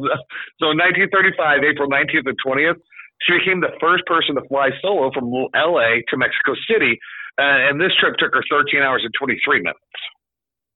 so 0.59 0.73
1935, 0.73 1.63
April 1.63 1.89
19th 1.91 2.27
and 2.27 2.39
20th, 2.45 2.81
she 3.23 3.39
became 3.39 3.61
the 3.61 3.73
first 3.81 4.05
person 4.07 4.35
to 4.37 4.43
fly 4.49 4.71
solo 4.83 5.11
from 5.13 5.31
LA 5.55 6.03
to 6.09 6.17
Mexico 6.17 6.55
City. 6.71 6.99
Uh, 7.39 7.69
and 7.69 7.81
this 7.81 7.93
trip 8.01 8.17
took 8.19 8.33
her 8.35 8.43
13 8.51 8.81
hours 8.83 9.03
and 9.05 9.13
23 9.19 9.61
minutes. 9.61 9.79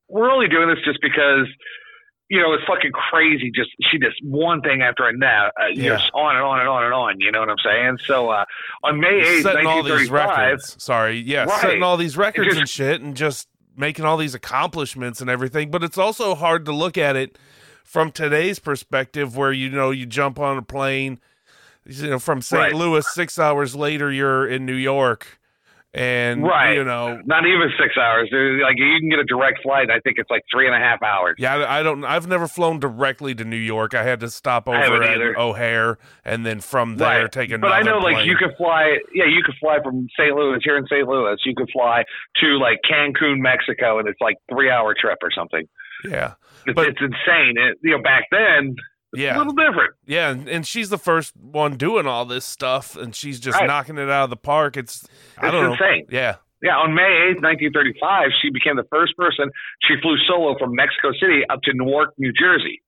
We're 0.09 0.31
only 0.31 0.49
doing 0.49 0.69
this 0.69 0.79
just 0.85 0.99
because, 1.01 1.47
you 2.29 2.39
know, 2.41 2.53
it's 2.53 2.65
fucking 2.67 2.91
crazy. 2.93 3.51
Just 3.55 3.71
she 3.91 3.99
does 3.99 4.13
one 4.23 4.61
thing 4.61 4.83
after 4.83 5.07
another, 5.07 5.53
uh, 5.61 5.67
Yeah. 5.73 5.97
just 5.97 6.11
on 6.15 6.37
and 6.37 6.45
on 6.45 6.61
and 6.61 6.69
on 6.69 6.85
and 6.85 6.93
on. 6.93 7.15
You 7.19 7.31
know 7.33 7.41
what 7.41 7.49
I'm 7.49 7.63
saying? 7.65 7.99
So 8.05 8.29
uh, 8.31 8.45
on 8.85 9.01
May 9.01 9.21
8th, 9.23 9.43
setting 9.43 9.67
all 9.67 9.83
these 9.83 10.11
records. 10.11 10.83
Sorry, 10.83 11.17
yeah, 11.19 11.45
Right. 11.45 11.61
setting 11.61 11.83
all 11.83 11.97
these 11.97 12.17
records 12.17 12.49
just- 12.49 12.59
and 12.61 12.69
shit, 12.69 13.01
and 13.01 13.17
just 13.17 13.49
making 13.77 14.05
all 14.05 14.17
these 14.17 14.35
accomplishments 14.35 15.21
and 15.21 15.31
everything. 15.31 15.71
But 15.71 15.83
it's 15.83 15.97
also 15.99 16.35
hard 16.35 16.65
to 16.67 16.73
look 16.73 16.99
at 16.99 17.17
it 17.17 17.39
from 17.85 18.11
today's 18.13 18.59
perspective, 18.59 19.37
where 19.37 19.53
you 19.53 19.71
know 19.71 19.91
you 19.91 20.07
jump 20.07 20.39
on 20.39 20.59
a 20.59 20.63
plane, 20.63 21.21
you 21.87 22.11
know, 22.11 22.19
from 22.19 22.43
St. 22.43 22.61
Right. 22.61 22.75
Louis. 22.75 23.07
Six 23.13 23.39
hours 23.39 23.75
later, 23.75 24.11
you're 24.13 24.47
in 24.47 24.67
New 24.67 24.75
York, 24.75 25.39
and 25.93 26.43
Right. 26.45 26.75
you 26.75 26.85
know. 26.85 27.21
not 27.25 27.47
even 27.47 27.69
six 27.81 27.97
hours. 27.99 28.29
Like 28.33 28.77
you 28.79 28.99
can 29.01 29.09
get 29.09 29.19
a 29.19 29.25
direct 29.25 29.61
flight. 29.63 29.91
I 29.91 29.99
think 30.01 30.19
it's 30.19 30.31
like 30.31 30.43
three 30.53 30.67
and 30.67 30.75
a 30.75 30.79
half 30.79 31.03
hours. 31.03 31.35
Yeah, 31.39 31.57
I 31.57 31.81
I 31.81 31.83
don't. 31.83 32.05
I've 32.05 32.29
never 32.29 32.47
flown 32.47 32.79
directly 32.79 33.35
to 33.35 33.45
New 33.45 33.57
York. 33.57 33.95
I 33.95 34.05
had 34.05 34.21
to 34.21 34.31
stop 34.31 34.69
over 34.69 34.79
at 34.79 35.03
either. 35.03 35.37
O'Hare, 35.39 35.99
and 36.25 36.47
then 36.47 36.61
from 36.61 36.97
there 36.99 37.23
Right. 37.23 37.33
take 37.33 37.51
another. 37.51 37.73
But 37.73 37.73
I 37.73 37.83
know, 37.83 37.99
like, 37.99 38.25
you 38.25 38.37
could 38.37 38.55
fly. 38.57 38.99
Yeah, 39.13 39.25
you 39.25 39.43
could 39.45 39.57
fly 39.61 39.79
from 39.83 40.07
St. 40.19 40.35
Louis 40.37 40.61
here 40.63 40.77
in 40.77 40.87
St. 40.87 41.09
Louis. 41.09 41.37
You 41.45 41.55
could 41.57 41.71
fly 41.73 42.05
to 42.41 42.47
like 42.59 42.79
Cancun, 42.89 43.39
Mexico, 43.39 43.99
and 43.99 44.07
it's 44.09 44.21
like 44.21 44.37
three 44.51 44.71
hour 44.71 44.95
trip 44.99 45.19
or 45.23 45.31
something. 45.33 45.67
Yeah, 46.05 46.33
It's, 46.67 46.75
But- 46.75 46.89
it's 46.89 47.01
insane. 47.01 47.57
It, 47.59 47.77
you 47.83 47.97
know, 47.97 48.03
back 48.03 48.25
then, 48.31 48.75
yeah. 49.15 49.37
a 49.37 49.39
little 49.39 49.53
different. 49.55 49.95
Yeah, 50.07 50.31
and, 50.31 50.49
and 50.49 50.67
she's 50.67 50.89
the 50.91 50.99
first 50.99 51.37
one 51.37 51.77
doing 51.77 52.07
all 52.07 52.25
this 52.25 52.45
stuff, 52.45 52.97
and 52.97 53.15
she's 53.15 53.41
just 53.41 53.59
Right. 53.59 53.67
knocking 53.67 53.99
it 53.99 54.09
out 54.11 54.25
of 54.25 54.31
the 54.31 54.37
park. 54.37 54.77
It's 54.77 55.07
I 55.39 55.47
It's 55.47 55.53
don't 55.53 55.65
know. 55.65 55.73
insane. 55.73 56.07
Yeah, 56.11 56.37
Yeah, 56.63 56.77
on 56.77 56.95
May 56.95 57.33
8th, 57.35 57.41
1935, 57.43 58.31
she 58.43 58.51
became 58.51 58.77
the 58.77 58.87
first 58.91 59.17
person. 59.17 59.51
She 59.89 59.95
flew 60.03 60.17
solo 60.29 60.57
from 60.59 60.75
Mexico 60.75 61.13
City 61.21 61.43
up 61.49 61.61
to 61.65 61.73
Newark, 61.75 62.13
New 62.19 62.33
Jersey. 62.33 62.83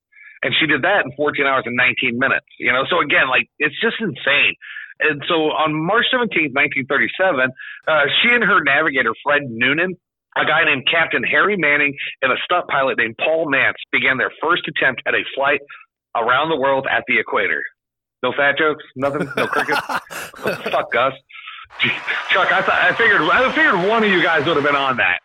And 0.44 0.52
she 0.58 0.66
did 0.66 0.82
that 0.82 1.04
in 1.06 1.12
14 1.16 1.46
hours 1.46 1.62
and 1.66 1.76
19 1.76 2.18
minutes. 2.18 2.46
You 2.58 2.72
know, 2.72 2.82
so 2.90 3.00
again, 3.00 3.28
like, 3.30 3.48
it's 3.58 3.78
just 3.80 3.96
insane. 4.00 4.54
And 5.00 5.22
so 5.28 5.54
on 5.54 5.72
March 5.74 6.06
17th, 6.12 6.52
1937, 6.52 7.50
uh, 7.88 8.06
she 8.20 8.28
and 8.28 8.42
her 8.44 8.60
navigator, 8.62 9.14
Fred 9.24 9.42
Noonan, 9.48 9.94
a 10.36 10.44
guy 10.44 10.64
named 10.64 10.86
Captain 10.90 11.22
Harry 11.22 11.56
Manning, 11.56 11.94
and 12.22 12.32
a 12.32 12.36
stunt 12.44 12.66
pilot 12.68 12.98
named 12.98 13.16
Paul 13.18 13.46
Mantz 13.46 13.80
began 13.92 14.18
their 14.18 14.32
first 14.42 14.62
attempt 14.68 15.02
at 15.06 15.14
a 15.14 15.22
flight 15.34 15.60
around 16.16 16.50
the 16.50 16.56
world 16.56 16.86
at 16.90 17.04
the 17.08 17.18
equator. 17.18 17.62
No 18.22 18.32
fat 18.36 18.56
jokes? 18.58 18.84
Nothing? 18.96 19.28
No 19.36 19.46
crickets? 19.46 19.80
Fuck 20.70 20.92
Gus. 20.92 21.14
Chuck, 22.30 22.52
I 22.52 22.62
thought 22.62 22.78
I 22.80 22.92
figured 22.94 23.22
I 23.22 23.50
figured 23.54 23.88
one 23.88 24.04
of 24.04 24.10
you 24.10 24.22
guys 24.22 24.46
would 24.46 24.56
have 24.56 24.64
been 24.64 24.76
on 24.76 24.98
that. 24.98 25.18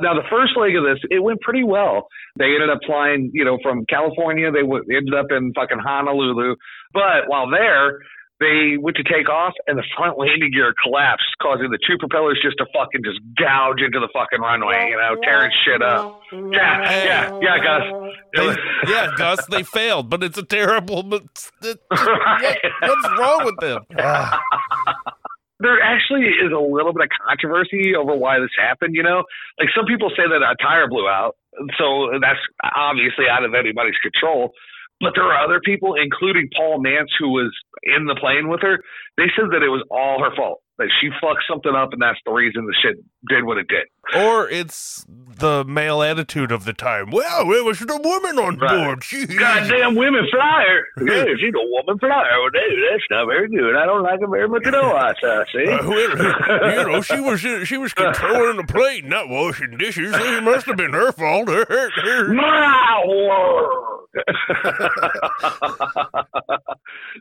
Now 0.00 0.14
the 0.14 0.26
first 0.28 0.56
leg 0.56 0.74
of 0.74 0.82
this, 0.82 0.98
it 1.10 1.22
went 1.22 1.40
pretty 1.40 1.62
well. 1.62 2.08
They 2.36 2.46
ended 2.46 2.70
up 2.70 2.78
flying, 2.84 3.30
you 3.32 3.44
know, 3.44 3.58
from 3.62 3.84
California. 3.86 4.50
They 4.50 4.62
w- 4.62 4.82
ended 4.90 5.14
up 5.14 5.26
in 5.30 5.52
fucking 5.54 5.78
Honolulu. 5.78 6.56
But 6.92 7.28
while 7.28 7.48
there, 7.50 7.98
they 8.40 8.76
went 8.78 8.96
to 8.96 9.04
take 9.04 9.28
off, 9.28 9.52
and 9.66 9.78
the 9.78 9.84
front 9.96 10.18
landing 10.18 10.50
gear 10.52 10.74
collapsed, 10.82 11.26
causing 11.40 11.70
the 11.70 11.78
two 11.86 11.96
propellers 11.98 12.38
just 12.42 12.56
to 12.58 12.66
fucking 12.74 13.02
just 13.04 13.20
gouge 13.38 13.80
into 13.80 14.00
the 14.00 14.08
fucking 14.12 14.40
runway, 14.40 14.88
you 14.90 14.96
know, 14.96 15.16
tearing 15.22 15.50
shit 15.64 15.80
up. 15.82 16.20
Yeah, 16.32 16.82
yeah, 17.04 17.38
yeah, 17.40 17.58
Gus. 17.62 18.12
They- 18.34 18.90
yeah, 18.92 19.06
Gus, 19.16 19.46
they 19.46 19.62
failed, 19.62 20.10
but 20.10 20.22
it's 20.24 20.36
a 20.38 20.42
terrible. 20.42 21.02
But 21.04 21.22
what, 21.60 21.78
Right. 21.90 22.58
what's 22.82 23.08
wrong 23.18 23.44
with 23.44 23.56
them? 23.60 23.82
Ah, 23.98 24.40
there 25.60 25.80
actually 25.80 26.26
is 26.26 26.50
a 26.52 26.58
little 26.60 26.92
bit 26.92 27.04
of 27.04 27.08
controversy 27.26 27.94
over 27.96 28.14
why 28.16 28.40
this 28.40 28.50
happened. 28.58 28.94
You 28.94 29.02
know, 29.04 29.22
like 29.60 29.68
some 29.76 29.86
people 29.86 30.10
say 30.10 30.24
that 30.28 30.42
a 30.42 30.56
tire 30.62 30.88
blew 30.88 31.08
out, 31.08 31.36
so 31.78 32.10
that's 32.20 32.40
obviously 32.74 33.26
out 33.30 33.44
of 33.44 33.54
anybody's 33.54 33.96
control. 34.02 34.52
But 35.00 35.12
there 35.14 35.24
are 35.24 35.44
other 35.44 35.60
people, 35.64 35.94
including 36.00 36.48
Paul 36.56 36.82
Mantz, 36.82 37.12
who 37.18 37.28
was 37.28 37.52
in 37.82 38.06
the 38.06 38.14
plane 38.14 38.48
with 38.48 38.60
her. 38.62 38.78
They 39.16 39.30
said 39.36 39.50
that 39.50 39.62
it 39.62 39.68
was 39.68 39.84
all 39.90 40.22
her 40.22 40.34
fault. 40.34 40.60
That 40.78 40.88
she 41.00 41.08
fucked 41.20 41.44
something 41.48 41.72
up, 41.72 41.92
and 41.92 42.02
that's 42.02 42.18
the 42.26 42.32
reason 42.32 42.66
the 42.66 42.74
shit 42.82 42.96
did 43.28 43.44
what 43.44 43.58
it 43.58 43.68
did. 43.68 43.86
or 44.16 44.48
it's 44.48 45.06
the 45.38 45.64
male 45.64 46.02
attitude 46.02 46.50
of 46.52 46.64
the 46.64 46.72
time. 46.72 47.10
Well, 47.10 47.50
it 47.52 47.64
was 47.64 47.78
the 47.80 48.00
woman 48.02 48.38
on 48.38 48.58
Right. 48.58 48.84
board. 48.84 49.04
She, 49.04 49.26
Goddamn 49.26 49.94
women 49.94 50.26
flyer! 50.30 50.86
Yeah, 51.04 51.24
she's 51.38 51.52
a 51.54 51.66
woman 51.70 51.98
flyer. 51.98 52.40
Well, 52.40 52.50
dude, 52.50 52.62
that's 52.90 53.02
not 53.10 53.26
very 53.26 53.48
good. 53.48 53.76
I 53.76 53.84
don't 53.86 54.02
like 54.02 54.20
it 54.20 54.28
very 54.30 54.48
much 54.48 54.66
at 54.66 54.74
all. 54.74 54.96
I 54.96 55.12
see. 55.52 55.66
Uh, 55.66 55.88
well, 55.88 56.76
you 56.76 56.92
know, 56.92 57.00
she 57.02 57.20
was 57.20 57.40
she 57.68 57.76
was 57.76 57.92
controlling 57.92 58.56
the 58.56 58.64
plate, 58.64 59.04
not 59.04 59.28
washing 59.28 59.76
dishes. 59.76 60.14
It 60.16 60.42
must 60.42 60.66
have 60.66 60.76
been 60.76 60.92
her 60.92 61.12
fault. 61.12 61.48
Her, 61.48 61.64
her. 61.66 62.34
My 62.34 63.04
word. 63.06 63.90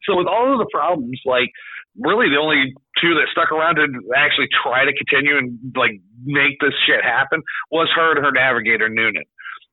so 0.03 0.15
with 0.15 0.27
all 0.27 0.53
of 0.53 0.59
the 0.59 0.69
problems, 0.71 1.19
like 1.25 1.51
really 1.97 2.29
the 2.29 2.39
only 2.41 2.73
two 3.01 3.13
that 3.15 3.27
stuck 3.31 3.51
around 3.51 3.75
to 3.75 3.87
actually 4.15 4.47
try 4.63 4.85
to 4.85 4.93
continue 4.93 5.37
and 5.37 5.59
like 5.75 5.99
make 6.23 6.59
this 6.61 6.73
shit 6.85 7.03
happen 7.03 7.41
was 7.71 7.89
her 7.95 8.15
and 8.15 8.25
her 8.25 8.31
navigator 8.31 8.89
Noonan. 8.89 9.23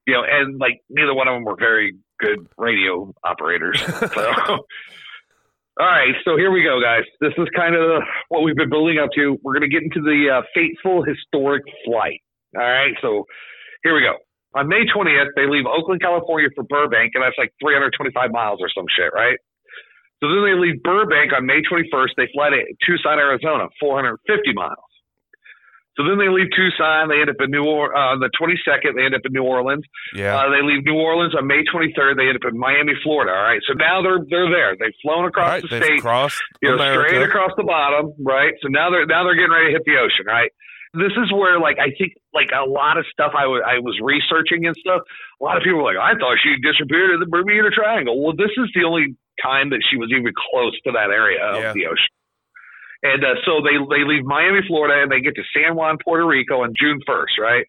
You 0.06 0.14
know, 0.14 0.24
and 0.28 0.58
like 0.58 0.80
neither 0.88 1.14
one 1.14 1.28
of 1.28 1.34
them 1.34 1.44
were 1.44 1.56
very 1.58 1.96
good 2.18 2.46
radio 2.56 3.12
operators. 3.24 3.80
So 4.12 4.66
all 5.80 5.86
right, 5.86 6.12
so 6.26 6.36
here 6.36 6.50
we 6.52 6.62
go, 6.62 6.76
guys. 6.76 7.08
This 7.24 7.32
is 7.38 7.48
kind 7.56 7.74
of 7.74 8.02
what 8.28 8.42
we've 8.42 8.56
been 8.56 8.68
building 8.68 8.98
up 8.98 9.08
to. 9.16 9.38
We're 9.40 9.56
going 9.56 9.64
to 9.64 9.72
get 9.72 9.80
into 9.80 10.04
the 10.04 10.28
uh, 10.28 10.42
fateful 10.52 11.00
historic 11.00 11.62
flight. 11.86 12.20
All 12.52 12.60
right, 12.60 12.92
so 13.00 13.24
here 13.82 13.94
we 13.94 14.02
go. 14.02 14.20
On 14.60 14.68
May 14.68 14.84
20th, 14.84 15.32
they 15.36 15.48
leave 15.48 15.64
Oakland, 15.64 16.02
California 16.02 16.50
for 16.54 16.64
Burbank, 16.64 17.12
and 17.14 17.24
that's 17.24 17.38
like 17.38 17.54
325 17.64 18.12
miles 18.28 18.58
or 18.60 18.68
some 18.76 18.84
shit, 18.92 19.08
right? 19.14 19.38
So 20.20 20.28
then 20.28 20.44
they 20.44 20.54
leave 20.54 20.82
Burbank 20.82 21.32
on 21.32 21.46
May 21.46 21.64
21st. 21.64 22.12
They 22.16 22.28
fly 22.32 22.50
to 22.50 22.60
Tucson, 22.84 23.18
Arizona, 23.18 23.68
450 23.80 24.52
miles. 24.52 24.84
So 25.96 26.06
then 26.06 26.16
they 26.16 26.30
leave 26.32 26.48
Tucson. 26.54 27.08
They 27.12 27.20
end 27.20 27.28
up 27.28 27.40
in 27.44 27.50
New 27.50 27.66
Orleans 27.66 27.92
uh, 27.92 28.14
on 28.16 28.20
the 28.24 28.30
22nd. 28.32 28.94
They 28.96 29.04
end 29.04 29.14
up 29.14 29.20
in 29.26 29.32
New 29.32 29.42
Orleans. 29.44 29.84
Yeah. 30.14 30.38
Uh, 30.38 30.48
they 30.48 30.62
leave 30.62 30.84
New 30.86 30.96
Orleans 30.96 31.34
on 31.34 31.44
May 31.46 31.60
23rd. 31.66 32.16
They 32.16 32.30
end 32.30 32.40
up 32.40 32.46
in 32.48 32.56
Miami, 32.56 32.94
Florida. 33.02 33.32
All 33.34 33.42
right. 33.42 33.60
So 33.66 33.74
now 33.74 34.00
they're 34.00 34.22
they're 34.30 34.48
there. 34.48 34.76
They've 34.78 34.96
flown 35.02 35.26
across 35.26 35.60
right, 35.60 35.62
the 35.62 35.68
they've 35.68 36.00
state, 36.00 36.00
crossed 36.00 36.40
you 36.62 36.70
know, 36.70 36.76
America. 36.76 37.10
straight 37.10 37.26
across 37.28 37.52
the 37.56 37.64
bottom. 37.64 38.14
Right. 38.22 38.54
So 38.62 38.68
now 38.68 38.88
they're 38.88 39.04
now 39.04 39.24
they're 39.24 39.34
getting 39.36 39.52
ready 39.52 39.74
to 39.74 39.76
hit 39.76 39.84
the 39.84 39.98
ocean. 40.00 40.24
Right. 40.24 40.48
This 40.94 41.12
is 41.20 41.28
where 41.34 41.58
like 41.60 41.76
I 41.78 41.90
think 41.98 42.14
like 42.32 42.48
a 42.54 42.64
lot 42.64 42.96
of 42.96 43.04
stuff 43.12 43.32
I 43.36 43.46
wa- 43.50 43.66
I 43.66 43.82
was 43.82 43.98
researching 44.00 44.64
and 44.64 44.76
stuff. 44.80 45.02
A 45.40 45.44
lot 45.44 45.58
of 45.58 45.62
people 45.66 45.82
were 45.82 45.90
like, 45.90 46.00
I 46.00 46.14
thought 46.16 46.38
she 46.40 46.54
disappeared 46.64 47.12
in 47.12 47.20
the 47.20 47.26
Bermuda 47.28 47.70
Triangle. 47.70 48.16
Well, 48.24 48.34
this 48.34 48.54
is 48.56 48.70
the 48.74 48.86
only 48.88 49.18
time 49.42 49.70
that 49.70 49.82
she 49.90 49.96
was 49.96 50.10
even 50.12 50.32
close 50.36 50.78
to 50.84 50.92
that 50.92 51.10
area 51.10 51.42
of 51.44 51.62
Yeah. 51.62 51.72
the 51.72 51.86
ocean. 51.86 52.12
And 53.02 53.24
uh, 53.24 53.34
so 53.48 53.64
they 53.64 53.80
they 53.88 54.04
leave 54.04 54.24
Miami, 54.24 54.60
Florida, 54.68 55.02
and 55.02 55.10
they 55.10 55.20
get 55.20 55.34
to 55.36 55.44
San 55.56 55.74
Juan, 55.74 55.96
Puerto 56.04 56.26
Rico 56.26 56.62
on 56.62 56.74
June 56.78 57.00
first, 57.06 57.38
right? 57.40 57.64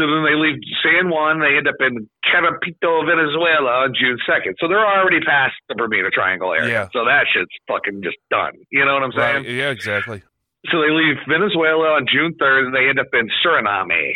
So 0.00 0.04
then 0.04 0.24
they 0.26 0.34
leave 0.34 0.58
San 0.82 1.08
Juan. 1.08 1.38
They 1.40 1.56
end 1.56 1.68
up 1.68 1.78
in 1.80 2.10
Caripito, 2.26 3.06
Venezuela 3.06 3.86
on 3.86 3.94
June 3.94 4.18
second. 4.28 4.56
So 4.60 4.68
they're 4.68 4.84
already 4.84 5.20
past 5.24 5.54
the 5.70 5.74
Bermuda 5.74 6.10
Triangle 6.10 6.52
area. 6.52 6.68
Yeah. 6.68 6.88
So 6.92 7.04
that 7.06 7.24
shit's 7.32 7.48
fucking 7.66 8.02
just 8.02 8.18
done. 8.28 8.52
You 8.70 8.84
know 8.84 8.92
what 8.94 9.04
I'm 9.04 9.12
saying? 9.16 9.44
Right. 9.46 9.54
Yeah, 9.54 9.70
exactly. 9.70 10.22
So 10.68 10.82
they 10.82 10.90
leave 10.90 11.16
Venezuela 11.28 11.94
on 11.96 12.04
June 12.12 12.34
3rd, 12.34 12.66
and 12.66 12.74
they 12.74 12.88
end 12.90 12.98
up 13.00 13.06
in 13.14 13.30
Suriname, 13.40 14.12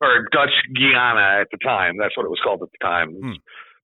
or 0.00 0.28
Dutch 0.30 0.52
Guiana 0.76 1.40
at 1.40 1.48
the 1.50 1.58
time. 1.58 1.96
That's 1.98 2.16
what 2.16 2.26
it 2.26 2.30
was 2.30 2.38
called 2.44 2.62
at 2.62 2.68
the 2.70 2.78
time. 2.86 3.10
Hmm. 3.14 3.32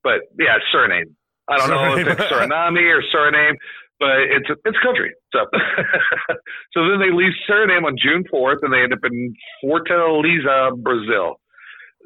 But 0.05 0.21
yeah, 0.39 0.59
Suriname. 0.73 1.15
I 1.51 1.57
don't 1.59 1.71
know 1.71 1.97
if 1.97 2.07
it's 2.07 2.21
Suriname. 2.33 2.49
Suriname 2.49 2.97
or 2.97 3.03
Suriname, 3.15 3.55
but 3.99 4.17
it's 4.21 4.47
it's 4.65 4.79
a 4.79 4.87
country. 4.87 5.13
So 5.33 5.41
so 6.73 6.89
then 6.89 7.01
they 7.01 7.11
leave 7.13 7.33
Suriname 7.49 7.85
on 7.85 7.97
June 8.03 8.25
4th, 8.33 8.59
and 8.63 8.73
they 8.73 8.83
end 8.83 8.93
up 8.93 9.01
in 9.05 9.35
Fortaleza, 9.65 10.77
Brazil. 10.83 11.41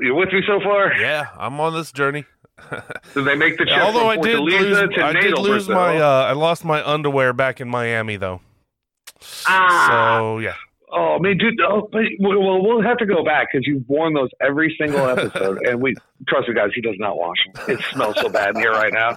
You 0.01 0.15
with 0.15 0.33
me 0.33 0.43
so 0.47 0.59
far? 0.61 0.93
Yeah, 0.99 1.29
I'm 1.39 1.61
on 1.61 1.75
this 1.75 1.93
journey. 1.93 2.25
So 3.13 3.23
they 3.23 3.35
make 3.37 3.59
the 3.59 3.65
trip 3.65 3.79
Although 3.81 4.09
I 4.09 4.15
from 4.15 4.25
did 4.25 4.37
Fortaleza 4.39 4.87
lose, 4.87 4.95
to 4.97 5.05
I 5.05 5.13
did 5.13 5.39
lose 5.39 5.67
Brazil. 5.67 5.75
my, 5.75 5.99
uh, 5.99 6.25
I 6.25 6.33
lost 6.33 6.65
my 6.65 6.85
underwear 6.89 7.33
back 7.33 7.61
in 7.61 7.69
Miami 7.69 8.17
though. 8.17 8.41
Ah. 9.47 10.19
So 10.19 10.39
yeah, 10.39 10.55
Oh, 10.93 11.19
man, 11.19 11.39
dude. 11.39 11.61
Oh, 11.61 11.89
but, 11.91 12.03
well, 12.21 12.63
we'll 12.63 12.83
have 12.83 12.99
to 12.99 13.07
go 13.07 13.25
back 13.25 13.49
because 13.53 13.67
you've 13.67 13.89
worn 13.89 14.15
those 14.15 14.29
every 14.41 14.75
single 14.81 15.07
episode, 15.09 15.59
and 15.67 15.81
we 15.81 15.95
trust 16.29 16.49
me, 16.49 16.55
guys. 16.55 16.71
He 16.75 16.81
does 16.81 16.97
not 16.99 17.17
wash 17.17 17.39
them. 17.55 17.77
It 17.77 17.83
smells 17.93 18.17
so 18.21 18.29
bad 18.29 18.55
in 18.55 18.61
here 18.61 18.71
right 18.71 18.93
now. 18.93 19.17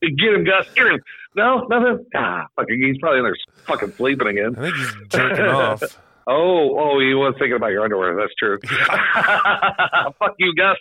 You 0.00 0.16
get 0.16 0.34
him, 0.34 0.44
Gus. 0.44 0.68
Get 0.74 0.86
him. 0.86 1.00
No, 1.36 1.66
nothing. 1.68 2.04
Ah, 2.14 2.46
fucking. 2.56 2.82
He's 2.82 2.98
probably 2.98 3.18
in 3.20 3.24
there 3.24 3.36
fucking 3.66 3.92
sleeping 3.92 4.28
again. 4.28 4.54
I 4.58 4.60
think 4.62 4.76
he's 4.76 4.94
jerking 5.08 5.44
off. 5.46 5.82
Oh, 6.24 6.78
oh, 6.78 7.00
he 7.00 7.14
was 7.14 7.34
thinking 7.36 7.56
about 7.56 7.72
your 7.72 7.82
underwear. 7.82 8.14
That's 8.14 8.32
true. 8.38 8.56
Fuck 8.62 10.36
you, 10.38 10.54
Gus. 10.54 10.76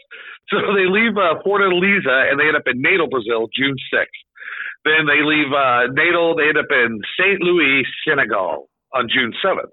So 0.49 0.57
they 0.75 0.85
leave 0.85 1.17
uh, 1.17 1.41
Fortaleza 1.43 2.29
and 2.29 2.39
they 2.39 2.45
end 2.45 2.55
up 2.55 2.61
in 2.67 2.79
Natal, 2.79 3.09
Brazil, 3.09 3.47
June 3.51 3.75
6th. 3.91 4.05
Then 4.83 5.05
they 5.05 5.21
leave 5.21 5.53
uh, 5.53 5.91
Natal. 5.93 6.35
They 6.35 6.49
end 6.49 6.57
up 6.57 6.71
in 6.71 6.99
St. 7.19 7.41
Louis, 7.41 7.83
Senegal 8.07 8.69
on 8.93 9.07
June 9.07 9.33
7th. 9.43 9.71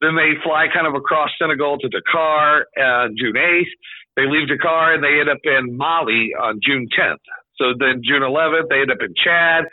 Then 0.00 0.14
they 0.14 0.38
fly 0.42 0.66
kind 0.72 0.86
of 0.86 0.94
across 0.94 1.30
Senegal 1.40 1.78
to 1.78 1.88
Dakar 1.88 2.66
on 2.78 3.14
June 3.18 3.34
8th. 3.34 3.74
They 4.16 4.26
leave 4.26 4.48
Dakar 4.48 4.94
and 4.94 5.02
they 5.02 5.20
end 5.20 5.28
up 5.30 5.42
in 5.44 5.76
Mali 5.76 6.34
on 6.38 6.60
June 6.62 6.88
10th. 6.90 7.22
So 7.58 7.74
then 7.78 8.02
June 8.02 8.22
11th, 8.22 8.68
they 8.70 8.82
end 8.82 8.90
up 8.90 8.98
in 9.00 9.14
Chad. 9.14 9.64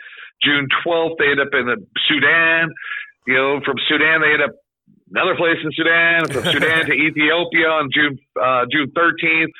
June 0.42 0.68
12th, 0.84 1.16
they 1.18 1.30
end 1.30 1.40
up 1.40 1.54
in 1.54 1.66
the 1.66 1.78
Sudan. 2.08 2.70
You 3.26 3.34
know, 3.34 3.60
from 3.64 3.76
Sudan, 3.88 4.20
they 4.20 4.34
end 4.34 4.42
up 4.42 4.54
another 5.10 5.34
place 5.34 5.58
in 5.62 5.70
Sudan. 5.74 6.26
From 6.26 6.44
Sudan 6.44 6.86
to 6.86 6.92
Ethiopia 7.10 7.68
on 7.70 7.90
June 7.92 8.18
uh, 8.40 8.66
June 8.70 8.90
13th. 8.90 9.50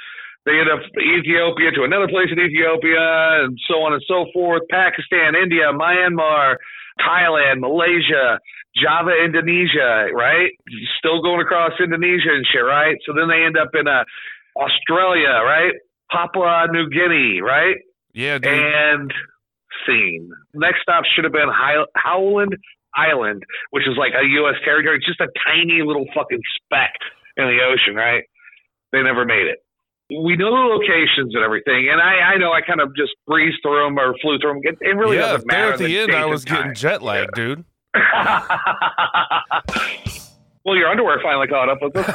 They 0.47 0.55
end 0.63 0.71
up 0.71 0.79
Ethiopia 0.95 1.75
to 1.75 1.83
another 1.83 2.07
place 2.07 2.31
in 2.31 2.39
Ethiopia, 2.39 3.43
and 3.45 3.59
so 3.67 3.83
on 3.83 3.93
and 3.93 4.03
so 4.07 4.27
forth. 4.33 4.63
Pakistan, 4.71 5.35
India, 5.35 5.75
Myanmar, 5.75 6.57
Thailand, 7.03 7.59
Malaysia, 7.61 8.39
Java, 8.79 9.11
Indonesia, 9.25 10.07
right? 10.15 10.55
Still 11.03 11.21
going 11.21 11.41
across 11.43 11.73
Indonesia 11.83 12.31
and 12.31 12.47
shit, 12.47 12.63
right? 12.63 12.95
So 13.05 13.13
then 13.13 13.27
they 13.29 13.43
end 13.43 13.59
up 13.59 13.75
in 13.75 13.89
uh, 13.91 14.05
Australia, 14.57 15.43
right? 15.43 15.75
Papua 16.11 16.67
New 16.71 16.89
Guinea, 16.91 17.43
right? 17.43 17.77
Yeah, 18.15 18.39
dude. 18.39 18.53
And 18.55 19.13
scene. 19.85 20.31
Next 20.55 20.81
stop 20.83 21.05
should 21.05 21.25
have 21.25 21.33
been 21.33 21.51
How- 21.51 21.91
Howland 21.97 22.57
Island, 22.95 23.43
which 23.71 23.85
is 23.87 23.97
like 23.99 24.13
a 24.17 24.25
U.S. 24.41 24.55
territory, 24.65 24.97
It's 24.97 25.07
just 25.07 25.21
a 25.21 25.29
tiny 25.45 25.83
little 25.85 26.07
fucking 26.15 26.41
speck 26.57 26.95
in 27.37 27.45
the 27.45 27.61
ocean, 27.61 27.95
right? 27.95 28.25
They 28.93 29.03
never 29.03 29.25
made 29.27 29.47
it. 29.47 29.59
We 30.09 30.37
know 30.37 30.51
the 30.51 30.75
locations 30.75 31.35
and 31.35 31.43
everything, 31.43 31.89
and 31.91 32.01
I, 32.01 32.35
I 32.35 32.37
know 32.39 32.53
I 32.53 32.61
kind 32.61 32.81
of 32.81 32.95
just 32.95 33.13
breezed 33.27 33.59
through 33.63 33.85
them 33.85 33.99
or 33.99 34.15
flew 34.23 34.39
through 34.39 34.55
them. 34.55 34.61
It, 34.63 34.79
it 34.81 34.97
really 34.97 35.17
yeah, 35.17 35.33
doesn't 35.33 35.49
there 35.49 35.71
matter. 35.71 35.73
at 35.73 35.79
the 35.81 35.99
end, 35.99 36.09
dates 36.09 36.19
I 36.19 36.27
was 36.27 36.45
getting 36.45 36.75
jet 36.75 37.03
lag, 37.03 37.33
dude. 37.35 37.65
well, 40.65 40.77
your 40.77 40.89
underwear 40.89 41.19
finally 41.23 41.49
caught 41.49 41.69
up 41.69 41.79
with 41.83 41.97
us. 41.97 42.07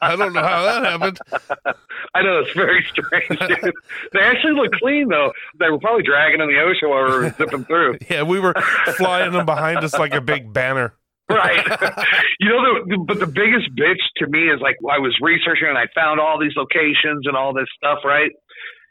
I 0.00 0.14
don't 0.16 0.32
know 0.32 0.42
how 0.42 0.62
that 0.62 0.84
happened. 0.84 1.18
I 2.14 2.22
know 2.22 2.38
it's 2.38 2.52
very 2.52 2.86
strange, 2.88 3.40
dude. 3.40 3.74
They 4.12 4.20
actually 4.20 4.54
look 4.54 4.72
clean 4.72 5.08
though. 5.08 5.32
They 5.58 5.68
were 5.70 5.80
probably 5.80 6.04
dragging 6.04 6.40
in 6.40 6.48
the 6.48 6.60
ocean 6.60 6.90
while 6.90 7.04
we 7.04 7.10
were 7.10 7.30
zipping 7.30 7.64
through. 7.64 7.98
Yeah, 8.08 8.22
we 8.22 8.38
were 8.38 8.54
flying 8.96 9.32
them 9.32 9.46
behind 9.46 9.78
us 9.78 9.94
like 9.94 10.14
a 10.14 10.20
big 10.20 10.52
banner. 10.52 10.94
Right. 11.30 11.64
you 12.40 12.48
know, 12.48 12.84
the, 12.86 13.04
but 13.06 13.20
the 13.20 13.26
biggest 13.26 13.70
bitch 13.76 14.02
to 14.18 14.26
me 14.26 14.48
is 14.50 14.60
like 14.60 14.76
I 14.90 14.98
was 14.98 15.16
researching 15.20 15.68
and 15.68 15.78
I 15.78 15.86
found 15.94 16.20
all 16.20 16.38
these 16.40 16.56
locations 16.56 17.26
and 17.26 17.36
all 17.36 17.52
this 17.52 17.68
stuff. 17.76 17.98
Right. 18.04 18.30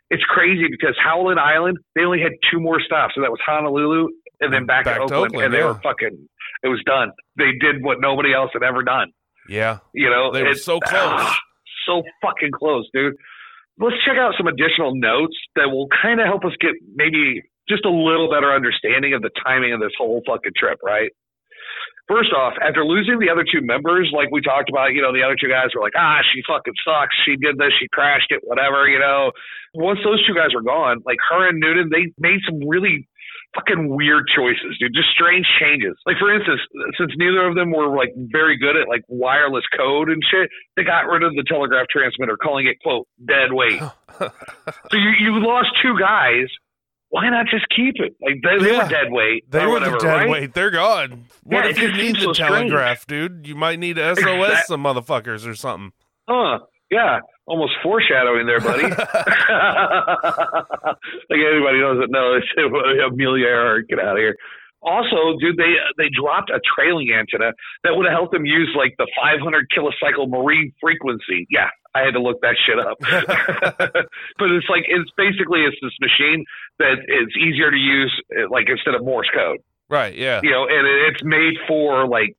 It's 0.10 0.24
crazy 0.24 0.68
because 0.70 0.96
Howland 1.04 1.40
Island 1.40 1.78
they 1.96 2.02
only 2.04 2.22
had 2.22 2.32
two 2.52 2.60
more 2.60 2.80
stops, 2.80 3.14
so 3.16 3.22
that 3.22 3.32
was 3.32 3.40
Honolulu 3.46 4.08
and 4.40 4.54
then 4.54 4.66
back, 4.66 4.86
Back 4.86 4.98
to 4.98 5.04
Oakland, 5.04 5.26
Oakland, 5.34 5.46
and 5.46 5.54
they 5.54 5.60
yeah. 5.60 5.68
were 5.68 5.80
fucking. 5.82 6.30
It 6.64 6.70
was 6.70 6.82
done. 6.86 7.12
They 7.38 7.52
did 7.60 7.84
what 7.84 8.00
nobody 8.00 8.34
else 8.34 8.50
had 8.54 8.64
ever 8.64 8.84
done. 8.84 9.12
Yeah, 9.48 9.80
You 9.94 10.10
know, 10.10 10.32
They 10.34 10.44
were 10.44 10.54
so 10.54 10.80
close. 10.84 11.02
ah, 11.02 11.38
so 11.88 12.04
fucking 12.22 12.52
close, 12.52 12.88
dude. 12.94 13.16
Let's 13.80 13.96
check 14.06 14.18
out 14.18 14.34
some 14.38 14.48
additional 14.48 14.96
notes 14.96 15.38
that 15.56 15.70
will 15.70 15.88
kind 16.02 16.20
of 16.20 16.26
help 16.26 16.44
us 16.46 16.54
get 16.60 16.72
maybe 16.96 17.42
just 17.70 17.86
a 17.86 17.92
little 17.92 18.30
better 18.30 18.52
understanding 18.52 19.14
of 19.14 19.22
the 19.22 19.30
timing 19.44 19.74
of 19.74 19.80
this 19.80 19.92
whole 19.98 20.22
fucking 20.28 20.54
trip, 20.56 20.80
right? 20.84 21.12
First 22.08 22.32
off, 22.32 22.53
after 22.64 22.86
losing 22.86 23.20
the 23.20 23.28
other 23.28 23.43
two 23.43 23.60
members, 23.60 24.10
like 24.16 24.32
we 24.32 24.39
talked 24.39 24.70
about, 24.70 24.95
you 24.95 25.01
know, 25.03 25.12
the 25.12 25.24
other 25.24 25.36
two 25.36 25.51
guys 25.51 25.76
were 25.76 25.84
like, 25.84 25.95
ah, 25.99 26.24
she 26.24 26.39
fucking 26.47 26.80
sucks. 26.88 27.12
She 27.28 27.36
did 27.36 27.60
this. 27.60 27.76
She 27.76 27.91
crashed 27.91 28.32
it, 28.32 28.39
whatever, 28.47 28.88
you 28.88 28.99
know. 28.99 29.32
Once 29.76 29.99
those 30.08 30.24
two 30.26 30.34
guys 30.34 30.55
were 30.55 30.64
gone, 30.64 31.03
like 31.03 31.20
her 31.30 31.47
and 31.49 31.60
Newton, 31.60 31.91
they 31.91 32.16
made 32.18 32.39
some 32.47 32.64
really 32.64 33.08
fucking 33.55 33.89
weird 33.89 34.26
choices, 34.32 34.78
dude. 34.80 34.93
Just 34.93 35.10
strange 35.10 35.45
changes. 35.60 35.95
Like 36.05 36.18
for 36.18 36.34
instance, 36.34 36.62
since 36.97 37.12
neither 37.18 37.47
of 37.47 37.55
them 37.55 37.72
were 37.72 37.95
like 37.95 38.14
very 38.16 38.58
good 38.58 38.76
at 38.76 38.88
like 38.88 39.01
wireless 39.08 39.66
code 39.76 40.10
and 40.10 40.22
shit, 40.24 40.49
they 40.76 40.84
got 40.84 41.08
rid 41.08 41.24
of 41.24 41.34
the 41.36 41.43
telegraph 41.47 41.88
transmitter, 41.89 42.38
calling 42.38 42.68
it 42.68 42.78
quote 42.82 43.08
dead 43.20 43.51
weight. 43.51 43.80
so 44.20 44.95
you 44.95 45.12
you 45.20 45.43
lost 45.43 45.70
two 45.82 45.97
guys. 45.99 46.47
Why 47.10 47.30
not 47.30 47.45
just 47.47 47.66
keep 47.76 47.95
it? 47.97 48.16
Like 48.22 48.41
they, 48.43 48.64
they 48.64 48.72
Yeah. 48.74 48.84
were 48.84 48.89
dead 48.89 49.12
weight. 49.12 49.49
they 49.49 49.66
were 49.66 49.74
whatever, 49.74 49.91
the 49.97 49.99
dead 50.03 50.14
right? 50.14 50.30
weight. 50.30 50.53
They're 50.53 50.72
gone. 50.72 51.26
What 51.43 51.64
Yeah, 51.66 51.70
if 51.72 51.80
you 51.80 51.91
need 51.93 52.16
the 52.18 52.22
so 52.22 52.34
strange. 52.34 52.70
telegraph, 52.70 53.08
dude? 53.08 53.47
You 53.47 53.55
might 53.55 53.80
need 53.80 53.97
SOS 53.97 54.68
some 54.68 54.84
motherfuckers 54.84 55.47
or 55.49 55.55
something. 55.55 55.93
Huh? 56.28 56.60
Yeah, 56.91 57.20
almost 57.45 57.74
foreshadowing 57.84 58.45
there, 58.47 58.60
buddy. 58.62 58.84
like 61.30 61.39
anybody 61.39 61.80
knows 61.80 61.99
that. 61.99 62.08
No, 62.10 62.34
it's 62.38 62.47
Amelia 63.14 63.45
Earhart. 63.47 63.88
Get 63.89 63.99
out 63.99 64.12
of 64.16 64.18
here. 64.18 64.36
Also, 64.82 65.36
dude, 65.41 65.58
they 65.58 65.74
they 65.97 66.08
dropped 66.10 66.49
a 66.49 66.60
trailing 66.78 67.10
antenna 67.12 67.51
that 67.84 67.95
would 67.95 68.05
have 68.05 68.14
helped 68.14 68.32
them 68.32 68.45
use 68.45 68.70
like 68.78 68.93
the 68.97 69.08
500 69.22 69.68
kilocycle 69.76 70.30
marine 70.30 70.72
frequency. 70.80 71.47
Yeah, 71.49 71.68
I 71.95 72.01
had 72.01 72.12
to 72.14 72.22
look 72.22 72.39
that 72.41 72.55
shit 72.66 72.78
up. 72.80 72.97
but 74.38 74.51
it's 74.51 74.70
like 74.70 74.84
it's 74.88 75.10
basically 75.18 75.62
it's 75.66 75.76
this 75.82 75.91
machine 75.99 76.45
that 76.80 76.97
it's 77.07 77.36
easier 77.38 77.71
to 77.71 77.78
use, 77.78 78.13
uh, 78.38 78.49
like 78.49 78.65
instead 78.69 78.95
of 78.95 79.03
Morse 79.03 79.30
code 79.34 79.59
right? 79.89 80.13
Yeah. 80.15 80.41
you 80.43 80.51
know, 80.51 80.63
and 80.67 80.86
it- 80.86 81.13
it's 81.13 81.23
made 81.23 81.55
for 81.67 82.05
like 82.07 82.36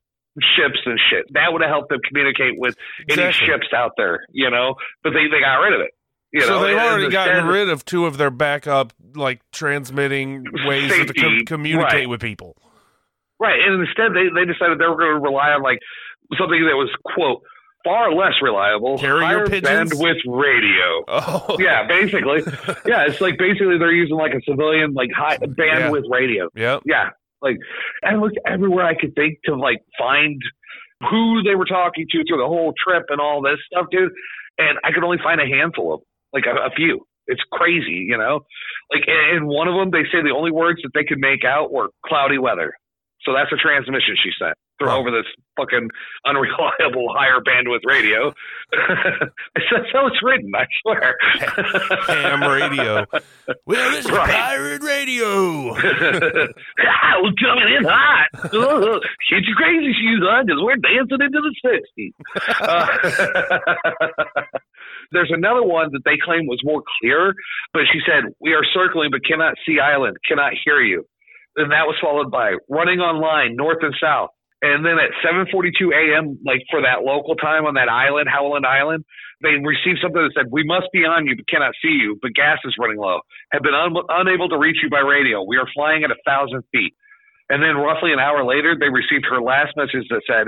ships 0.55 0.77
and 0.85 0.99
shit. 1.09 1.25
That 1.33 1.51
would 1.51 1.61
have 1.61 1.69
helped 1.71 1.89
them 1.89 1.99
communicate 2.07 2.53
with 2.57 2.75
any 3.09 3.31
ships 3.33 3.67
out 3.75 3.93
there, 3.97 4.23
you 4.31 4.49
know. 4.51 4.75
But 5.03 5.11
they, 5.13 5.25
they 5.31 5.39
got 5.41 5.55
rid 5.55 5.73
of 5.73 5.81
it. 5.81 5.91
You 6.31 6.41
so 6.41 6.47
know, 6.59 6.63
they've 6.63 6.77
already 6.77 7.09
gotten 7.09 7.37
instead- 7.37 7.51
rid 7.51 7.69
of 7.69 7.83
two 7.85 8.05
of 8.05 8.17
their 8.17 8.29
backup, 8.29 8.93
like 9.15 9.41
transmitting 9.51 10.45
ways 10.67 10.91
to 10.91 11.11
com- 11.13 11.39
communicate 11.47 11.91
right. 11.93 12.09
with 12.09 12.21
people. 12.21 12.55
right, 13.39 13.59
and 13.59 13.81
instead 13.81 14.13
they 14.13 14.29
they 14.33 14.45
decided 14.45 14.77
they 14.77 14.85
were 14.87 14.95
going 14.95 15.15
to 15.15 15.19
rely 15.19 15.49
on 15.49 15.63
like 15.63 15.79
something 16.37 16.61
that 16.69 16.75
was 16.77 16.89
quote 17.03 17.41
far 17.89 18.13
less 18.13 18.33
reliable. 18.41 18.97
Carrier 18.97 19.47
pigeons? 19.47 19.91
bandwidth 19.91 20.21
radio. 20.27 21.03
Oh, 21.07 21.57
Yeah, 21.59 21.87
basically. 21.87 22.41
yeah, 22.85 23.05
it's 23.07 23.19
like 23.21 23.37
basically 23.37 23.77
they're 23.77 23.91
using 23.93 24.15
like 24.15 24.33
a 24.33 24.41
civilian 24.47 24.93
like 24.93 25.09
high 25.15 25.37
bandwidth 25.37 26.09
radio. 26.09 26.49
Yeah, 26.55 26.79
Yeah, 26.85 27.09
like 27.41 27.57
I 28.03 28.15
looked 28.15 28.37
everywhere 28.45 28.85
I 28.85 28.93
could 28.99 29.15
think 29.15 29.39
to 29.45 29.55
like 29.55 29.79
find 29.97 30.41
who 31.09 31.41
they 31.43 31.55
were 31.55 31.65
talking 31.65 32.05
to 32.11 32.23
through 32.27 32.37
the 32.37 32.47
whole 32.47 32.73
trip 32.77 33.05
and 33.09 33.19
all 33.19 33.41
this 33.41 33.57
stuff, 33.71 33.87
dude. 33.91 34.11
And 34.57 34.77
I 34.83 34.91
could 34.91 35.03
only 35.03 35.17
find 35.23 35.39
a 35.39 35.45
handful 35.47 35.93
of, 35.93 36.01
like 36.33 36.43
a, 36.45 36.51
a 36.67 36.69
few. 36.75 37.05
It's 37.27 37.41
crazy, 37.51 38.05
you 38.09 38.17
know. 38.17 38.41
Like, 38.91 39.03
and 39.07 39.47
one 39.47 39.67
of 39.67 39.75
them, 39.75 39.91
they 39.91 40.03
say 40.11 40.21
the 40.21 40.35
only 40.35 40.51
words 40.51 40.81
that 40.83 40.89
they 40.93 41.05
could 41.05 41.19
make 41.19 41.45
out 41.45 41.71
were 41.71 41.89
cloudy 42.05 42.37
weather. 42.37 42.73
So 43.21 43.33
that's 43.33 43.51
a 43.53 43.55
transmission 43.55 44.15
she 44.21 44.31
sent 44.37 44.55
through 44.79 44.87
Wow. 44.87 44.99
over 44.99 45.11
this 45.11 45.25
fucking 45.57 45.89
unreliable 46.25 47.07
higher 47.13 47.39
bandwidth 47.45 47.81
radio. 47.85 48.31
that's 48.71 49.91
how 49.93 50.07
it's 50.07 50.23
written, 50.23 50.51
I 50.55 50.65
swear. 50.81 51.17
Ham 52.07 52.41
radio. 52.49 53.05
Well, 53.65 53.91
this 53.91 54.05
is 54.05 54.11
pirate 54.11 54.81
radio. 54.81 55.71
ah, 55.75 55.77
we're 57.21 57.33
coming 57.41 57.75
in 57.77 57.83
hot. 57.83 58.29
Get 59.29 59.43
your 59.43 59.55
crazy 59.57 59.93
shoes 59.93 60.23
on 60.27 60.45
because 60.45 60.61
we're 60.61 60.77
dancing 60.77 61.19
into 61.21 61.41
the 61.41 61.53
60s. 61.65 62.13
Uh, 62.61 63.57
there's 65.11 65.31
another 65.33 65.63
one 65.63 65.89
that 65.91 66.01
they 66.05 66.17
claim 66.23 66.45
was 66.47 66.59
more 66.63 66.83
clear, 67.01 67.33
but 67.73 67.83
she 67.91 67.99
said, 68.05 68.31
We 68.39 68.53
are 68.53 68.63
circling 68.73 69.09
but 69.11 69.21
cannot 69.25 69.55
see 69.65 69.79
island, 69.79 70.17
cannot 70.27 70.53
hear 70.63 70.81
you. 70.81 71.05
Then 71.55 71.69
that 71.69 71.87
was 71.87 71.95
followed 72.01 72.31
by 72.31 72.53
running 72.69 72.99
online 72.99 73.55
north 73.55 73.79
and 73.81 73.93
south. 74.01 74.29
And 74.61 74.83
then 74.85 74.99
at 74.99 75.15
7:42 75.23 75.95
a.m., 75.95 76.37
like 76.45 76.61
for 76.69 76.81
that 76.81 77.03
local 77.03 77.35
time 77.35 77.65
on 77.65 77.75
that 77.75 77.87
island, 77.87 78.27
Howland 78.27 78.65
Island, 78.65 79.05
they 79.41 79.55
received 79.55 79.99
something 80.03 80.19
that 80.21 80.33
said, 80.35 80.51
"We 80.51 80.63
must 80.63 80.87
be 80.91 81.05
on 81.05 81.27
you, 81.27 81.35
but 81.35 81.47
cannot 81.47 81.75
see 81.81 81.95
you. 81.95 82.19
But 82.21 82.33
gas 82.35 82.59
is 82.65 82.75
running 82.79 82.97
low. 82.97 83.21
Have 83.53 83.63
been 83.63 83.75
un- 83.75 83.95
unable 84.09 84.49
to 84.49 84.57
reach 84.57 84.83
you 84.83 84.89
by 84.89 84.99
radio. 84.99 85.43
We 85.43 85.57
are 85.57 85.67
flying 85.73 86.03
at 86.03 86.11
a 86.11 86.19
thousand 86.25 86.63
feet." 86.73 86.93
And 87.49 87.63
then 87.63 87.77
roughly 87.77 88.13
an 88.13 88.19
hour 88.19 88.43
later, 88.43 88.75
they 88.79 88.89
received 88.89 89.25
her 89.29 89.41
last 89.41 89.77
message 89.77 90.07
that 90.09 90.23
said, 90.27 90.47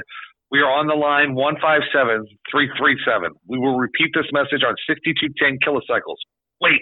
"We 0.52 0.60
are 0.60 0.70
on 0.72 0.88
the 0.88 0.96
line 0.96 1.34
157-337. 1.36 3.32
We 3.48 3.60
will 3.60 3.80
repeat 3.80 4.12
this 4.14 4.28
message 4.34 4.64
on 4.64 4.76
6210 4.88 5.60
kilocycles. 5.64 6.20
Wait." 6.60 6.82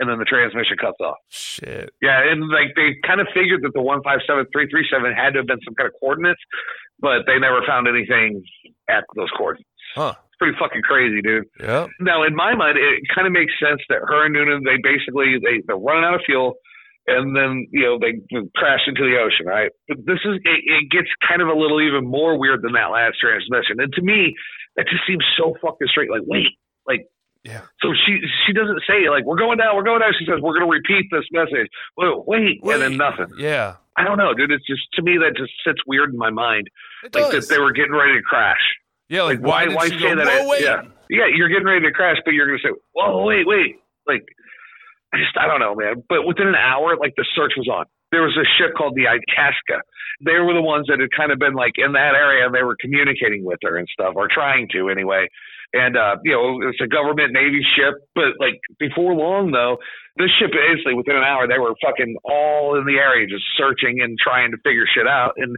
And 0.00 0.08
then 0.08 0.16
the 0.16 0.24
transmission 0.24 0.80
cuts 0.80 0.96
off. 1.04 1.20
Shit. 1.28 1.92
Yeah, 2.00 2.24
and 2.24 2.48
like 2.48 2.72
they 2.74 2.96
kind 3.06 3.20
of 3.20 3.28
figured 3.36 3.60
that 3.68 3.76
the 3.76 3.84
one 3.84 4.00
five 4.02 4.24
seven 4.26 4.46
three 4.48 4.64
three 4.72 4.88
seven 4.88 5.12
had 5.12 5.36
to 5.36 5.44
have 5.44 5.46
been 5.46 5.60
some 5.60 5.76
kind 5.76 5.92
of 5.92 5.94
coordinates, 6.00 6.40
but 7.04 7.28
they 7.28 7.36
never 7.36 7.60
found 7.68 7.84
anything 7.84 8.40
at 8.88 9.04
those 9.14 9.28
coordinates. 9.36 9.68
Huh. 9.94 10.16
It's 10.16 10.40
pretty 10.40 10.56
fucking 10.56 10.80
crazy, 10.88 11.20
dude. 11.20 11.44
Yep. 11.60 11.90
Now, 12.00 12.24
in 12.24 12.34
my 12.34 12.56
mind, 12.56 12.78
it 12.80 13.04
kind 13.14 13.28
of 13.28 13.36
makes 13.36 13.52
sense 13.60 13.84
that 13.92 14.00
her 14.00 14.24
and 14.24 14.32
Noonan 14.32 14.64
they 14.64 14.80
basically 14.80 15.36
they 15.36 15.60
they're 15.68 15.76
running 15.76 16.08
out 16.08 16.16
of 16.16 16.24
fuel, 16.24 16.56
and 17.06 17.36
then 17.36 17.68
you 17.68 17.84
know 17.84 18.00
they 18.00 18.16
crash 18.56 18.88
into 18.88 19.04
the 19.04 19.20
ocean, 19.20 19.44
right? 19.44 19.68
But 19.84 19.98
this 20.08 20.24
is 20.24 20.40
it, 20.48 20.60
it 20.64 20.88
gets 20.88 21.12
kind 21.28 21.42
of 21.42 21.48
a 21.48 21.56
little 21.58 21.80
even 21.84 22.08
more 22.08 22.38
weird 22.38 22.62
than 22.62 22.72
that 22.72 22.88
last 22.88 23.20
transmission, 23.20 23.84
and 23.84 23.92
to 23.92 24.02
me, 24.02 24.32
that 24.76 24.88
just 24.88 25.04
seems 25.06 25.24
so 25.36 25.54
fucking 25.60 25.92
straight. 25.92 26.10
Like, 26.10 26.24
wait, 26.24 26.56
like 26.86 27.04
Yeah. 27.42 27.62
so 27.80 27.94
she 28.06 28.20
she 28.46 28.52
doesn't 28.52 28.82
say 28.86 29.08
like 29.08 29.24
we're 29.24 29.38
going 29.38 29.56
down, 29.56 29.74
we're 29.76 29.82
going 29.82 30.00
down. 30.00 30.12
She 30.18 30.26
says 30.26 30.40
we're 30.42 30.58
going 30.58 30.66
to 30.66 30.70
repeat 30.70 31.06
this 31.10 31.24
message. 31.32 31.68
Wait, 31.96 32.12
wait, 32.26 32.60
and 32.74 32.82
then 32.82 32.96
nothing. 32.98 33.28
Yeah. 33.38 33.76
I 33.96 34.04
don't 34.04 34.18
know, 34.18 34.34
dude. 34.34 34.50
It's 34.50 34.66
just 34.66 34.82
to 34.94 35.02
me 35.02 35.16
that 35.18 35.36
just 35.36 35.52
sits 35.66 35.80
weird 35.86 36.10
in 36.12 36.18
my 36.18 36.30
mind, 36.30 36.68
It 37.04 37.14
like 37.14 37.30
does. 37.32 37.48
that 37.48 37.54
they 37.54 37.58
were 37.60 37.72
getting 37.72 37.92
ready 37.92 38.14
to 38.14 38.22
crash. 38.22 38.60
yeah. 39.08 39.22
Like, 39.22 39.40
Like 39.40 39.46
why 39.46 39.74
why 39.74 39.88
say 39.88 39.98
go, 39.98 40.14
that? 40.16 40.26
It- 40.26 40.48
wait. 40.48 40.62
Yeah, 40.62 40.82
yeah, 41.08 41.26
you're 41.34 41.48
getting 41.48 41.66
ready 41.66 41.84
to 41.86 41.92
crash, 41.92 42.16
but 42.24 42.32
you're 42.34 42.46
going 42.46 42.58
to 42.62 42.68
say, 42.68 42.74
whoa, 42.92 43.24
wait, 43.24 43.46
wait, 43.46 43.76
like 44.06 44.22
I 45.12 45.18
just 45.18 45.36
I 45.38 45.46
don't 45.46 45.60
know, 45.60 45.74
man. 45.74 46.04
But 46.08 46.26
within 46.26 46.46
an 46.46 46.54
hour, 46.54 46.96
like 46.96 47.14
the 47.16 47.24
search 47.34 47.52
was 47.56 47.68
on. 47.72 47.86
There 48.12 48.22
was 48.22 48.36
a 48.36 48.44
ship 48.58 48.74
called 48.76 48.94
the 48.96 49.06
Itasca. 49.08 49.80
They 50.24 50.38
were 50.38 50.52
the 50.52 50.60
ones 50.62 50.86
that 50.88 51.00
had 51.00 51.08
kind 51.16 51.32
of 51.32 51.38
been 51.38 51.54
like 51.54 51.72
in 51.76 51.92
that 51.92 52.14
area. 52.14 52.44
and 52.46 52.54
They 52.54 52.62
were 52.62 52.76
communicating 52.80 53.44
with 53.44 53.58
her 53.62 53.76
and 53.76 53.88
stuff, 53.92 54.12
or 54.16 54.28
trying 54.30 54.68
to 54.72 54.88
anyway. 54.88 55.26
And 55.72 55.96
uh, 55.96 56.16
you 56.24 56.32
know, 56.32 56.68
it's 56.68 56.80
a 56.82 56.88
government 56.88 57.32
navy 57.32 57.62
ship. 57.76 57.94
But 58.14 58.38
like 58.38 58.58
before 58.78 59.14
long, 59.14 59.50
though, 59.52 59.78
this 60.16 60.30
ship 60.38 60.50
basically 60.50 60.94
within 60.94 61.16
an 61.16 61.22
hour 61.22 61.46
they 61.46 61.58
were 61.58 61.74
fucking 61.78 62.16
all 62.24 62.76
in 62.76 62.84
the 62.84 62.98
area, 62.98 63.26
just 63.26 63.44
searching 63.56 64.02
and 64.02 64.18
trying 64.18 64.50
to 64.50 64.58
figure 64.64 64.84
shit 64.84 65.06
out. 65.06 65.34
And 65.36 65.56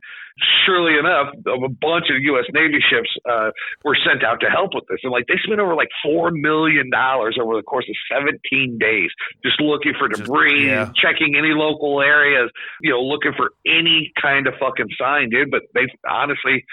surely 0.67 0.99
enough, 0.99 1.33
a 1.49 1.69
bunch 1.69 2.13
of 2.13 2.21
U.S. 2.37 2.45
Navy 2.53 2.79
ships 2.85 3.09
uh, 3.29 3.51
were 3.85 3.97
sent 3.97 4.25
out 4.25 4.41
to 4.41 4.49
help 4.49 4.71
with 4.75 4.85
this. 4.89 5.01
And 5.03 5.13
like 5.13 5.27
they 5.27 5.41
spent 5.43 5.61
over 5.61 5.75
like 5.75 5.91
four 6.05 6.31
million 6.31 6.91
dollars 6.91 7.39
over 7.41 7.57
the 7.57 7.63
course 7.63 7.89
of 7.89 7.97
17 8.13 8.79
days 8.79 9.11
just 9.45 9.61
looking 9.61 9.93
for 9.99 10.09
debris, 10.09 10.67
yeah. 10.69 10.93
checking 10.95 11.35
any 11.37 11.57
local 11.57 12.01
areas, 12.01 12.51
you 12.81 12.91
know, 12.91 13.01
looking 13.01 13.33
for 13.37 13.51
any 13.67 14.13
kind 14.21 14.47
of 14.47 14.55
fucking 14.61 14.89
sign, 15.01 15.31
dude. 15.31 15.51
But 15.51 15.63
they 15.75 15.89
honestly, 16.09 16.65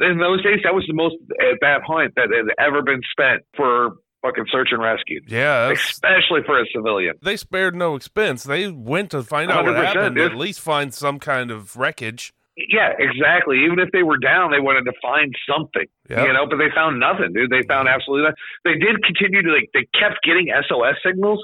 in 0.00 0.18
those 0.18 0.42
days, 0.42 0.60
that 0.64 0.74
was 0.74 0.84
the 0.88 0.94
most 0.94 1.14
uh, 1.40 1.50
at 1.52 1.58
that 1.60 1.84
point 1.86 2.12
that 2.16 2.28
had 2.34 2.46
ever 2.64 2.82
been 2.82 3.00
spent 3.10 3.42
for 3.56 3.92
fucking 4.22 4.44
search 4.50 4.68
and 4.72 4.80
rescue, 4.82 5.20
Yeah. 5.28 5.70
especially 5.70 6.40
for 6.46 6.58
a 6.60 6.64
civilian. 6.74 7.14
they 7.22 7.36
spared 7.36 7.74
no 7.76 7.94
expense. 7.94 8.42
They 8.44 8.68
went 8.70 9.10
to 9.10 9.22
find 9.22 9.50
out 9.50 9.64
what 9.66 9.76
happened, 9.76 10.16
dude. 10.16 10.32
at 10.32 10.38
least 10.38 10.60
find 10.60 10.94
some 10.94 11.18
kind 11.18 11.50
of 11.50 11.76
wreckage. 11.76 12.32
Yeah, 12.56 12.92
exactly. 12.98 13.64
Even 13.66 13.80
if 13.80 13.90
they 13.92 14.04
were 14.04 14.16
down, 14.16 14.52
they 14.52 14.60
wanted 14.60 14.84
to 14.84 14.92
find 15.02 15.34
something, 15.44 15.86
Yep. 16.08 16.26
you 16.26 16.32
know. 16.32 16.46
But 16.48 16.56
they 16.58 16.70
found 16.74 17.00
nothing, 17.00 17.32
dude. 17.34 17.50
They 17.50 17.66
found 17.66 17.88
absolutely 17.88 18.30
nothing. 18.30 18.38
They 18.64 18.74
did 18.78 19.02
continue 19.02 19.42
to 19.42 19.50
like. 19.52 19.70
They 19.74 19.86
kept 19.98 20.22
getting 20.22 20.48
SOS 20.68 20.94
signals, 21.04 21.42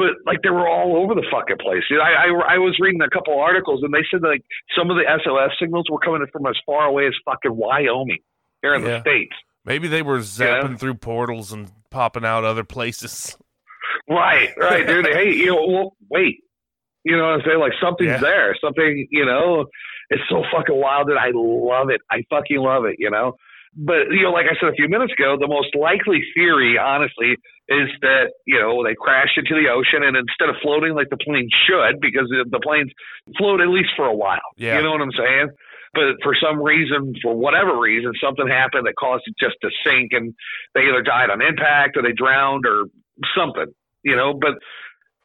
but 0.00 0.16
like 0.26 0.38
they 0.42 0.48
were 0.50 0.66
all 0.68 0.96
over 0.96 1.14
the 1.14 1.26
fucking 1.30 1.58
place. 1.60 1.82
Dude, 1.88 2.00
I, 2.00 2.26
I 2.26 2.54
I 2.54 2.58
was 2.58 2.76
reading 2.80 3.00
a 3.02 3.10
couple 3.10 3.38
articles 3.38 3.82
and 3.82 3.92
they 3.92 4.00
said 4.10 4.22
that, 4.22 4.28
like 4.28 4.44
some 4.76 4.90
of 4.90 4.96
the 4.96 5.04
SOS 5.22 5.52
signals 5.60 5.86
were 5.90 5.98
coming 6.00 6.24
from 6.32 6.46
as 6.46 6.56
far 6.64 6.86
away 6.86 7.06
as 7.06 7.14
fucking 7.24 7.54
Wyoming 7.54 8.18
here 8.62 8.74
in 8.74 8.82
Yeah. 8.82 8.88
the 8.88 9.00
states. 9.02 9.34
Maybe 9.64 9.88
they 9.88 10.02
were 10.02 10.18
zapping 10.20 10.78
through 10.80 10.94
portals 10.94 11.52
and 11.52 11.70
popping 11.90 12.24
out 12.24 12.44
other 12.44 12.64
places. 12.64 13.36
Right, 14.08 14.48
right, 14.58 14.86
dude. 14.86 15.06
hey, 15.06 15.32
you 15.32 15.46
know, 15.46 15.66
well, 15.66 15.96
wait. 16.10 16.38
You 17.04 17.16
know 17.16 17.24
what 17.24 17.34
I'm 17.34 17.42
saying? 17.46 17.60
Like 17.60 17.72
something's 17.82 18.08
Yeah. 18.10 18.18
there. 18.18 18.56
Something, 18.62 19.06
you 19.10 19.24
know, 19.24 19.66
it's 20.10 20.22
so 20.28 20.42
fucking 20.52 20.74
wild 20.76 21.08
that 21.08 21.16
I 21.18 21.30
love 21.34 21.90
it. 21.90 22.00
I 22.10 22.22
fucking 22.30 22.58
love 22.58 22.84
it, 22.86 22.96
you 22.98 23.10
know? 23.10 23.34
But, 23.76 24.10
you 24.10 24.22
know, 24.22 24.32
like 24.32 24.46
I 24.50 24.58
said 24.58 24.68
a 24.68 24.74
few 24.74 24.88
minutes 24.88 25.12
ago, 25.12 25.36
the 25.38 25.46
most 25.46 25.74
likely 25.78 26.20
theory, 26.34 26.76
honestly, 26.76 27.36
is 27.68 27.88
that, 28.02 28.32
you 28.46 28.58
know, 28.58 28.82
they 28.82 28.96
crashed 28.98 29.38
into 29.38 29.54
the 29.54 29.70
ocean 29.70 30.02
and 30.02 30.16
instead 30.16 30.48
of 30.50 30.56
floating 30.60 30.94
like 30.94 31.08
the 31.08 31.16
plane 31.16 31.48
should, 31.66 32.00
because 32.00 32.26
the- 32.28 32.50
the 32.50 32.58
planes 32.58 32.90
float 33.38 33.60
at 33.60 33.68
least 33.68 33.90
for 33.94 34.06
a 34.06 34.14
while. 34.14 34.42
Yeah. 34.56 34.76
You 34.76 34.82
know 34.82 34.90
what 34.90 35.00
I'm 35.02 35.12
saying? 35.12 35.50
But 35.94 36.22
for 36.22 36.34
some 36.34 36.62
reason, 36.62 37.14
for 37.22 37.34
whatever 37.34 37.78
reason, 37.78 38.12
something 38.22 38.46
happened 38.46 38.86
that 38.86 38.94
caused 38.98 39.24
it 39.26 39.34
just 39.38 39.56
to 39.62 39.70
sink 39.84 40.12
and 40.12 40.34
they 40.74 40.82
either 40.82 41.02
died 41.02 41.30
on 41.30 41.42
impact 41.42 41.96
or 41.96 42.02
they 42.02 42.12
drowned 42.12 42.66
or 42.66 42.86
something, 43.36 43.66
you 44.02 44.16
know. 44.16 44.34
But 44.34 44.54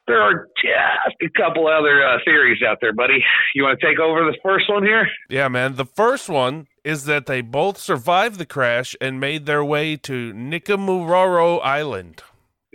there 0.07 0.21
are 0.21 0.47
just 0.61 1.15
a 1.21 1.29
couple 1.39 1.67
other 1.67 2.05
uh, 2.05 2.17
theories 2.25 2.61
out 2.67 2.77
there, 2.81 2.93
buddy. 2.93 3.23
You 3.53 3.63
want 3.63 3.79
to 3.79 3.85
take 3.85 3.99
over 3.99 4.23
the 4.25 4.37
first 4.43 4.69
one 4.69 4.83
here? 4.83 5.07
Yeah, 5.29 5.47
man. 5.47 5.75
The 5.75 5.85
first 5.85 6.29
one 6.29 6.67
is 6.83 7.05
that 7.05 7.25
they 7.25 7.41
both 7.41 7.77
survived 7.77 8.37
the 8.37 8.45
crash 8.45 8.95
and 9.01 9.19
made 9.19 9.45
their 9.45 9.63
way 9.63 9.95
to 9.97 10.33
Nikumaroro 10.33 11.59
Island. 11.63 12.21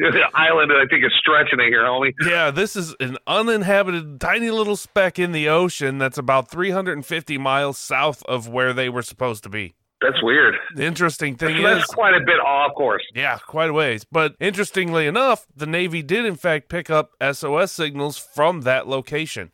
Island, 0.34 0.72
I 0.72 0.86
think, 0.88 1.04
is 1.04 1.12
stretching 1.18 1.60
it 1.60 1.68
here, 1.68 1.84
homie. 1.84 2.12
Yeah, 2.26 2.50
this 2.50 2.74
is 2.74 2.94
an 3.00 3.18
uninhabited 3.26 4.20
tiny 4.20 4.50
little 4.50 4.76
speck 4.76 5.18
in 5.18 5.32
the 5.32 5.48
ocean 5.48 5.98
that's 5.98 6.18
about 6.18 6.50
350 6.50 7.38
miles 7.38 7.78
south 7.78 8.22
of 8.24 8.48
where 8.48 8.72
they 8.72 8.88
were 8.88 9.02
supposed 9.02 9.42
to 9.44 9.50
be. 9.50 9.74
That's 10.02 10.22
weird. 10.22 10.54
The 10.76 10.84
interesting 10.84 11.36
thing 11.36 11.62
That's 11.62 11.80
is, 11.84 11.94
quite 11.94 12.14
a 12.14 12.20
bit 12.20 12.40
off 12.40 12.74
course. 12.74 13.02
yeah, 13.14 13.36
quite 13.38 13.68
a 13.68 13.72
ways. 13.72 14.04
But 14.10 14.34
interestingly 14.40 15.06
enough, 15.06 15.46
the 15.54 15.66
Navy 15.66 16.02
did 16.02 16.24
in 16.24 16.36
fact 16.36 16.68
pick 16.70 16.88
up 16.88 17.10
SOS 17.20 17.70
signals 17.72 18.16
from 18.16 18.62
that 18.62 18.88
location. 18.88 19.50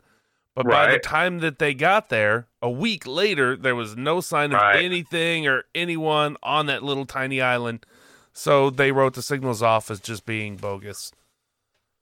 But 0.54 0.66
by 0.68 0.90
the 0.90 0.98
time 0.98 1.40
that 1.40 1.58
they 1.58 1.74
got 1.74 2.08
there, 2.08 2.46
a 2.62 2.70
week 2.70 3.06
later, 3.06 3.56
there 3.56 3.74
was 3.74 3.94
no 3.94 4.20
sign 4.22 4.52
of 4.52 4.60
Right. 4.60 4.82
anything 4.84 5.46
or 5.46 5.64
anyone 5.74 6.36
on 6.42 6.64
that 6.66 6.82
little 6.82 7.04
tiny 7.04 7.42
island. 7.42 7.84
So 8.32 8.70
they 8.70 8.90
wrote 8.92 9.14
the 9.14 9.22
signals 9.22 9.62
off 9.62 9.90
as 9.90 10.00
just 10.00 10.24
being 10.24 10.56
bogus. 10.56 11.12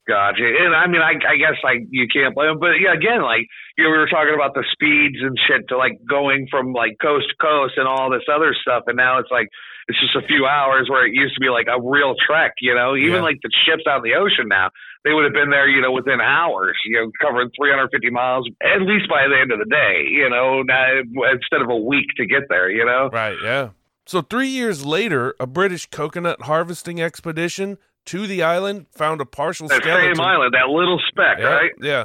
Gotcha. 0.07 0.45
And 0.45 0.75
I 0.77 0.87
mean, 0.87 1.01
I, 1.01 1.17
I 1.17 1.37
guess 1.41 1.57
like 1.65 1.89
you 1.89 2.07
can't 2.13 2.35
blame 2.35 2.49
them, 2.51 2.61
but 2.61 2.77
yeah, 2.77 2.93
again, 2.93 3.23
like 3.23 3.49
you 3.79 3.85
know, 3.85 3.91
we 3.91 3.97
were 3.97 4.09
talking 4.09 4.35
about 4.35 4.53
the 4.53 4.65
speeds 4.73 5.17
and 5.21 5.33
shit 5.49 5.67
to 5.69 5.79
like 5.79 5.97
going 6.09 6.47
from 6.51 6.73
like 6.75 6.97
coast 7.01 7.27
to 7.31 7.37
coast 7.41 7.75
and 7.77 7.89
all 7.89 8.11
this 8.11 8.29
other 8.29 8.55
stuff, 8.61 8.85
and 8.87 8.97
now 8.97 9.19
it's 9.19 9.31
like 9.31 9.49
it's 9.89 9.99
just 10.01 10.17
a 10.17 10.27
few 10.27 10.45
hours 10.47 10.89
where 10.91 11.07
it 11.07 11.13
used 11.15 11.35
to 11.35 11.41
be 11.41 11.49
like 11.49 11.69
a 11.73 11.81
real 11.81 12.15
trek. 12.21 12.53
You 12.61 12.75
know, 12.75 12.97
even 12.97 13.17
Yeah. 13.17 13.23
like 13.23 13.41
the 13.43 13.51
ships 13.65 13.85
out 13.89 14.05
in 14.05 14.11
the 14.11 14.17
ocean 14.17 14.49
now, 14.49 14.69
they 15.05 15.13
would 15.13 15.25
have 15.25 15.33
been 15.33 15.49
there, 15.51 15.69
you 15.69 15.81
know, 15.81 15.93
within 15.93 16.21
hours. 16.21 16.77
You 16.85 17.01
know, 17.01 17.11
covering 17.21 17.49
350 17.57 18.11
miles 18.11 18.45
at 18.61 18.83
least 18.83 19.09
by 19.09 19.25
the 19.29 19.41
end 19.41 19.53
of 19.53 19.59
the 19.59 19.65
day. 19.73 20.05
You 20.09 20.29
know, 20.29 20.61
now, 20.63 21.01
instead 21.33 21.63
of 21.65 21.71
a 21.71 21.77
week 21.77 22.09
to 22.19 22.27
get 22.27 22.43
there. 22.51 22.69
You 22.71 22.85
know. 22.85 23.09
Right, 23.11 23.37
yeah. 23.43 23.71
So, 24.05 24.21
three 24.21 24.49
years 24.49 24.85
later, 24.85 25.35
a 25.41 25.47
British 25.47 25.87
coconut 25.87 26.43
harvesting 26.43 27.01
expedition 27.01 27.79
to 28.07 28.27
the 28.27 28.43
island 28.43 28.87
found 28.93 29.21
a 29.21 29.27
partial 29.27 29.69
That 29.69 29.83
skeleton. 29.83 30.15
same 30.17 30.25
island, 30.25 30.55
that 30.55 30.69
little 30.69 31.01
speck, 31.09 31.39
yeah, 31.39 31.47
right? 31.47 31.71
Yeah. 31.81 32.05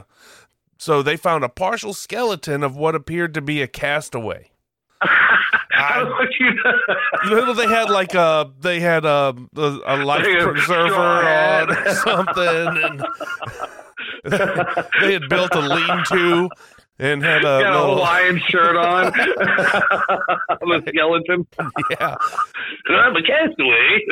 So, 0.78 1.02
they 1.02 1.18
found 1.18 1.44
a 1.44 1.50
partial 1.50 1.94
skeleton 1.94 2.64
of 2.64 2.76
what 2.78 2.96
appeared 2.96 3.34
to 3.34 3.42
be 3.42 3.62
a 3.62 3.68
castaway. 3.68 4.52
You 6.40 6.56
Little 7.30 7.54
they 7.54 7.68
had 7.68 7.90
like 7.90 8.14
a 8.14 8.52
they 8.60 8.80
had 8.82 9.06
a 9.06 9.34
a, 9.56 9.80
a 9.86 9.96
life 10.04 10.26
preserver 10.26 10.94
on 10.96 11.72
or 11.72 11.94
something, 11.94 12.84
and 12.84 13.04
they 15.02 15.14
had 15.14 15.30
built 15.30 15.54
a 15.56 15.60
lean-to 15.62 16.50
and 17.00 17.24
had 17.24 17.40
a 17.42 17.44
got 17.62 17.74
a 17.74 17.80
little 17.80 17.96
Hawaiian 17.96 18.40
shirt 18.48 18.76
on? 18.76 19.06
the 20.60 20.84
skeleton. 20.90 21.48
yeah. 22.00 22.16
I'm 22.90 23.16
a 23.16 23.24
castaway. 23.24 24.06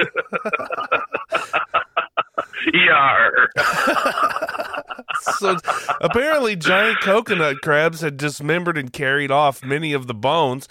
Yar. 2.73 3.49
So 5.39 5.57
apparently, 6.01 6.55
giant 6.55 6.99
coconut 7.01 7.57
crabs 7.61 8.01
had 8.01 8.17
dismembered 8.17 8.77
and 8.77 8.91
carried 8.91 9.31
off 9.31 9.63
many 9.63 9.93
of 9.93 10.07
the 10.07 10.13
bones, 10.13 10.67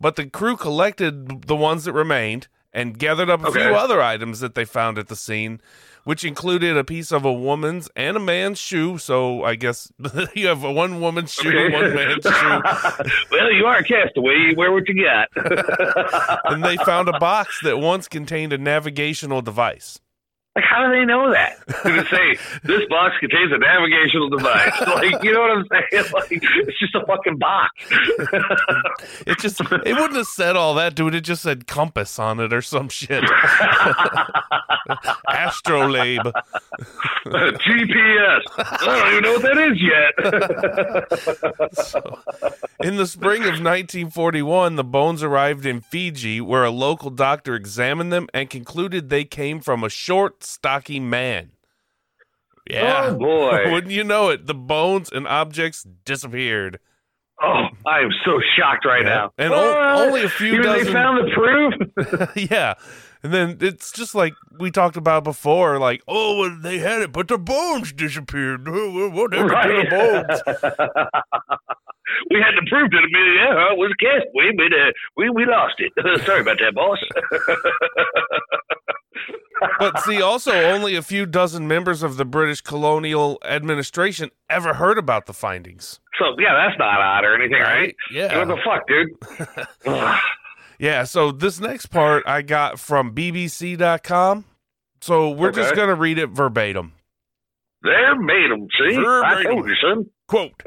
but 0.00 0.16
the 0.16 0.26
crew 0.26 0.56
collected 0.56 1.46
the 1.46 1.56
ones 1.56 1.84
that 1.84 1.92
remained 1.92 2.48
and 2.72 2.98
gathered 2.98 3.30
up 3.30 3.42
a 3.44 3.48
Okay. 3.48 3.62
few 3.64 3.74
other 3.74 4.00
items 4.02 4.40
that 4.40 4.54
they 4.54 4.64
found 4.64 4.98
at 4.98 5.08
the 5.08 5.16
scene, 5.16 5.60
which 6.08 6.24
included 6.24 6.74
a 6.74 6.82
piece 6.84 7.12
of 7.12 7.26
a 7.26 7.30
woman's 7.32 7.86
and 7.94 8.16
a 8.16 8.20
man's 8.20 8.58
shoe. 8.58 8.96
So 8.96 9.44
I 9.44 9.56
guess 9.56 9.92
you 10.34 10.46
have 10.46 10.64
a 10.64 10.72
one 10.72 11.02
woman's 11.02 11.34
shoe, 11.34 11.50
Okay. 11.50 11.70
one 11.74 11.94
man's 11.94 12.24
shoe, 12.24 13.10
well, 13.30 13.52
you 13.52 13.66
are 13.66 13.76
a 13.76 13.84
castaway. 13.84 14.32
You 14.48 14.54
wear 14.56 14.72
what 14.72 14.88
you 14.88 15.04
got. 15.04 15.28
and 16.46 16.64
they 16.64 16.78
found 16.78 17.10
a 17.10 17.18
box 17.18 17.60
that 17.62 17.76
once 17.76 18.08
contained 18.08 18.54
a 18.54 18.58
navigational 18.58 19.42
device. 19.42 20.00
Like, 20.58 20.66
how 20.68 20.84
do 20.88 20.90
they 20.92 21.04
know 21.04 21.30
that? 21.30 21.58
Did 21.84 21.98
it 21.98 22.06
say 22.08 22.36
this 22.64 22.82
box 22.88 23.14
contains 23.20 23.52
a 23.52 23.58
navigational 23.58 24.28
device? 24.28 24.72
Like, 24.98 25.22
you 25.22 25.32
know 25.32 25.40
what 25.42 25.50
I'm 25.52 25.64
saying? 25.70 26.04
Like, 26.12 26.32
it's 26.32 26.78
just 26.80 26.96
a 26.96 27.06
fucking 27.06 27.38
box. 27.38 27.72
It 29.26 29.38
just 29.38 29.60
it 29.60 29.94
wouldn't 29.94 30.16
have 30.16 30.26
said 30.26 30.56
all 30.56 30.74
that, 30.74 30.94
dude. 30.94 31.14
It 31.14 31.20
just 31.20 31.42
said 31.42 31.66
compass 31.66 32.18
on 32.18 32.40
it 32.40 32.52
or 32.52 32.62
some 32.62 32.88
shit. 32.88 33.22
Astrolabe. 35.28 36.32
GPS. 37.26 38.40
I 38.56 38.86
don't 38.86 39.08
even 39.12 39.22
know 39.22 39.32
what 39.34 39.42
that 39.42 39.58
is 39.58 39.80
yet. 39.82 40.14
In 42.80 42.96
the 42.96 43.06
spring 43.06 43.42
of 43.42 43.60
1941, 43.60 44.76
the 44.76 44.84
bones 44.84 45.22
arrived 45.22 45.66
in 45.66 45.80
Fiji, 45.80 46.40
where 46.40 46.64
a 46.64 46.70
local 46.70 47.10
doctor 47.10 47.54
examined 47.54 48.12
them 48.12 48.28
and 48.32 48.48
concluded 48.48 49.08
they 49.08 49.24
came 49.24 49.60
from 49.60 49.84
a 49.84 49.88
short, 49.90 50.44
stocky 50.48 51.00
man. 51.00 51.50
Yeah. 52.70 53.08
Oh, 53.10 53.14
boy. 53.18 53.70
Wouldn't 53.72 53.92
you 53.92 54.04
know 54.04 54.28
it? 54.30 54.46
The 54.46 54.54
bones 54.54 55.10
and 55.10 55.26
objects 55.26 55.86
disappeared. 56.04 56.78
Oh, 57.42 57.66
I 57.86 58.00
am 58.00 58.10
so 58.24 58.40
shocked 58.58 58.84
right 58.84 59.02
Yeah. 59.04 59.08
now. 59.08 59.32
And 59.38 59.52
o- 59.54 60.04
only 60.06 60.24
a 60.24 60.28
few 60.28 60.54
Even 60.54 60.62
dozen- 60.62 60.86
They 60.86 60.92
found 60.92 61.18
the 61.18 61.32
proof. 61.34 62.30
yeah. 62.50 62.74
And 63.22 63.32
then 63.32 63.58
it's 63.60 63.90
just 63.92 64.14
like 64.14 64.34
we 64.60 64.70
talked 64.70 64.96
about 64.96 65.24
before, 65.24 65.78
like, 65.78 66.02
oh, 66.06 66.38
well, 66.38 66.56
they 66.60 66.78
had 66.78 67.00
it, 67.02 67.12
but 67.12 67.26
the 67.28 67.38
bones 67.38 67.92
disappeared. 67.92 68.66
Oh, 68.68 69.08
What 69.10 69.32
happened 69.34 69.50
to 69.50 69.82
the 69.82 69.90
bones? 69.90 70.42
we 72.30 72.36
had 72.40 72.54
the 72.54 72.66
proof 72.70 72.90
that 72.90 73.08
yeah, 73.10 73.72
it 73.72 73.78
was 73.78 73.92
a 73.92 74.04
castaway, 74.04 74.52
but 74.56 74.72
uh, 74.72 74.92
we 75.16 75.30
we 75.30 75.46
lost 75.46 75.74
it. 75.78 75.92
Sorry 76.24 76.40
about 76.42 76.58
that, 76.58 76.74
boss. 76.74 76.98
But 79.80 80.00
see, 80.04 80.22
also, 80.22 80.52
only 80.52 80.94
a 80.94 81.02
few 81.02 81.26
dozen 81.26 81.66
members 81.66 82.02
of 82.04 82.16
the 82.16 82.24
British 82.24 82.60
colonial 82.60 83.38
administration 83.44 84.30
ever 84.48 84.74
heard 84.74 84.98
about 84.98 85.26
the 85.26 85.32
findings. 85.32 85.98
so 86.18 86.26
yeah, 86.38 86.54
that's 86.54 86.78
not 86.78 87.00
odd 87.00 87.24
or 87.24 87.34
anything, 87.34 87.60
right? 87.60 87.80
Right? 87.80 87.96
Yeah. 88.12 88.38
What 88.38 88.48
the 88.48 88.58
fuck, 88.64 88.86
dude? 89.84 90.14
Yeah, 90.80 91.02
so 91.04 91.32
this 91.32 91.58
next 91.58 91.86
part 91.86 92.22
I 92.24 92.40
got 92.42 92.78
from 92.78 93.12
BBC.com. 93.12 94.44
So 95.00 95.30
we're 95.30 95.50
just 95.50 95.74
going 95.74 95.88
to 95.88 95.96
read 95.96 96.18
it 96.18 96.28
verbatim. 96.28 96.92
'em, 97.84 98.68
See, 98.78 98.96
I 98.96 99.02
Verbatim. 99.02 99.52
told 99.52 99.66
you, 99.68 99.74
son. 99.82 100.06
Quote 100.28 100.62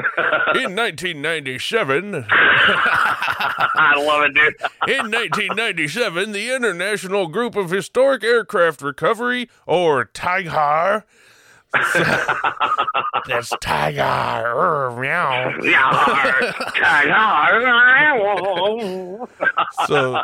In 0.55 0.75
1997, 0.75 2.25
I 2.29 3.93
love 3.95 4.23
it, 4.23 4.33
dude. 4.33 4.55
in 4.89 5.11
1997, 5.11 6.31
the 6.31 6.51
International 6.51 7.27
Group 7.27 7.55
of 7.55 7.69
Historic 7.69 8.23
Aircraft 8.23 8.81
Recovery, 8.81 9.51
or 9.67 10.05
TIGHAR, 10.05 11.03
that's 13.27 13.51
TIGHAR, 13.61 14.55
er, 14.55 14.99
meow. 14.99 15.53
Yar. 15.61 16.53
So 19.85 20.21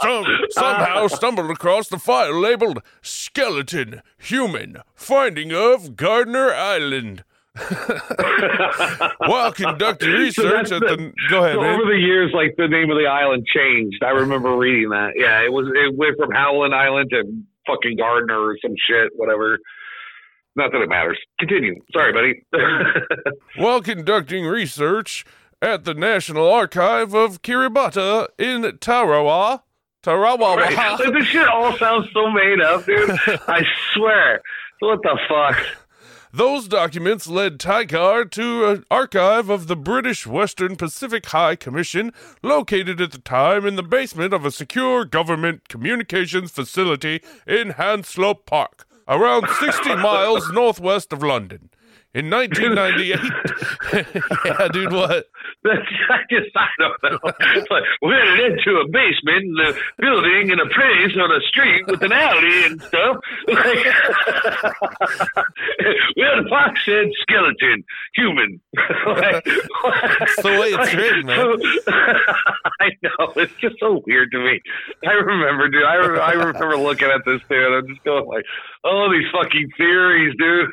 some, 0.00 0.26
somehow 0.50 1.06
stumbled 1.08 1.50
across 1.50 1.88
the 1.88 1.98
file 1.98 2.32
labeled 2.40 2.82
"Skeleton 3.02 4.00
Human 4.16 4.78
Finding 4.94 5.52
of 5.52 5.96
Gardner 5.96 6.50
Island." 6.50 7.24
While 9.26 9.52
conducting 9.52 10.10
research 10.12 10.70
that's 10.70 10.72
at 10.72 10.80
the, 10.80 11.12
go 11.28 11.44
ahead, 11.44 11.54
So 11.56 11.64
over 11.64 11.84
the 11.84 11.98
years, 11.98 12.32
like 12.34 12.54
the 12.56 12.68
name 12.68 12.90
of 12.90 12.96
the 12.96 13.06
island 13.06 13.46
changed. 13.46 14.02
I 14.02 14.10
remember 14.10 14.56
reading 14.56 14.90
that. 14.90 15.12
Yeah, 15.16 15.42
it 15.44 15.52
was 15.52 15.66
it 15.74 15.94
went 15.96 16.16
from 16.18 16.30
Howland 16.30 16.74
Island 16.74 17.10
to 17.10 17.22
fucking 17.66 17.96
Gardner 17.96 18.38
or 18.38 18.56
some 18.62 18.74
shit, 18.88 19.12
whatever. 19.16 19.58
Not 20.56 20.72
that 20.72 20.80
it 20.80 20.88
matters. 20.88 21.18
Continue. 21.38 21.74
Sorry, 21.92 22.12
buddy. 22.12 22.44
While 23.56 23.80
conducting 23.80 24.44
research 24.44 25.24
at 25.62 25.84
the 25.84 25.94
National 25.94 26.50
Archive 26.50 27.14
of 27.14 27.42
Kiribati 27.42 28.26
in 28.38 28.62
Tarawa, 28.78 29.62
Tarawa, 30.02 30.56
right. 30.56 30.98
This 31.12 31.26
shit 31.26 31.46
all 31.48 31.76
sounds 31.76 32.08
so 32.12 32.30
made 32.30 32.60
up, 32.60 32.86
dude. 32.86 33.10
I 33.46 33.64
swear. 33.94 34.40
What 34.80 35.00
the 35.02 35.18
fuck? 35.28 35.64
Those 36.32 36.68
documents 36.68 37.26
led 37.26 37.58
TIGHAR 37.58 38.26
to 38.26 38.66
an 38.66 38.84
archive 38.90 39.48
of 39.48 39.66
the 39.66 39.76
British 39.76 40.26
Western 40.26 40.76
Pacific 40.76 41.24
High 41.24 41.56
Commission, 41.56 42.12
located 42.42 43.00
at 43.00 43.12
the 43.12 43.18
time 43.18 43.64
in 43.64 43.76
the 43.76 43.82
basement 43.82 44.34
of 44.34 44.44
a 44.44 44.50
secure 44.50 45.06
government 45.06 45.68
communications 45.70 46.50
facility 46.50 47.22
in 47.46 47.70
Hanslope 47.70 48.44
Park, 48.44 48.86
around 49.08 49.48
60 49.48 49.94
miles 49.96 50.50
northwest 50.52 51.14
of 51.14 51.22
London. 51.22 51.70
In 52.14 52.30
1998, 52.30 53.20
yeah, 54.46 54.68
dude, 54.72 54.92
what? 54.92 55.26
I 55.66 56.24
just, 56.30 56.48
I 56.56 56.68
don't 56.78 57.02
know. 57.02 57.18
It's 57.54 57.70
like, 57.70 57.82
we 58.00 58.14
had 58.14 58.40
it 58.40 58.52
into 58.52 58.80
a 58.80 58.88
basement 58.88 59.44
in 59.44 59.54
a 59.60 59.72
building 60.00 60.50
in 60.50 60.58
a 60.58 60.66
place 60.72 61.12
on 61.20 61.30
a 61.30 61.40
street 61.48 61.84
with 61.86 62.02
an 62.02 62.12
alley 62.12 62.64
and 62.64 62.80
stuff. 62.80 63.16
Like, 63.48 63.84
we 66.16 66.22
had 66.22 66.38
a 66.38 66.48
box 66.48 66.80
said 66.86 67.08
skeleton, 67.20 67.84
human. 68.14 68.60
like, 69.06 69.44
That's 69.44 70.42
the 70.42 70.56
way 70.60 70.68
it's 70.72 70.94
written, 70.94 71.26
man. 71.26 71.56
I 72.80 72.88
know. 73.02 73.32
It's 73.36 73.52
just 73.60 73.76
so 73.80 74.02
weird 74.06 74.30
to 74.32 74.38
me. 74.38 74.60
I 75.06 75.12
remember, 75.12 75.68
dude. 75.68 75.82
I, 75.84 75.94
re- 75.96 76.20
I 76.20 76.32
remember 76.32 76.76
looking 76.76 77.08
at 77.08 77.24
this, 77.26 77.40
dude. 77.48 77.72
I'm 77.72 77.88
just 77.88 78.02
going 78.04 78.26
like, 78.26 78.44
oh, 78.84 79.10
these 79.12 79.26
fucking 79.32 79.68
theories, 79.76 80.34
dude. 80.38 80.70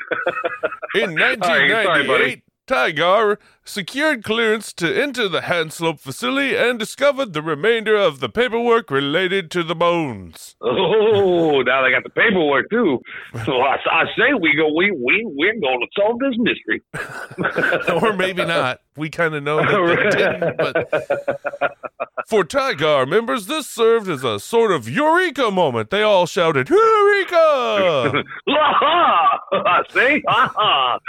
In 1.03 1.15
All 1.26 1.49
right, 1.49 1.86
sorry, 1.86 2.07
buddy. 2.07 2.41
1998, 2.41 2.43
TIGHAR 2.67 3.38
secured 3.63 4.23
clearance 4.23 4.73
to 4.73 5.01
enter 5.01 5.28
the 5.28 5.41
Hanslope 5.41 5.99
facility 5.99 6.55
and 6.55 6.80
discovered 6.80 7.34
the 7.34 7.41
remainder 7.41 7.95
of 7.95 8.19
the 8.19 8.30
paperwork 8.30 8.89
related 8.89 9.51
to 9.51 9.63
the 9.63 9.76
bones. 9.76 10.55
Oh, 10.61 11.61
now 11.65 11.84
they 11.84 11.91
got 11.91 12.03
the 12.03 12.09
paperwork 12.09 12.69
too. 12.69 12.99
So 13.45 13.61
I, 13.61 13.78
I 13.91 14.05
say 14.17 14.34
we 14.39 14.55
go. 14.55 14.73
We 14.76 14.91
we 14.91 15.26
we're 15.26 15.59
going 15.59 15.80
to 15.80 15.88
solve 15.95 16.19
this 16.19 16.36
mystery. 16.38 18.01
or 18.01 18.13
maybe 18.13 18.45
not. 18.45 18.80
We 18.98 19.10
kind 19.10 19.36
of 19.36 19.43
know 19.43 19.58
that 19.58 19.68
they 20.12 20.18
didn't. 20.18 20.58
But 20.58 21.78
for 22.28 22.43
TIGHAR 22.43 23.06
members, 23.06 23.48
this 23.48 23.68
served 23.68 24.10
as 24.10 24.24
a 24.24 24.39
sort 24.39 24.72
of 24.72 24.89
eureka 24.89 25.52
moment. 25.52 25.89
They 25.89 26.02
all 26.02 26.26
shouted, 26.26 26.70
Eureka! 26.70 28.24
Ha 28.48 29.84
See, 29.89 30.22
ha 30.28 31.00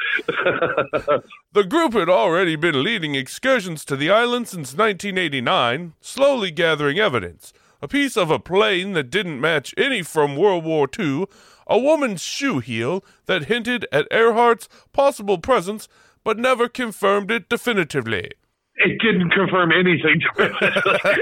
the 1.52 1.64
group 1.64 1.94
had 1.94 2.08
already 2.08 2.54
been 2.54 2.82
leading 2.84 3.14
excursions 3.14 3.84
to 3.86 3.96
the 3.96 4.10
island 4.10 4.46
since 4.48 4.74
1989, 4.74 5.94
slowly 6.00 6.50
gathering 6.50 6.98
evidence. 6.98 7.52
A 7.82 7.88
piece 7.88 8.16
of 8.16 8.30
a 8.30 8.38
plane 8.38 8.92
that 8.92 9.10
didn't 9.10 9.40
match 9.40 9.74
any 9.76 10.02
from 10.02 10.36
World 10.36 10.64
War 10.64 10.88
II, 10.98 11.26
a 11.66 11.78
woman's 11.78 12.22
shoe 12.22 12.60
heel 12.60 13.04
that 13.26 13.44
hinted 13.44 13.86
at 13.90 14.08
Earhart's 14.10 14.68
possible 14.92 15.38
presence 15.38 15.88
but 16.26 16.38
never 16.38 16.68
confirmed 16.68 17.30
it 17.30 17.48
definitively. 17.48 18.32
it 18.78 18.98
didn't 19.00 19.30
confirm 19.30 19.70
anything 19.72 20.20
to 20.20 20.42
it. 20.44 20.52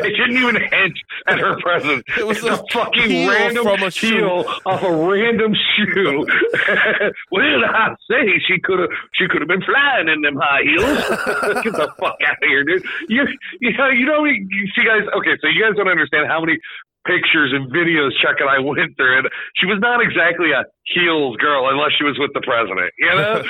it 0.09 0.17
didn't 0.17 0.39
even 0.39 0.57
hint 0.57 0.97
at 1.29 1.39
her 1.39 1.55
presence. 1.61 2.03
It 2.19 2.27
was 2.27 2.39
it's 2.39 2.47
a, 2.47 2.65
fucking 2.73 3.11
heel 3.11 3.31
random 3.31 3.65
from 3.65 3.83
a 3.83 3.91
shoe. 3.91 4.09
heel 4.09 4.45
off 4.67 4.83
a 4.83 4.91
random 4.91 5.53
shoe. 5.77 6.27
well, 7.31 7.65
I 7.69 7.95
say 8.11 8.41
she 8.49 8.59
could 8.65 8.81
have 8.81 8.89
she 9.13 9.29
could 9.29 9.41
have 9.43 9.49
been 9.49 9.63
flying 9.63 10.09
in 10.09 10.23
them 10.23 10.37
high 10.41 10.63
heels. 10.65 10.99
Get 11.63 11.75
the 11.75 11.93
fuck 12.01 12.17
out 12.27 12.43
of 12.43 12.49
here, 12.49 12.65
dude. 12.65 12.83
You 13.09 13.23
you 13.61 13.77
know 13.77 13.89
you 13.91 14.07
know 14.07 14.25
you 14.25 14.67
see 14.75 14.85
guys. 14.85 15.07
Okay, 15.19 15.37
so 15.41 15.47
you 15.49 15.63
guys 15.63 15.77
don't 15.77 15.89
understand 15.89 16.27
how 16.27 16.41
many 16.41 16.59
pictures 17.07 17.53
and 17.55 17.71
videos 17.71 18.11
Chuck 18.23 18.37
and 18.41 18.49
I 18.49 18.59
went 18.59 18.97
through, 18.97 19.19
and 19.19 19.29
she 19.57 19.67
was 19.67 19.79
not 19.81 20.01
exactly 20.03 20.53
a 20.53 20.65
heels 20.85 21.37
girl 21.37 21.69
unless 21.69 21.93
she 21.99 22.05
was 22.05 22.19
with 22.19 22.33
the 22.35 22.41
president. 22.41 22.93
You 22.99 23.15
know. 23.15 23.43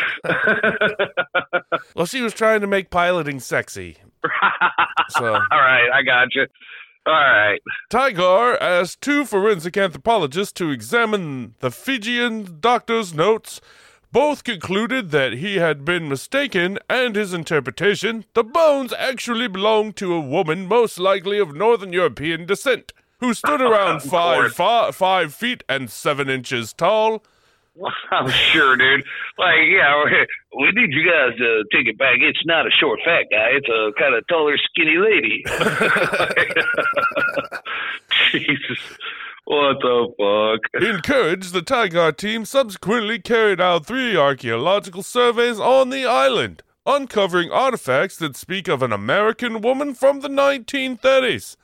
Well, 1.96 2.06
she 2.06 2.20
was 2.20 2.34
trying 2.34 2.60
to 2.60 2.66
make 2.66 2.90
piloting 2.90 3.40
sexy. 3.40 3.98
So. 5.10 5.26
All 5.34 5.60
right, 5.60 5.90
I 5.92 6.02
got 6.02 6.28
you. 6.34 6.46
All 7.06 7.12
right. 7.12 7.60
TIGHAR 7.90 8.56
asked 8.58 9.02
two 9.02 9.26
forensic 9.26 9.76
anthropologists 9.76 10.52
to 10.54 10.70
examine 10.70 11.54
the 11.60 11.70
Fijian 11.70 12.58
doctor's 12.60 13.12
notes. 13.12 13.60
Both 14.10 14.44
concluded 14.44 15.10
that 15.10 15.34
he 15.34 15.56
had 15.56 15.84
been 15.84 16.08
mistaken, 16.08 16.78
and 16.88 17.14
his 17.14 17.34
interpretation, 17.34 18.24
the 18.32 18.44
bones 18.44 18.94
actually 18.94 19.48
belonged 19.48 19.96
to 19.96 20.14
a 20.14 20.20
woman 20.20 20.66
most 20.66 20.98
likely 20.98 21.38
of 21.38 21.54
Northern 21.54 21.92
European 21.92 22.46
descent, 22.46 22.94
who 23.20 23.34
stood 23.34 23.60
around 23.62 23.96
Of 23.96 24.04
five, 24.04 24.94
five 24.94 25.34
feet 25.34 25.64
and 25.68 25.90
seven 25.90 26.28
inches 26.28 26.72
tall. 26.72 27.24
I'm 28.10 28.30
sure, 28.30 28.76
dude. 28.76 29.04
Like, 29.36 29.58
yeah, 29.68 30.02
we 30.56 30.70
need 30.72 30.92
you 30.92 31.04
guys 31.04 31.36
to 31.38 31.64
take 31.72 31.86
it 31.88 31.98
back. 31.98 32.16
It's 32.20 32.44
not 32.44 32.66
a 32.66 32.70
short, 32.70 33.00
fat 33.04 33.26
guy. 33.30 33.48
It's 33.52 33.68
a 33.68 33.92
kind 33.98 34.14
of 34.14 34.26
taller, 34.28 34.56
skinny 34.58 34.96
lady. 34.96 35.44
Jesus. 38.30 38.78
What 39.46 39.76
the 39.80 40.60
fuck? 40.72 40.82
Encouraged, 40.82 41.52
the 41.52 41.60
TIGHAR 41.60 42.12
team 42.16 42.46
subsequently 42.46 43.18
carried 43.18 43.60
out 43.60 43.84
three 43.84 44.16
archaeological 44.16 45.02
surveys 45.02 45.60
on 45.60 45.90
the 45.90 46.06
island, 46.06 46.62
uncovering 46.86 47.50
artifacts 47.50 48.16
that 48.16 48.36
speak 48.36 48.68
of 48.68 48.82
an 48.82 48.90
American 48.92 49.60
woman 49.60 49.92
from 49.94 50.20
the 50.20 50.28
1930s, 50.28 51.56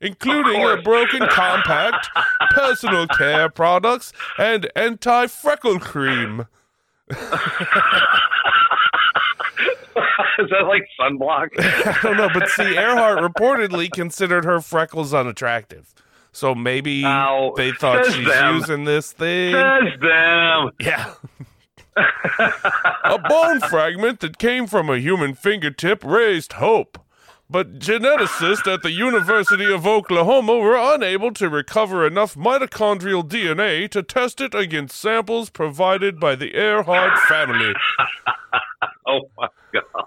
including 0.00 0.62
a 0.64 0.80
broken 0.82 1.26
compact, 1.28 2.08
personal 2.50 3.06
care 3.06 3.48
products, 3.48 4.12
and 4.38 4.70
anti 4.74 5.26
freckle 5.26 5.78
cream. 5.78 6.46
Is 10.38 10.48
that 10.50 10.66
like 10.66 10.86
sunblock? 10.98 11.48
I 11.58 11.98
don't 12.02 12.16
know, 12.16 12.30
but 12.32 12.48
see, 12.48 12.76
Earhart 12.76 13.18
reportedly 13.18 13.90
considered 13.90 14.44
her 14.44 14.60
freckles 14.60 15.12
unattractive. 15.12 15.92
So 16.32 16.54
maybe 16.54 17.04
Ow. 17.04 17.54
they 17.56 17.72
thought 17.72 18.04
Says 18.06 18.14
she's 18.14 18.26
them. 18.28 18.54
using 18.56 18.84
this 18.84 19.12
thing. 19.12 19.52
Says 19.52 20.00
them. 20.00 20.70
Yeah. 20.80 21.14
a 23.04 23.18
bone 23.28 23.60
fragment 23.60 24.20
that 24.20 24.38
came 24.38 24.66
from 24.66 24.88
a 24.88 24.98
human 24.98 25.34
fingertip 25.34 26.04
raised 26.04 26.54
hope. 26.54 26.98
But 27.52 27.80
geneticists 27.80 28.72
at 28.72 28.82
the 28.82 28.92
University 28.92 29.72
of 29.72 29.84
Oklahoma 29.84 30.56
were 30.56 30.76
unable 30.76 31.32
to 31.32 31.48
recover 31.48 32.06
enough 32.06 32.36
mitochondrial 32.36 33.28
DNA 33.28 33.90
to 33.90 34.04
test 34.04 34.40
it 34.40 34.54
against 34.54 34.96
samples 34.96 35.50
provided 35.50 36.20
by 36.20 36.36
the 36.36 36.54
Earhart 36.56 37.18
family. 37.28 37.74
Oh 39.06 39.22
my 39.36 39.48
god. 39.72 40.04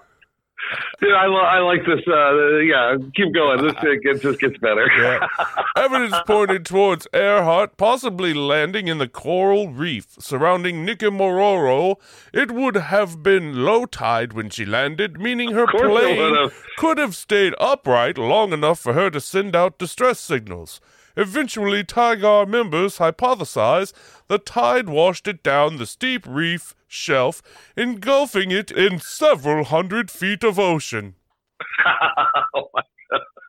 Dude, 1.00 1.12
I, 1.12 1.26
lo- 1.26 1.36
I 1.40 1.58
like 1.58 1.80
this. 1.84 2.00
Uh, 2.06 2.56
yeah, 2.58 2.96
keep 3.14 3.34
going. 3.34 3.62
This 3.62 3.74
it 3.82 4.02
gets 4.02 4.22
this 4.22 4.36
gets 4.36 4.56
better. 4.58 4.88
Evidence 5.76 6.14
pointed 6.26 6.64
towards 6.64 7.06
Earhart 7.12 7.76
possibly 7.76 8.32
landing 8.32 8.88
in 8.88 8.98
the 8.98 9.08
coral 9.08 9.68
reef 9.70 10.06
surrounding 10.18 10.86
Nikumaroro. 10.86 11.96
It 12.32 12.52
would 12.52 12.76
have 12.76 13.22
been 13.22 13.64
low 13.64 13.86
tide 13.86 14.32
when 14.32 14.50
she 14.50 14.64
landed, 14.64 15.20
meaning 15.20 15.52
her 15.52 15.66
plane 15.66 16.50
could 16.78 16.98
have 16.98 17.14
stayed 17.14 17.54
upright 17.60 18.16
long 18.16 18.52
enough 18.52 18.80
for 18.80 18.94
her 18.94 19.10
to 19.10 19.20
send 19.20 19.54
out 19.54 19.78
distress 19.78 20.18
signals. 20.20 20.80
Eventually, 21.16 21.84
TIGHAR 21.84 22.46
members 22.46 22.98
hypothesized 22.98 23.92
the 24.26 24.38
tide 24.38 24.88
washed 24.88 25.28
it 25.28 25.42
down 25.42 25.76
the 25.76 25.86
steep 25.86 26.26
reef 26.26 26.74
shelf, 26.88 27.42
engulfing 27.76 28.50
it 28.50 28.70
in 28.70 28.98
several 28.98 29.64
hundred 29.64 30.10
feet 30.10 30.42
of 30.42 30.58
ocean. 30.58 31.14
oh 32.54 32.70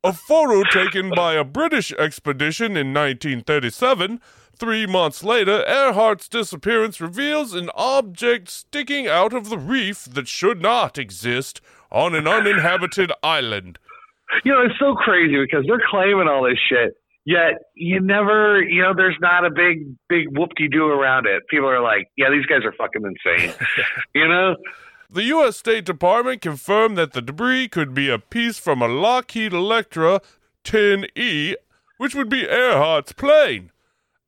A 0.03 0.13
photo 0.13 0.61
taken 0.69 1.09
by 1.15 1.33
a 1.33 1.43
British 1.43 1.91
expedition 1.93 2.77
in 2.77 2.93
1937. 2.93 4.21
Three 4.57 4.85
months 4.85 5.23
later, 5.23 5.63
Earhart's 5.67 6.29
disappearance 6.29 7.01
reveals 7.01 7.53
an 7.53 7.69
object 7.75 8.49
sticking 8.49 9.07
out 9.07 9.33
of 9.33 9.49
the 9.49 9.57
reef 9.57 10.05
that 10.05 10.27
should 10.27 10.61
not 10.61 10.97
exist 10.97 11.59
on 11.91 12.13
an 12.13 12.27
uninhabited 12.27 13.11
island. 13.23 13.79
you 14.43 14.51
know, 14.51 14.61
it's 14.61 14.79
so 14.79 14.93
crazy 14.93 15.37
because 15.37 15.65
they're 15.65 15.83
claiming 15.89 16.27
all 16.27 16.43
this 16.43 16.59
shit, 16.69 16.95
yet 17.25 17.53
you 17.75 17.99
never, 17.99 18.61
you 18.61 18.81
know, 18.81 18.93
there's 18.95 19.17
not 19.19 19.45
a 19.45 19.49
big, 19.49 19.95
big 20.07 20.37
whoop-de-doo 20.37 20.85
around 20.85 21.25
it. 21.27 21.43
People 21.49 21.67
are 21.69 21.81
like, 21.81 22.07
yeah, 22.17 22.29
these 22.29 22.45
guys 22.45 22.63
are 22.63 22.73
fucking 22.73 23.01
insane. 23.03 23.53
you 24.15 24.27
know? 24.27 24.55
The 25.09 25.23
U.S. 25.23 25.57
State 25.57 25.85
Department 25.85 26.41
confirmed 26.41 26.97
that 26.97 27.13
the 27.13 27.21
debris 27.21 27.67
could 27.67 27.93
be 27.93 28.09
a 28.09 28.17
piece 28.19 28.57
from 28.57 28.81
a 28.81 28.87
Lockheed 28.87 29.53
Electra 29.53 30.19
10E, 30.63 31.55
which 31.97 32.15
would 32.15 32.29
be 32.29 32.43
Earhart's 32.43 33.13
plane. 33.13 33.71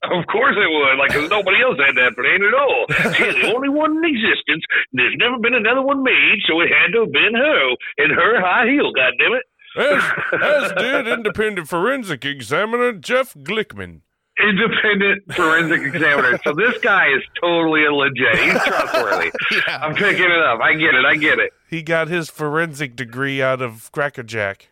Of 0.04 0.24
course 0.32 0.56
it 0.56 0.70
would. 0.70 0.96
Like, 1.00 1.10
'cause 1.12 1.30
nobody 1.30 1.58
else 1.62 1.76
had 1.84 1.96
that 1.98 2.14
plane 2.16 2.44
at 2.46 2.54
all. 2.54 2.86
She's 3.18 3.36
the 3.42 3.52
only 3.54 3.68
one 3.68 3.98
in 3.98 4.06
existence. 4.06 4.64
There's 4.94 5.16
never 5.18 5.40
been 5.40 5.56
another 5.56 5.82
one 5.82 6.04
made, 6.04 6.38
so 6.48 6.62
it 6.62 6.70
had 6.70 6.94
to 6.94 7.02
have 7.02 7.12
been 7.12 7.34
her 7.34 7.70
in 7.98 8.12
her 8.12 8.40
high 8.40 8.68
heel, 8.70 8.94
goddammit. 8.94 9.42
As, 9.78 10.04
as 10.42 10.72
did 10.78 11.08
independent 11.08 11.68
forensic 11.68 12.26
examiner 12.26 12.94
Jeff 12.94 13.34
Glickman. 13.36 14.02
Independent 14.40 15.34
forensic 15.34 15.82
examiner. 15.82 16.40
So 16.44 16.54
this 16.54 16.78
guy 16.80 17.08
is 17.08 17.24
totally 17.42 17.86
a 17.86 17.92
legit. 17.92 18.38
He's 18.38 18.64
trustworthy. 18.64 19.32
Yeah. 19.52 19.80
I'm 19.82 19.96
picking 19.96 20.26
it 20.26 20.42
up. 20.44 20.60
I 20.62 20.74
get 20.74 20.94
it. 20.94 21.06
I 21.06 21.16
get 21.16 21.40
it. 21.40 21.52
He 21.70 21.82
got 21.82 22.08
his 22.08 22.30
forensic 22.30 22.96
degree 22.96 23.42
out 23.42 23.62
of 23.62 23.92
Cracker 23.92 24.24
Jack. 24.24 24.70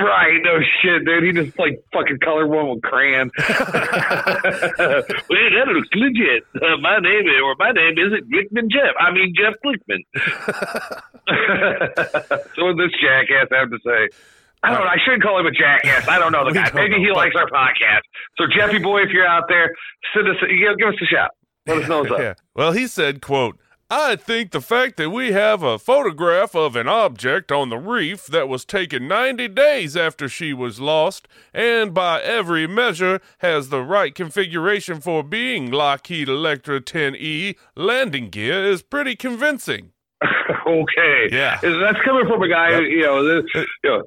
Right, 0.00 0.40
no 0.42 0.58
shit, 0.82 1.04
dude. 1.04 1.22
He 1.22 1.30
just 1.32 1.56
like 1.56 1.80
fucking 1.92 2.18
colored 2.18 2.48
one 2.48 2.68
with 2.68 2.82
crayon. 2.82 3.30
well, 3.38 3.46
that 3.46 5.64
looks 5.68 5.88
legit. 5.94 6.42
Uh, 6.60 6.76
my 6.78 6.98
name 6.98 7.28
is, 7.28 7.40
or 7.44 7.54
my 7.60 7.70
name 7.70 7.96
isn't 7.96 8.28
Glickman 8.28 8.68
Jeff. 8.72 8.96
I 8.98 9.12
mean 9.12 9.32
Jeff 9.36 9.54
Glickman. 9.64 10.02
so 12.56 12.64
what 12.64 12.76
does 12.76 12.90
this 12.90 13.00
jackass 13.00 13.46
have 13.52 13.70
to 13.70 13.78
say? 13.86 14.08
I 14.64 14.72
don't 14.72 14.84
know. 14.84 14.90
I 14.90 14.96
shouldn't 15.04 15.22
call 15.22 15.38
him 15.38 15.46
a 15.46 15.50
jackass. 15.50 16.08
I 16.08 16.18
don't 16.18 16.32
know 16.32 16.44
the 16.44 16.52
guy. 16.52 16.70
Maybe 16.74 16.96
he 16.96 17.12
likes 17.12 17.36
our 17.36 17.48
podcast. 17.48 18.00
So 18.38 18.44
Jeffy 18.56 18.78
boy, 18.78 19.02
if 19.02 19.10
you're 19.10 19.26
out 19.26 19.44
there, 19.48 19.70
send 20.14 20.28
us, 20.28 20.36
you 20.48 20.66
know, 20.66 20.74
give 20.76 20.88
us 20.88 20.94
a 21.02 21.06
shout. 21.06 21.30
Let 21.66 21.82
us 21.82 21.88
know 21.88 22.00
what's 22.00 22.12
up. 22.12 22.18
Yeah. 22.18 22.34
Well, 22.54 22.72
he 22.72 22.86
said, 22.86 23.20
quote, 23.20 23.58
I 23.90 24.16
think 24.16 24.50
the 24.50 24.62
fact 24.62 24.96
that 24.96 25.10
we 25.10 25.32
have 25.32 25.62
a 25.62 25.78
photograph 25.78 26.54
of 26.54 26.74
an 26.74 26.88
object 26.88 27.52
on 27.52 27.68
the 27.68 27.76
reef 27.76 28.26
that 28.26 28.48
was 28.48 28.64
taken 28.64 29.06
90 29.06 29.48
days 29.48 29.96
after 29.96 30.28
she 30.28 30.54
was 30.54 30.80
lost 30.80 31.28
and 31.52 31.92
by 31.92 32.22
every 32.22 32.66
measure 32.66 33.20
has 33.38 33.68
the 33.68 33.82
right 33.82 34.14
configuration 34.14 35.00
for 35.00 35.22
being 35.22 35.70
Lockheed 35.70 36.28
Electra 36.28 36.80
10E 36.80 37.56
landing 37.76 38.30
gear 38.30 38.64
is 38.64 38.82
pretty 38.82 39.14
convincing. 39.16 39.92
okay. 40.66 41.28
Yeah. 41.30 41.58
That's 41.62 41.98
coming 42.04 42.26
from 42.28 42.42
a 42.42 42.48
guy, 42.48 42.70
Yep. 42.70 42.82
you 42.82 43.02
know, 43.02 43.42
you 43.84 44.02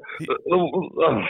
know, 0.47 0.91
uh, 1.05 1.21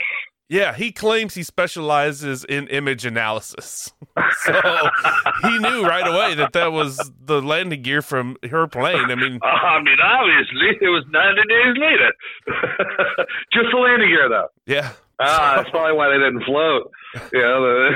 Yeah, 0.48 0.74
he 0.74 0.92
claims 0.92 1.34
he 1.34 1.42
specializes 1.42 2.44
in 2.44 2.68
image 2.68 3.04
analysis. 3.04 3.92
so 4.44 4.52
he 5.42 5.58
knew 5.58 5.84
right 5.86 6.06
away 6.06 6.34
that 6.36 6.52
that 6.54 6.72
was 6.72 7.10
the 7.22 7.42
landing 7.42 7.82
gear 7.82 8.00
from 8.02 8.36
her 8.50 8.66
plane. 8.66 9.10
I 9.10 9.14
mean, 9.14 9.38
I 9.42 9.82
mean, 9.82 9.96
obviously, 10.02 10.78
it 10.80 10.88
was 10.88 11.04
90 11.10 11.42
days 11.48 11.76
later. 11.76 13.26
Just 13.52 13.66
the 13.72 13.78
landing 13.78 14.08
gear, 14.08 14.28
though. 14.28 14.48
yeah. 14.66 14.92
Ah, 15.20 15.54
that's 15.56 15.70
probably 15.70 15.96
why 15.96 16.08
they 16.10 16.18
didn't 16.18 16.44
float. 16.44 16.90
You 17.32 17.40
know, 17.40 17.90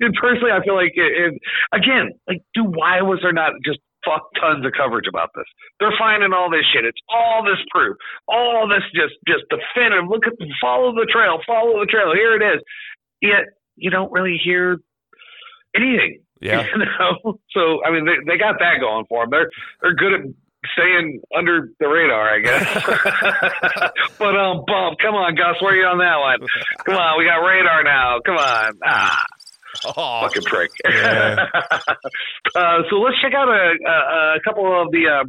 and 0.00 0.14
personally, 0.20 0.52
I 0.52 0.62
feel 0.62 0.74
like 0.74 0.92
it, 0.94 1.32
it, 1.32 1.40
again, 1.72 2.12
like, 2.28 2.42
dude, 2.54 2.76
why 2.76 3.00
was 3.00 3.20
there 3.22 3.32
not 3.32 3.52
just 3.64 3.78
fuck 4.04 4.28
tons 4.40 4.66
of 4.66 4.72
coverage 4.76 5.06
about 5.08 5.30
this? 5.34 5.46
They're 5.80 5.94
finding 5.98 6.32
all 6.32 6.50
this 6.50 6.66
shit. 6.72 6.84
It's 6.84 7.00
all 7.08 7.42
this 7.42 7.60
proof, 7.70 7.96
all 8.28 8.68
this 8.68 8.84
just 8.94 9.14
just 9.26 9.44
definitive. 9.50 10.08
Look 10.08 10.26
at 10.26 10.34
follow 10.60 10.92
the 10.92 11.06
trail, 11.10 11.38
follow 11.46 11.80
the 11.80 11.86
trail. 11.86 12.12
Here 12.14 12.36
it 12.36 12.42
is. 12.42 12.60
Yet 13.20 13.54
you 13.76 13.90
don't 13.90 14.12
really 14.12 14.38
hear 14.42 14.78
anything. 15.74 16.22
Yeah. 16.40 16.66
You 16.72 16.78
know, 16.78 17.38
so 17.54 17.84
I 17.84 17.92
mean, 17.92 18.04
they, 18.04 18.18
they 18.26 18.38
got 18.38 18.58
that 18.58 18.80
going 18.80 19.06
for 19.08 19.22
them. 19.22 19.30
They're 19.30 19.50
they're 19.80 19.94
good 19.94 20.14
at 20.14 20.20
staying 20.74 21.20
under 21.36 21.70
the 21.78 21.86
radar, 21.86 22.34
I 22.34 22.40
guess. 22.40 22.64
but 24.18 24.36
um, 24.36 24.64
bump, 24.66 24.98
come 25.00 25.14
on, 25.14 25.34
Gus, 25.34 25.60
where 25.60 25.72
are 25.72 25.76
you 25.76 25.86
on 25.86 25.98
that 25.98 26.18
one? 26.18 26.48
Come 26.86 26.96
on, 26.96 27.18
we 27.18 27.24
got 27.24 27.42
radar 27.46 27.82
now. 27.82 28.20
Come 28.24 28.36
on. 28.36 28.72
Ah, 28.84 29.24
Oh, 29.84 30.20
fucking 30.22 30.42
prick. 30.44 30.70
Yeah. 30.84 31.46
uh, 32.54 32.78
so 32.90 32.96
let's 32.96 33.20
check 33.20 33.34
out 33.34 33.48
a, 33.48 33.74
a, 33.86 34.36
a 34.36 34.40
couple 34.44 34.66
of 34.80 34.90
the 34.92 35.08
uh, 35.08 35.24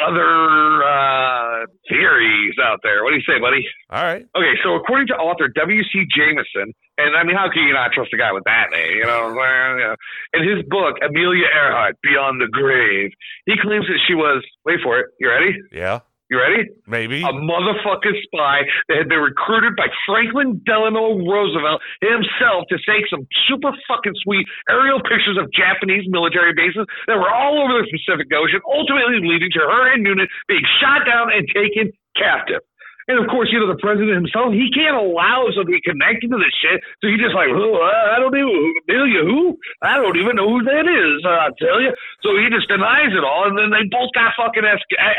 other 0.00 0.82
uh, 0.82 1.66
theories 1.88 2.54
out 2.62 2.80
there. 2.82 3.04
What 3.04 3.10
do 3.10 3.16
you 3.16 3.26
say, 3.26 3.38
buddy? 3.40 3.64
all 3.90 4.02
right. 4.02 4.24
Okay, 4.34 4.54
so 4.64 4.74
according 4.76 5.08
to 5.08 5.14
author 5.14 5.48
W.C. 5.48 6.04
Jameson, 6.14 6.72
and 6.98 7.16
I 7.16 7.24
mean, 7.24 7.36
how 7.36 7.50
can 7.52 7.64
you 7.64 7.74
not 7.74 7.92
trust 7.92 8.12
a 8.12 8.16
guy 8.16 8.32
with 8.32 8.44
that 8.44 8.68
name? 8.70 8.96
You 8.98 9.06
know, 9.06 9.32
what 9.32 9.42
I'm 9.42 9.76
saying? 9.76 9.78
You 9.78 9.84
know, 9.84 9.96
in 10.34 10.56
his 10.56 10.64
book 10.68 10.96
Amelia 11.02 11.46
Earhart, 11.52 11.96
Beyond 12.02 12.40
the 12.40 12.48
Grave, 12.48 13.10
he 13.46 13.54
claims 13.60 13.86
that 13.86 14.00
she 14.06 14.14
was. 14.14 14.44
Wait 14.64 14.80
for 14.82 14.98
it. 15.00 15.06
You 15.18 15.28
ready? 15.30 15.52
Yeah, 15.72 16.00
You 16.30 16.38
ready? 16.38 16.70
maybe. 16.86 17.26
A 17.26 17.34
motherfucking 17.34 18.14
spy 18.30 18.62
that 18.86 19.02
had 19.02 19.08
been 19.10 19.18
recruited 19.18 19.74
by 19.74 19.90
Franklin 20.06 20.62
Delano 20.62 21.18
Roosevelt 21.26 21.82
himself 21.98 22.70
to 22.70 22.78
take 22.86 23.10
some 23.10 23.26
super 23.50 23.74
fucking 23.90 24.14
sweet 24.22 24.46
aerial 24.70 25.02
pictures 25.02 25.34
of 25.34 25.50
Japanese 25.50 26.06
military 26.06 26.54
bases 26.54 26.86
that 27.10 27.18
were 27.18 27.34
all 27.34 27.58
over 27.58 27.82
the 27.82 27.90
Pacific 27.90 28.30
Ocean, 28.30 28.62
ultimately 28.62 29.18
leading 29.26 29.50
to 29.58 29.62
her 29.66 29.90
and 29.90 30.06
Noonan 30.06 30.30
being 30.46 30.62
shot 30.78 31.02
down 31.02 31.34
and 31.34 31.50
taken 31.50 31.90
captive. 32.14 32.62
And 33.10 33.18
of 33.18 33.26
course, 33.26 33.50
you 33.50 33.58
know, 33.58 33.66
the 33.66 33.82
president 33.82 34.14
himself, 34.14 34.54
he 34.54 34.70
can't 34.70 34.94
allow 34.94 35.50
somebody 35.50 35.82
connected 35.82 36.30
to 36.30 36.38
this 36.38 36.54
shit. 36.62 36.78
So 37.02 37.10
he 37.10 37.18
just 37.18 37.34
like, 37.34 37.50
oh, 37.50 37.74
I 37.82 38.22
don't 38.22 38.38
even, 38.38 38.54
Amelia, 38.86 39.26
who? 39.26 39.58
I 39.82 39.98
don't 39.98 40.14
even 40.14 40.38
know 40.38 40.46
who 40.46 40.62
that 40.62 40.86
is, 40.86 41.26
I 41.26 41.50
tell 41.58 41.82
you. 41.82 41.90
So 42.22 42.38
he 42.38 42.46
just 42.54 42.70
denies 42.70 43.10
it 43.10 43.26
all, 43.26 43.50
and 43.50 43.58
then 43.58 43.74
they 43.74 43.82
both 43.90 44.14
got 44.14 44.38
fucking 44.38 44.62
ex- 44.62 44.86
e- 44.94 45.18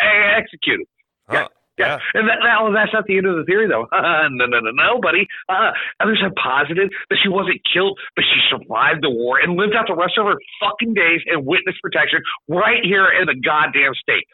executed. 1.32 1.52
Huh. 1.52 1.58
Yeah, 1.78 1.98
and 2.14 2.30
that, 2.30 2.40
now 2.44 2.70
that's 2.72 2.94
not 2.94 3.06
the 3.08 3.18
end 3.18 3.26
of 3.26 3.38
the 3.38 3.44
theory, 3.44 3.68
though. 3.68 3.88
no, 3.92 4.46
no, 4.46 4.60
no, 4.60 4.72
no, 4.72 5.02
buddy. 5.02 5.26
Uh, 5.50 5.72
others 6.00 6.20
have 6.22 6.34
posited 6.36 6.92
that 7.10 7.18
she 7.24 7.30
wasn't 7.30 7.62
killed, 7.74 7.98
but 8.16 8.24
she 8.24 8.40
survived 8.50 9.02
the 9.02 9.10
war 9.10 9.40
and 9.40 9.56
lived 9.58 9.74
out 9.74 9.86
the 9.88 9.96
rest 9.96 10.14
of 10.18 10.26
her 10.26 10.36
fucking 10.60 10.94
days 10.94 11.22
in 11.26 11.46
witness 11.46 11.76
protection 11.82 12.22
right 12.48 12.84
here 12.84 13.08
in 13.10 13.26
the 13.26 13.36
goddamn 13.36 13.94
states. 13.96 14.30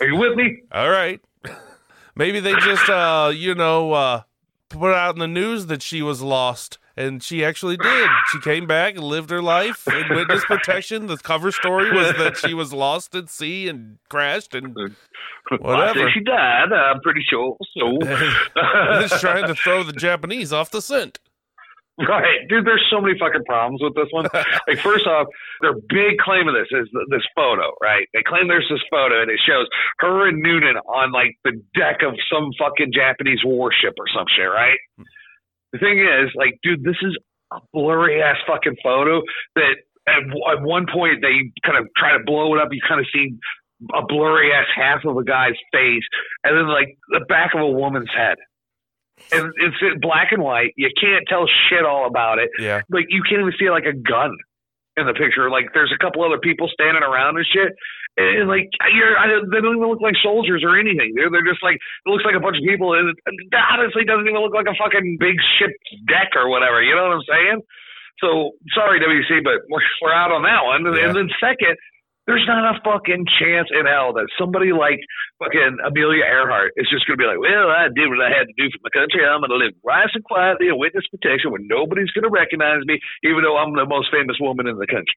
Are 0.00 0.08
you 0.08 0.16
with 0.16 0.34
me? 0.34 0.62
All 0.72 0.90
right. 0.90 1.20
Maybe 2.16 2.40
they 2.40 2.54
just, 2.54 2.88
uh, 2.88 3.30
you 3.32 3.54
know, 3.54 3.92
uh, 3.92 4.22
put 4.68 4.92
out 4.92 5.14
in 5.14 5.20
the 5.20 5.28
news 5.28 5.66
that 5.66 5.82
she 5.82 6.02
was 6.02 6.20
lost, 6.20 6.78
and 6.98 7.22
she 7.22 7.44
actually 7.44 7.76
did. 7.76 8.08
She 8.32 8.40
came 8.40 8.66
back 8.66 8.96
and 8.96 9.04
lived 9.04 9.30
her 9.30 9.40
life 9.40 9.86
in 9.86 10.16
witness 10.16 10.44
protection. 10.44 11.06
The 11.06 11.16
cover 11.16 11.52
story 11.52 11.92
was 11.92 12.16
that 12.16 12.36
she 12.36 12.54
was 12.54 12.72
lost 12.72 13.14
at 13.14 13.30
sea 13.30 13.68
and 13.68 13.98
crashed, 14.08 14.52
and 14.54 14.76
Whatever. 15.60 15.94
think 15.94 16.10
she 16.12 16.20
died. 16.20 16.72
I'm 16.72 17.00
pretty 17.00 17.24
sure. 17.28 17.56
So, 17.78 17.98
just 19.00 19.20
trying 19.20 19.46
to 19.46 19.54
throw 19.54 19.84
the 19.84 19.92
Japanese 19.92 20.52
off 20.52 20.72
the 20.72 20.82
scent. 20.82 21.20
Right, 22.00 22.46
dude. 22.48 22.64
There's 22.66 22.84
so 22.90 23.00
many 23.00 23.18
fucking 23.18 23.44
problems 23.44 23.80
with 23.82 23.94
this 23.94 24.06
one. 24.10 24.26
like, 24.68 24.78
first 24.78 25.06
off, 25.06 25.26
their 25.62 25.74
big 25.74 26.18
claim 26.18 26.46
of 26.46 26.54
this 26.54 26.68
is 26.70 26.88
th- 26.92 27.06
this 27.10 27.22
photo, 27.34 27.74
right? 27.82 28.06
They 28.14 28.22
claim 28.22 28.46
there's 28.46 28.68
this 28.70 28.82
photo, 28.90 29.22
and 29.22 29.30
it 29.30 29.40
shows 29.46 29.66
her 30.00 30.28
and 30.28 30.40
Noonan 30.42 30.76
on 30.86 31.10
like 31.12 31.34
the 31.44 31.52
deck 31.74 32.02
of 32.06 32.14
some 32.32 32.50
fucking 32.58 32.92
Japanese 32.92 33.40
warship 33.44 33.94
or 33.98 34.06
some 34.14 34.26
shit, 34.36 34.46
right? 34.46 34.78
Hmm. 34.96 35.02
The 35.72 35.78
thing 35.78 35.98
is, 35.98 36.30
like, 36.34 36.58
dude, 36.62 36.82
this 36.82 36.96
is 37.02 37.16
a 37.52 37.58
blurry 37.72 38.22
ass 38.22 38.36
fucking 38.46 38.76
photo 38.82 39.22
that 39.56 39.74
at, 40.06 40.22
at 40.22 40.62
one 40.62 40.86
point 40.92 41.20
they 41.22 41.50
kind 41.64 41.78
of 41.78 41.88
try 41.96 42.12
to 42.16 42.24
blow 42.24 42.54
it 42.54 42.60
up. 42.60 42.68
You 42.72 42.80
kind 42.86 43.00
of 43.00 43.06
see 43.12 43.36
a 43.94 44.02
blurry 44.06 44.52
ass 44.52 44.66
half 44.74 45.04
of 45.04 45.16
a 45.16 45.24
guy's 45.24 45.54
face, 45.72 46.02
and 46.44 46.56
then 46.56 46.68
like 46.68 46.96
the 47.10 47.24
back 47.28 47.54
of 47.54 47.60
a 47.60 47.68
woman's 47.68 48.10
head. 48.16 48.36
And 49.32 49.52
it's 49.56 49.76
black 50.00 50.28
and 50.30 50.42
white. 50.42 50.72
You 50.76 50.90
can't 51.00 51.24
tell 51.28 51.46
shit 51.68 51.84
all 51.84 52.06
about 52.06 52.38
it 52.38 52.50
Yeah. 52.58 52.82
like 52.88 53.06
you 53.08 53.22
can't 53.28 53.40
even 53.40 53.52
see 53.58 53.68
like 53.68 53.84
a 53.84 53.92
gun 53.92 54.30
in 54.96 55.06
the 55.06 55.12
picture. 55.12 55.50
Like 55.50 55.66
there's 55.74 55.92
a 55.92 55.98
couple 56.02 56.22
other 56.24 56.38
people 56.38 56.68
standing 56.72 57.02
around 57.02 57.36
and 57.36 57.44
shit, 57.52 57.72
and, 58.18 58.48
like 58.50 58.66
you're, 58.90 59.14
I, 59.14 59.38
they 59.46 59.62
don't 59.62 59.78
even 59.78 59.88
look 59.88 60.02
like 60.02 60.18
soldiers 60.22 60.66
or 60.66 60.74
anything. 60.74 61.14
They're 61.14 61.30
they're 61.30 61.46
just 61.46 61.62
like 61.62 61.78
it 61.78 62.08
looks 62.10 62.26
like 62.26 62.34
a 62.34 62.42
bunch 62.42 62.58
of 62.58 62.66
people, 62.66 62.98
and 62.98 63.14
it 63.14 63.18
honestly 63.54 64.02
doesn't 64.04 64.26
even 64.26 64.42
look 64.42 64.54
like 64.54 64.66
a 64.66 64.74
fucking 64.74 65.16
big 65.22 65.38
ship 65.56 65.70
deck 66.10 66.34
or 66.34 66.50
whatever. 66.50 66.82
You 66.82 66.98
know 66.98 67.06
what 67.14 67.22
I'm 67.22 67.28
saying? 67.30 67.58
So 68.18 68.58
sorry, 68.74 68.98
WC, 68.98 69.46
but 69.46 69.62
we're, 69.70 69.86
we're 70.02 70.12
out 70.12 70.34
on 70.34 70.42
that 70.42 70.66
one. 70.66 70.82
And, 70.86 70.96
Yeah. 70.98 71.06
and 71.08 71.16
then 71.16 71.30
second. 71.38 71.78
There's 72.28 72.44
not 72.44 72.76
a 72.76 72.76
fucking 72.84 73.24
chance 73.40 73.72
in 73.72 73.88
hell 73.88 74.12
that 74.20 74.28
somebody 74.36 74.68
like 74.68 75.00
fucking 75.40 75.80
Amelia 75.80 76.28
Earhart 76.28 76.76
is 76.76 76.84
just 76.92 77.08
going 77.08 77.16
to 77.16 77.22
be 77.24 77.24
like, 77.24 77.40
well, 77.40 77.72
I 77.72 77.88
did 77.88 78.04
what 78.04 78.20
I 78.20 78.28
had 78.28 78.44
to 78.44 78.52
do 78.52 78.68
for 78.68 78.84
my 78.84 78.92
country. 78.92 79.24
I'm 79.24 79.40
going 79.40 79.48
to 79.48 79.56
live 79.56 79.72
nice 79.80 80.12
and 80.12 80.20
quietly 80.28 80.68
in 80.68 80.76
witness 80.76 81.08
protection 81.08 81.48
where 81.56 81.64
nobody's 81.64 82.12
going 82.12 82.28
to 82.28 82.34
recognize 82.34 82.84
me, 82.84 83.00
even 83.24 83.40
though 83.40 83.56
I'm 83.56 83.72
the 83.72 83.88
most 83.88 84.12
famous 84.12 84.36
woman 84.44 84.68
in 84.68 84.76
the 84.76 84.84
country. 84.84 85.16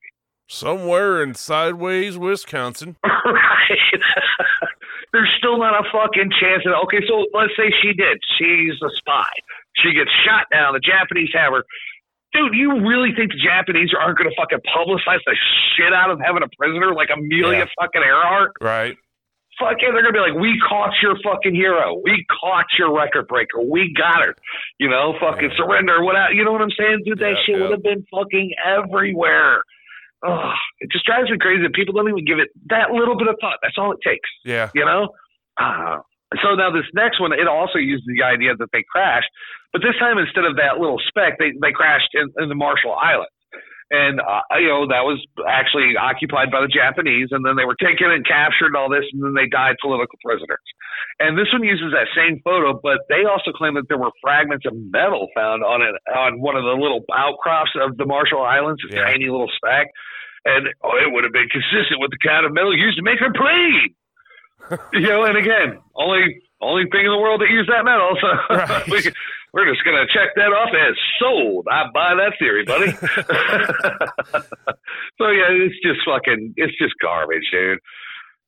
Somewhere 0.51 1.23
in 1.23 1.33
sideways 1.33 2.17
Wisconsin. 2.17 2.97
right. 3.03 4.01
There's 5.13 5.31
still 5.37 5.57
not 5.57 5.73
a 5.79 5.87
fucking 5.91 6.29
chance. 6.39 6.63
That, 6.65 6.75
okay, 6.87 6.99
so 7.07 7.25
let's 7.33 7.55
say 7.55 7.71
she 7.81 7.93
did. 7.93 8.19
She's 8.37 8.75
a 8.83 8.89
spy. 8.97 9.31
She 9.77 9.93
gets 9.93 10.11
shot 10.27 10.47
down. 10.51 10.73
The 10.73 10.81
Japanese 10.83 11.29
have 11.33 11.53
her. 11.53 11.63
Dude, 12.33 12.53
you 12.53 12.79
really 12.85 13.11
think 13.15 13.31
the 13.31 13.39
Japanese 13.39 13.91
aren't 13.97 14.17
going 14.17 14.29
to 14.29 14.35
fucking 14.35 14.59
publicize 14.75 15.19
the 15.25 15.35
shit 15.75 15.93
out 15.93 16.11
of 16.11 16.19
having 16.19 16.43
a 16.43 16.49
prisoner 16.59 16.93
like 16.93 17.09
Amelia 17.15 17.59
Yeah. 17.59 17.65
fucking 17.79 18.01
Earhart? 18.01 18.51
Right. 18.59 18.97
Fuck 19.59 19.77
yeah, 19.81 19.91
they're 19.91 20.01
gonna 20.01 20.13
be 20.13 20.19
like, 20.31 20.33
we 20.41 20.59
caught 20.67 20.91
your 21.03 21.15
fucking 21.23 21.53
hero, 21.53 22.01
we 22.03 22.25
caught 22.41 22.65
your 22.79 22.95
record 22.97 23.27
breaker, 23.27 23.61
we 23.61 23.93
got 23.95 24.23
her, 24.25 24.33
you 24.79 24.89
know, 24.89 25.13
fucking 25.19 25.51
Yeah. 25.51 25.57
surrender, 25.57 26.01
whatever, 26.03 26.33
you 26.33 26.43
know 26.43 26.51
what 26.51 26.61
I'm 26.61 26.71
saying, 26.71 27.01
dude? 27.05 27.19
That 27.19 27.31
Yeah, 27.35 27.43
shit 27.45 27.61
would 27.61 27.69
have 27.71 27.83
been 27.83 28.03
fucking 28.09 28.53
everywhere. 28.65 29.61
Ugh, 30.27 30.53
it 30.79 30.89
just 30.91 31.05
drives 31.05 31.29
me 31.29 31.37
crazy 31.39 31.63
that 31.63 31.73
people 31.73 31.93
don't 31.93 32.07
even 32.09 32.25
give 32.25 32.39
it 32.39 32.49
that 32.69 32.91
little 32.91 33.17
bit 33.17 33.27
of 33.27 33.35
thought. 33.41 33.57
That's 33.61 33.75
all 33.77 33.91
it 33.91 33.99
takes, 34.05 34.29
Yeah. 34.45 34.69
you 34.75 34.85
know. 34.85 35.09
Uh, 35.57 35.97
so 36.41 36.55
now 36.55 36.71
this 36.71 36.85
next 36.93 37.19
one, 37.19 37.33
it 37.33 37.47
also 37.47 37.77
uses 37.79 38.05
the 38.07 38.23
idea 38.23 38.55
that 38.55 38.69
they 38.71 38.83
crashed, 38.89 39.27
but 39.73 39.81
this 39.81 39.95
time 39.99 40.17
instead 40.17 40.45
of 40.45 40.55
that 40.57 40.79
little 40.79 40.99
speck, 41.07 41.37
they 41.39 41.51
they 41.61 41.71
crashed 41.71 42.09
in, 42.13 42.29
in 42.41 42.49
the 42.49 42.55
Marshall 42.55 42.93
Islands. 42.95 43.31
And 43.91 44.23
uh, 44.23 44.47
you 44.55 44.71
know 44.71 44.87
that 44.87 45.03
was 45.03 45.19
actually 45.43 45.99
occupied 45.99 46.47
by 46.47 46.63
the 46.63 46.71
Japanese, 46.71 47.27
and 47.35 47.43
then 47.43 47.59
they 47.59 47.67
were 47.67 47.75
taken 47.75 48.07
and 48.07 48.23
captured 48.23 48.71
and 48.71 48.79
all 48.79 48.87
this, 48.87 49.03
and 49.11 49.19
then 49.19 49.35
they 49.35 49.51
died 49.51 49.75
political 49.83 50.15
prisoners. 50.23 50.63
And 51.19 51.35
this 51.35 51.51
one 51.51 51.59
uses 51.67 51.91
that 51.91 52.07
same 52.15 52.39
photo, 52.39 52.79
but 52.79 53.03
they 53.11 53.27
also 53.27 53.51
claim 53.51 53.75
that 53.75 53.91
there 53.91 53.99
were 53.99 54.15
fragments 54.23 54.63
of 54.63 54.71
metal 54.95 55.27
found 55.35 55.61
on 55.67 55.83
it 55.83 55.91
on 56.07 56.39
one 56.39 56.55
of 56.55 56.63
the 56.63 56.71
little 56.79 57.03
outcrops 57.11 57.75
of 57.75 57.99
the 57.99 58.07
Marshall 58.07 58.39
Islands, 58.41 58.79
a 58.87 58.95
Yeah. 58.95 59.03
tiny 59.11 59.27
little 59.27 59.51
speck. 59.59 59.91
And 60.47 60.71
oh, 60.81 60.95
it 60.95 61.11
would 61.11 61.27
have 61.27 61.35
been 61.35 61.51
consistent 61.51 61.99
with 61.99 62.15
the 62.15 62.21
kind 62.23 62.47
of 62.47 62.53
metal 62.55 62.71
used 62.71 62.95
to 62.97 63.03
make 63.03 63.19
her 63.19 63.29
plane. 63.35 63.91
you 64.95 65.03
know, 65.03 65.27
and 65.27 65.35
again, 65.37 65.83
only 65.99 66.39
only 66.63 66.87
thing 66.89 67.03
in 67.05 67.11
the 67.11 67.19
world 67.19 67.41
that 67.41 67.49
used 67.51 67.67
that 67.69 67.83
metal. 67.83 68.15
So 68.23 68.29
Right. 68.55 68.87
we, 68.89 69.03
we're 69.53 69.69
just 69.71 69.83
gonna 69.83 70.05
check 70.13 70.29
that 70.35 70.53
off 70.53 70.69
as 70.73 70.95
sold. 71.19 71.67
I 71.69 71.85
buy 71.93 72.15
that 72.15 72.33
theory, 72.39 72.63
buddy. 72.65 72.91
so 75.17 75.29
yeah, 75.29 75.49
it's 75.49 75.75
just 75.83 75.99
fucking, 76.05 76.53
it's 76.57 76.77
just 76.77 76.93
garbage, 77.01 77.43
dude. 77.51 77.79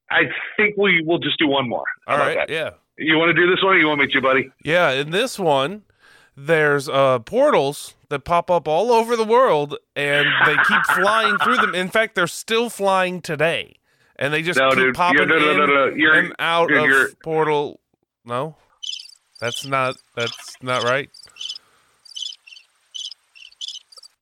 I 0.09 0.23
think 0.57 0.75
we 0.77 1.03
will 1.05 1.19
just 1.19 1.39
do 1.39 1.47
one 1.47 1.67
more. 1.67 1.85
All 2.07 2.17
right. 2.17 2.35
that? 2.35 2.49
Yeah. 2.49 2.71
You 2.97 3.17
want 3.17 3.35
to 3.35 3.41
do 3.41 3.49
this 3.49 3.63
one, 3.63 3.75
or 3.75 3.79
you 3.79 3.87
want 3.87 4.01
me 4.01 4.07
to, 4.07 4.21
buddy? 4.21 4.51
Yeah, 4.63 4.91
in 4.91 5.09
this 5.09 5.39
one, 5.39 5.81
there's 6.37 6.87
uh, 6.87 7.19
portals 7.19 7.95
that 8.09 8.19
pop 8.19 8.51
up 8.51 8.67
all 8.67 8.91
over 8.91 9.15
the 9.15 9.23
world, 9.23 9.75
and 9.95 10.27
they 10.45 10.55
keep 10.67 10.83
flying 10.95 11.37
through 11.39 11.57
them. 11.57 11.73
In 11.73 11.89
fact, 11.89 12.13
they're 12.13 12.27
still 12.27 12.69
flying 12.69 13.21
today, 13.21 13.77
and 14.17 14.31
they 14.31 14.43
just 14.43 14.59
No, 14.59 14.69
keep 14.69 14.79
dude. 14.79 14.95
popping 14.95 15.27
no, 15.27 15.37
no, 15.37 15.87
in 15.87 16.25
and 16.25 16.35
out 16.37 16.71
of 16.71 17.19
portal. 17.21 17.79
No, 18.25 18.55
that's 19.43 19.65
not. 19.65 19.97
That's 20.15 20.55
not 20.61 20.83
right. 20.83 21.09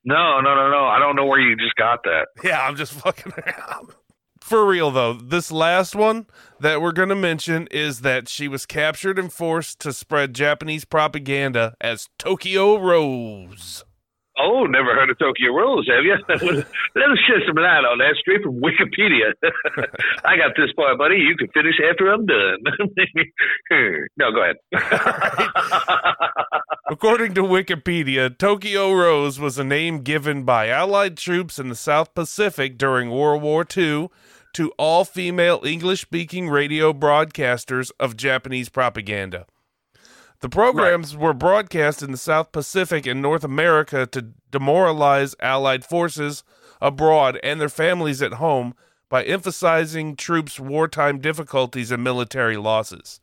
No, 0.04 0.42
no, 0.42 0.56
no, 0.56 0.72
no. 0.72 0.86
I 0.86 0.98
don't 0.98 1.16
know 1.16 1.28
where 1.28 1.40
you 1.40 1.56
just 1.56 1.76
got 1.76 2.02
that. 2.06 2.30
Yeah, 2.44 2.60
I'm 2.66 2.76
just 2.76 2.94
fucking 2.94 3.32
around. 3.38 3.90
For 4.40 4.66
real 4.66 4.90
though, 4.90 5.14
this 5.14 5.52
last 5.52 5.96
one 5.96 6.26
that 6.60 6.82
we're 6.82 6.92
gonna 6.92 7.16
mention 7.16 7.68
is 7.70 8.02
that 8.02 8.28
she 8.28 8.48
was 8.48 8.66
captured 8.66 9.20
and 9.20 9.32
forced 9.32 9.80
to 9.82 9.94
spread 9.94 10.34
Japanese 10.34 10.86
propaganda 10.86 11.76
as 11.80 12.10
Tokyo 12.18 12.78
Rose. 12.78 13.84
Oh, 14.44 14.66
never 14.66 14.96
heard 14.96 15.10
of 15.10 15.20
Tokyo 15.20 15.54
Rose, 15.54 15.88
have 15.88 16.04
you? 16.04 16.18
Let 16.96 17.12
us 17.12 17.20
shed 17.28 17.42
some 17.46 17.56
light 17.56 17.86
on 17.86 18.00
that 18.00 18.16
straight 18.20 18.42
from 18.42 18.60
Wikipedia. 18.60 19.34
I 20.26 20.36
got 20.36 20.56
this 20.58 20.72
part, 20.76 20.98
buddy. 20.98 21.18
You 21.18 21.36
can 21.38 21.48
finish 21.50 21.76
after 21.88 22.12
I'm 22.12 22.26
done. 22.26 22.58
no, 24.18 24.32
go 24.32 24.42
ahead. 24.42 24.58
According 26.90 27.36
to 27.36 27.44
Wikipedia, 27.44 28.36
Tokyo 28.36 28.92
Rose 28.94 29.40
was 29.40 29.60
a 29.60 29.64
name 29.64 30.00
given 30.00 30.44
by 30.44 30.70
Allied 30.70 31.18
troops 31.18 31.60
in 31.60 31.70
the 31.70 31.76
South 31.76 32.16
Pacific 32.16 32.78
during 32.80 33.12
World 33.12 33.44
War 33.44 33.64
II 33.78 34.10
to 34.54 34.72
all 34.78 35.06
female 35.06 35.62
English 35.64 36.02
speaking 36.02 36.50
radio 36.50 36.94
broadcasters 36.94 37.92
of 38.00 38.18
Japanese 38.18 38.70
propaganda. 38.70 39.46
The 40.42 40.50
programs 40.50 41.16
were 41.16 41.34
broadcast 41.34 42.02
in 42.02 42.12
the 42.12 42.18
South 42.18 42.52
Pacific 42.52 43.06
and 43.06 43.22
North 43.22 43.44
America 43.44 44.08
to 44.08 44.30
demoralize 44.50 45.36
Allied 45.40 45.86
forces 45.86 46.44
abroad 46.82 47.40
and 47.44 47.62
their 47.62 47.70
families 47.70 48.24
at 48.24 48.34
home 48.34 48.74
by 49.08 49.24
emphasizing 49.24 50.16
troops' 50.16 50.60
wartime 50.60 51.20
difficulties 51.20 51.92
and 51.92 52.04
military 52.04 52.58
losses. 52.58 53.20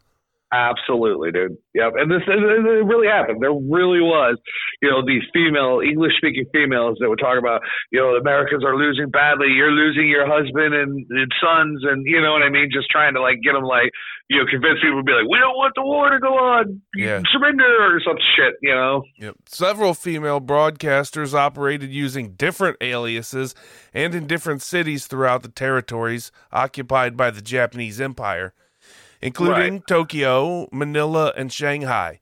Absolutely, 0.52 1.30
dude. 1.30 1.60
Yep. 1.74 1.92
And 1.96 2.10
this 2.10 2.24
it 2.26 2.86
really 2.88 3.06
happened. 3.06 3.42
There 3.42 3.52
really 3.52 4.00
was, 4.00 4.38
you 4.80 4.88
know, 4.88 5.04
these 5.04 5.20
female 5.32 5.80
English 5.84 6.16
speaking 6.16 6.46
females 6.52 6.96
that 7.00 7.08
would 7.08 7.20
talk 7.20 7.36
about, 7.38 7.60
you 7.92 8.00
know, 8.00 8.16
Americans 8.16 8.64
are 8.64 8.74
losing 8.74 9.10
badly. 9.10 9.48
You're 9.48 9.72
losing 9.72 10.08
your 10.08 10.24
husband 10.24 10.72
and, 10.72 11.04
and 11.10 11.32
sons, 11.36 11.84
and 11.84 12.06
you 12.06 12.20
know 12.22 12.32
what 12.32 12.42
I 12.42 12.48
mean. 12.48 12.70
Just 12.72 12.88
trying 12.88 13.12
to 13.12 13.20
like 13.20 13.44
get 13.44 13.52
them 13.52 13.64
like, 13.64 13.92
you 14.30 14.38
know, 14.38 14.48
convince 14.48 14.80
people 14.80 15.00
to 15.00 15.04
be 15.04 15.12
like, 15.12 15.28
we 15.28 15.36
don't 15.36 15.56
want 15.56 15.74
the 15.76 15.82
war 15.82 16.08
to 16.08 16.18
go 16.18 16.32
on. 16.32 16.80
Yeah. 16.96 17.20
Surrender 17.30 17.68
or 17.68 18.00
some 18.00 18.16
shit. 18.36 18.54
You 18.62 18.74
know. 18.74 19.02
Yep. 19.18 19.36
Several 19.46 19.92
female 19.92 20.40
broadcasters 20.40 21.34
operated 21.34 21.90
using 21.92 22.32
different 22.40 22.78
aliases 22.80 23.54
and 23.92 24.14
in 24.14 24.26
different 24.26 24.62
cities 24.62 25.06
throughout 25.06 25.42
the 25.42 25.50
territories 25.50 26.32
occupied 26.52 27.18
by 27.18 27.30
the 27.30 27.42
Japanese 27.42 28.00
Empire, 28.00 28.54
including 29.20 29.74
Right. 29.74 29.86
Tokyo, 29.86 30.68
Manila, 30.72 31.32
and 31.36 31.52
Shanghai. 31.52 32.20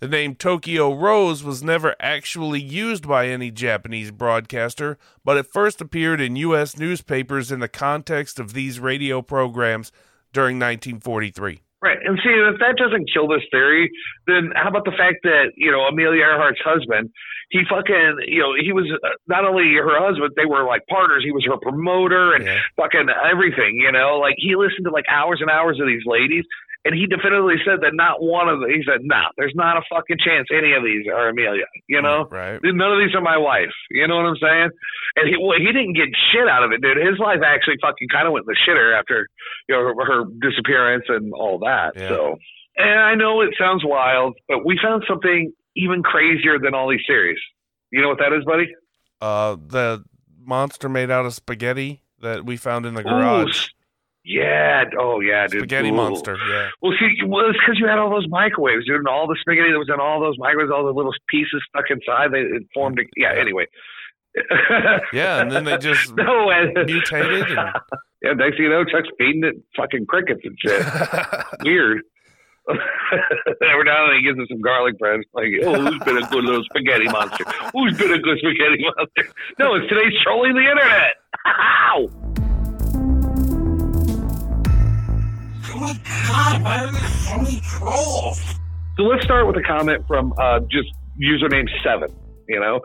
The 0.00 0.08
name 0.08 0.36
Tokyo 0.36 0.94
Rose 0.94 1.42
was 1.42 1.62
never 1.64 1.96
actually 1.98 2.60
used 2.60 3.08
by 3.08 3.26
any 3.26 3.50
Japanese 3.50 4.12
broadcaster, 4.12 4.96
but 5.24 5.36
it 5.36 5.46
first 5.52 5.80
appeared 5.80 6.20
in 6.20 6.36
U.S. 6.36 6.78
newspapers 6.78 7.50
in 7.50 7.58
the 7.58 7.68
context 7.68 8.38
of 8.38 8.52
these 8.52 8.78
radio 8.78 9.22
programs 9.22 9.90
during 10.32 10.56
1943. 10.56 11.62
Right. 11.80 11.98
And 12.04 12.18
see, 12.24 12.30
if 12.34 12.58
that 12.58 12.74
doesn't 12.76 13.08
kill 13.12 13.28
this 13.28 13.42
theory, 13.52 13.90
then 14.26 14.50
how 14.56 14.68
about 14.68 14.84
the 14.84 14.90
fact 14.98 15.22
that, 15.22 15.52
you 15.54 15.70
know, 15.70 15.82
Amelia 15.86 16.22
Earhart's 16.26 16.58
husband, 16.64 17.10
he 17.50 17.62
fucking, 17.70 18.18
you 18.26 18.40
know, 18.42 18.52
he 18.58 18.72
was 18.72 18.90
uh, 18.92 19.08
not 19.28 19.44
only 19.44 19.74
her 19.78 19.94
husband, 19.94 20.32
they 20.36 20.44
were 20.44 20.66
like 20.66 20.82
partners. 20.90 21.22
He 21.24 21.30
was 21.30 21.46
her 21.46 21.56
promoter 21.56 22.34
and 22.34 22.44
Yeah. 22.44 22.58
fucking 22.76 23.06
everything, 23.30 23.78
you 23.78 23.92
know? 23.92 24.18
Like 24.18 24.34
he 24.38 24.56
listened 24.56 24.84
to 24.84 24.90
like 24.90 25.06
hours 25.08 25.38
and 25.40 25.48
hours 25.50 25.78
of 25.80 25.86
these 25.86 26.02
ladies. 26.04 26.44
And 26.88 26.96
he 26.96 27.04
definitively 27.04 27.60
said 27.68 27.84
that 27.84 27.92
not 27.92 28.22
one 28.24 28.48
of 28.48 28.60
them, 28.60 28.70
he 28.72 28.80
said, 28.80 29.04
nah, 29.04 29.28
there's 29.36 29.52
not 29.54 29.76
a 29.76 29.82
fucking 29.92 30.16
chance 30.24 30.48
any 30.48 30.72
of 30.72 30.80
these 30.82 31.04
are 31.12 31.28
Amelia, 31.28 31.68
you 31.86 32.00
know? 32.00 32.24
Right. 32.30 32.56
None 32.64 32.80
of 32.92 32.98
these 32.98 33.12
are 33.14 33.20
my 33.20 33.36
wife. 33.36 33.76
You 33.90 34.08
know 34.08 34.16
what 34.16 34.24
I'm 34.32 34.40
saying? 34.40 34.70
And 35.16 35.28
he 35.28 35.36
well, 35.36 35.58
he 35.60 35.66
didn't 35.68 35.92
get 35.92 36.08
shit 36.32 36.48
out 36.48 36.64
of 36.64 36.72
it, 36.72 36.80
dude. 36.80 36.96
His 36.96 37.18
life 37.20 37.40
actually 37.44 37.76
fucking 37.82 38.08
kind 38.08 38.26
of 38.26 38.32
went 38.32 38.46
in 38.48 38.54
the 38.54 38.60
shitter 38.64 38.96
after 38.98 39.28
you 39.68 39.74
know 39.76 39.82
her, 39.84 39.92
her 40.00 40.24
disappearance 40.40 41.04
and 41.08 41.32
all 41.34 41.58
that. 41.60 41.92
Yeah. 41.96 42.08
So, 42.08 42.36
and 42.76 43.00
I 43.00 43.14
know 43.14 43.40
it 43.42 43.50
sounds 43.58 43.82
wild, 43.84 44.34
but 44.48 44.64
we 44.64 44.78
found 44.82 45.04
something 45.08 45.52
even 45.76 46.02
crazier 46.02 46.58
than 46.58 46.72
all 46.74 46.88
these 46.88 47.04
theories. 47.06 47.38
You 47.90 48.00
know 48.00 48.08
what 48.08 48.18
that 48.18 48.32
is, 48.32 48.44
buddy? 48.44 48.72
Uh, 49.20 49.56
the 49.60 50.04
monster 50.40 50.88
made 50.88 51.10
out 51.10 51.26
of 51.26 51.34
spaghetti 51.34 52.02
that 52.20 52.44
we 52.44 52.56
found 52.56 52.86
in 52.86 52.94
the 52.94 53.02
garage. 53.02 53.50
s- 53.50 53.70
yeah. 54.28 54.84
Oh, 54.98 55.20
yeah, 55.20 55.46
dude. 55.46 55.60
Spaghetti 55.62 55.88
Ooh. 55.88 55.94
monster. 55.94 56.36
Yeah. 56.36 56.68
Well, 56.82 56.92
see, 57.00 57.16
well, 57.26 57.48
it's 57.48 57.58
because 57.58 57.78
you 57.80 57.86
had 57.86 57.98
all 57.98 58.10
those 58.10 58.28
microwaves, 58.28 58.84
dude, 58.84 58.96
and 58.96 59.08
all 59.08 59.26
the 59.26 59.36
spaghetti 59.40 59.72
that 59.72 59.78
was 59.78 59.88
in 59.92 59.98
all 59.98 60.20
those 60.20 60.36
microwaves, 60.38 60.70
all 60.70 60.84
the 60.84 60.92
little 60.92 61.12
pieces 61.30 61.64
stuck 61.68 61.86
inside. 61.90 62.32
They 62.32 62.40
it 62.40 62.62
formed. 62.74 62.98
A, 63.00 63.02
yeah. 63.16 63.32
Anyway. 63.34 63.66
Yeah, 65.12 65.40
and 65.40 65.50
then 65.50 65.64
they 65.64 65.78
just 65.78 66.14
no, 66.16 66.50
and, 66.50 66.72
mutated 66.86 67.50
and- 67.50 67.70
yeah, 68.22 68.32
next 68.34 68.56
thing 68.56 68.66
you 68.66 68.68
know, 68.68 68.84
Chuck's 68.84 69.08
feeding 69.18 69.42
it 69.42 69.56
fucking 69.76 70.06
crickets 70.06 70.42
and 70.44 70.56
shit. 70.60 70.86
Weird. 71.64 72.02
Every 72.68 73.84
now 73.84 74.04
and 74.04 74.12
then 74.12 74.16
he 74.20 74.22
gives 74.22 74.38
us 74.38 74.46
some 74.48 74.60
garlic 74.60 74.98
bread. 74.98 75.20
Like, 75.32 75.46
oh, 75.64 75.90
who's 75.90 75.98
been 76.04 76.18
a 76.18 76.28
good 76.28 76.44
little 76.44 76.62
spaghetti 76.64 77.06
monster? 77.06 77.44
Who's 77.72 77.96
been 77.96 78.12
a 78.12 78.18
good 78.18 78.38
spaghetti 78.38 78.84
monster? 78.84 79.32
No, 79.58 79.74
it's 79.74 79.88
today's 79.88 80.12
trolling 80.22 80.54
the 80.54 80.60
internet. 80.60 81.14
Ow! 81.46 82.37
Oh 85.78 85.80
my 85.80 85.92
god, 86.26 86.62
why 86.64 86.78
are 86.78 86.90
there 86.90 87.00
so 87.00 87.36
many 87.36 87.60
trolls? 87.60 88.40
So 88.96 89.04
let's 89.04 89.22
start 89.22 89.46
with 89.46 89.56
a 89.58 89.62
comment 89.62 90.04
from 90.08 90.34
uh, 90.36 90.58
just 90.68 90.88
username 91.22 91.68
Seven. 91.84 92.08
You 92.48 92.58
know, 92.58 92.80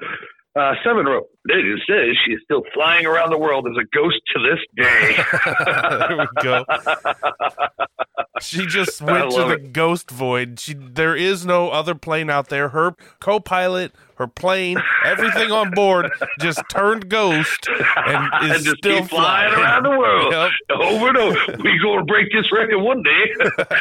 uh, 0.55 0.73
Seven 0.85 1.07
wrote, 1.07 1.27
"It 1.45 1.81
says 1.89 2.15
she's 2.23 2.37
still 2.43 2.61
flying 2.71 3.07
around 3.07 3.31
the 3.31 3.39
world 3.39 3.65
as 3.67 3.75
a 3.81 3.85
ghost 3.95 4.21
to 4.35 4.39
this 4.43 4.59
day." 4.75 5.15
there 6.07 6.17
we 6.19 6.27
go. 6.43 6.63
She 8.41 8.65
just 8.65 9.01
went 9.03 9.31
to 9.31 9.37
the 9.45 9.49
it. 9.51 9.73
ghost 9.73 10.09
void. 10.09 10.59
She 10.59 10.73
there 10.73 11.15
is 11.15 11.45
no 11.45 11.69
other 11.69 11.93
plane 11.95 12.29
out 12.29 12.49
there. 12.49 12.69
Her 12.69 12.95
co-pilot, 13.19 13.91
her 14.15 14.25
plane, 14.27 14.81
everything 15.05 15.51
on 15.51 15.69
board 15.71 16.11
just 16.39 16.61
turned 16.69 17.09
ghost 17.09 17.67
and 17.69 18.29
is 18.43 18.51
and 18.55 18.63
just 18.65 18.77
still 18.77 19.01
keep 19.01 19.09
flying 19.11 19.53
around 19.53 19.83
the 19.83 19.91
world. 19.91 20.33
Yep. 20.69 20.79
Over 20.81 21.07
and 21.09 21.17
over. 21.17 21.39
We're 21.63 21.81
gonna 21.83 22.05
break 22.05 22.31
this 22.31 22.51
record 22.51 22.79
one 22.79 23.03
day. 23.03 23.33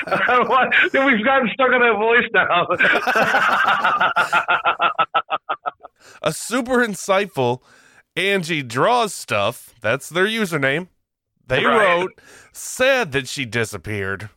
I 0.06 0.24
don't 0.26 0.44
know 0.44 0.50
why- 0.50 0.70
then 0.92 1.06
we've 1.06 1.24
gotten 1.24 1.48
stuck 1.54 1.70
on 1.70 1.80
that 1.80 1.96
voice 1.96 2.28
now. 2.34 2.66
A 6.22 6.32
super 6.32 6.78
insightful 6.86 7.60
Angie 8.16 8.62
draws 8.62 9.14
stuff. 9.14 9.74
That's 9.80 10.08
their 10.08 10.26
username. 10.26 10.88
They 11.46 11.64
Right. 11.64 12.00
wrote 12.00 12.20
said 12.52 13.12
that 13.12 13.28
she 13.28 13.44
disappeared. 13.44 14.28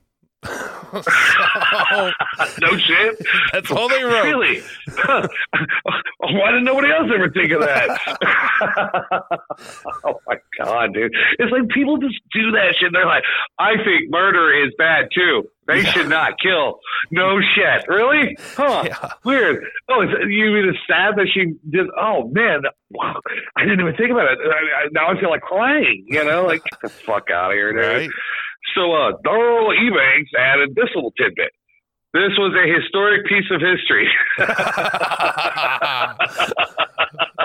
So, 0.46 1.02
no 2.62 2.78
shit. 2.78 3.18
that's 3.52 3.72
all 3.72 3.90
they 3.90 4.04
wrote. 4.04 4.24
Really? 4.24 4.62
Why 6.20 6.52
did 6.52 6.64
nobody 6.64 6.90
else 6.92 7.10
ever 7.14 7.30
think 7.30 7.52
of 7.52 7.62
that? 7.62 7.90
oh 10.06 10.20
my 10.28 10.38
god, 10.58 10.94
dude! 10.94 11.14
It's 11.40 11.52
like 11.52 11.68
people 11.70 11.98
just 11.98 12.20
do 12.34 12.52
that 12.52 12.76
shit. 12.80 12.92
They're 12.94 13.06
like, 13.06 13.24
"I 13.60 13.76
think 13.84 14.10
murder 14.10 14.66
is 14.66 14.74
bad 14.78 15.10
too. 15.14 15.44
They 15.68 15.84
should 15.84 16.10
not 16.10 16.34
kill." 16.42 16.80
No 17.12 17.40
shit. 17.40 17.88
Really? 17.88 18.38
Huh? 18.56 18.84
Yeah. 18.86 19.12
Weird. 19.24 19.64
Oh, 19.90 20.02
you 20.02 20.52
mean 20.52 20.70
it's 20.70 20.80
sad 20.88 21.16
that 21.18 21.28
she 21.34 21.54
did? 21.70 21.88
Oh 22.00 22.30
man, 22.32 22.62
wow! 22.90 23.20
I 23.56 23.64
didn't 23.64 23.82
even 23.82 23.96
think 23.96 24.12
about 24.12 24.32
it. 24.32 24.40
I, 24.44 24.86
I, 24.86 24.88
now 24.92 25.08
I 25.10 25.20
feel 25.20 25.30
like 25.30 25.42
crying. 25.42 26.06
You 26.08 26.24
know, 26.24 26.46
like 26.46 26.64
get 26.64 26.82
the 26.82 26.90
fuck 26.90 27.30
out 27.32 27.52
of 27.52 27.56
here, 27.56 27.74
dude. 27.74 27.82
Right? 27.82 28.10
So, 28.74 28.92
uh, 28.94 29.12
Darrell 29.24 29.70
Ebanks 29.70 30.34
added 30.38 30.76
this 30.76 30.90
little 30.96 31.12
tidbit. 31.12 31.52
This 32.14 32.32
was 32.38 32.56
a 32.56 32.66
historic 32.74 33.26
piece 33.26 33.52
of 33.52 33.60
history. 33.60 34.08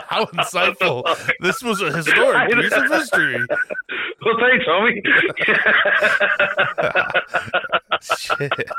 How 0.07 0.27
insightful. 0.27 1.03
This 1.41 1.61
was 1.61 1.83
a 1.83 1.93
historic 1.93 2.51
piece 2.55 2.73
of 2.73 2.89
history. 2.89 3.47
well, 4.25 4.37
thanks, 4.39 4.65
homie. 4.67 5.03
Shit. 8.17 8.71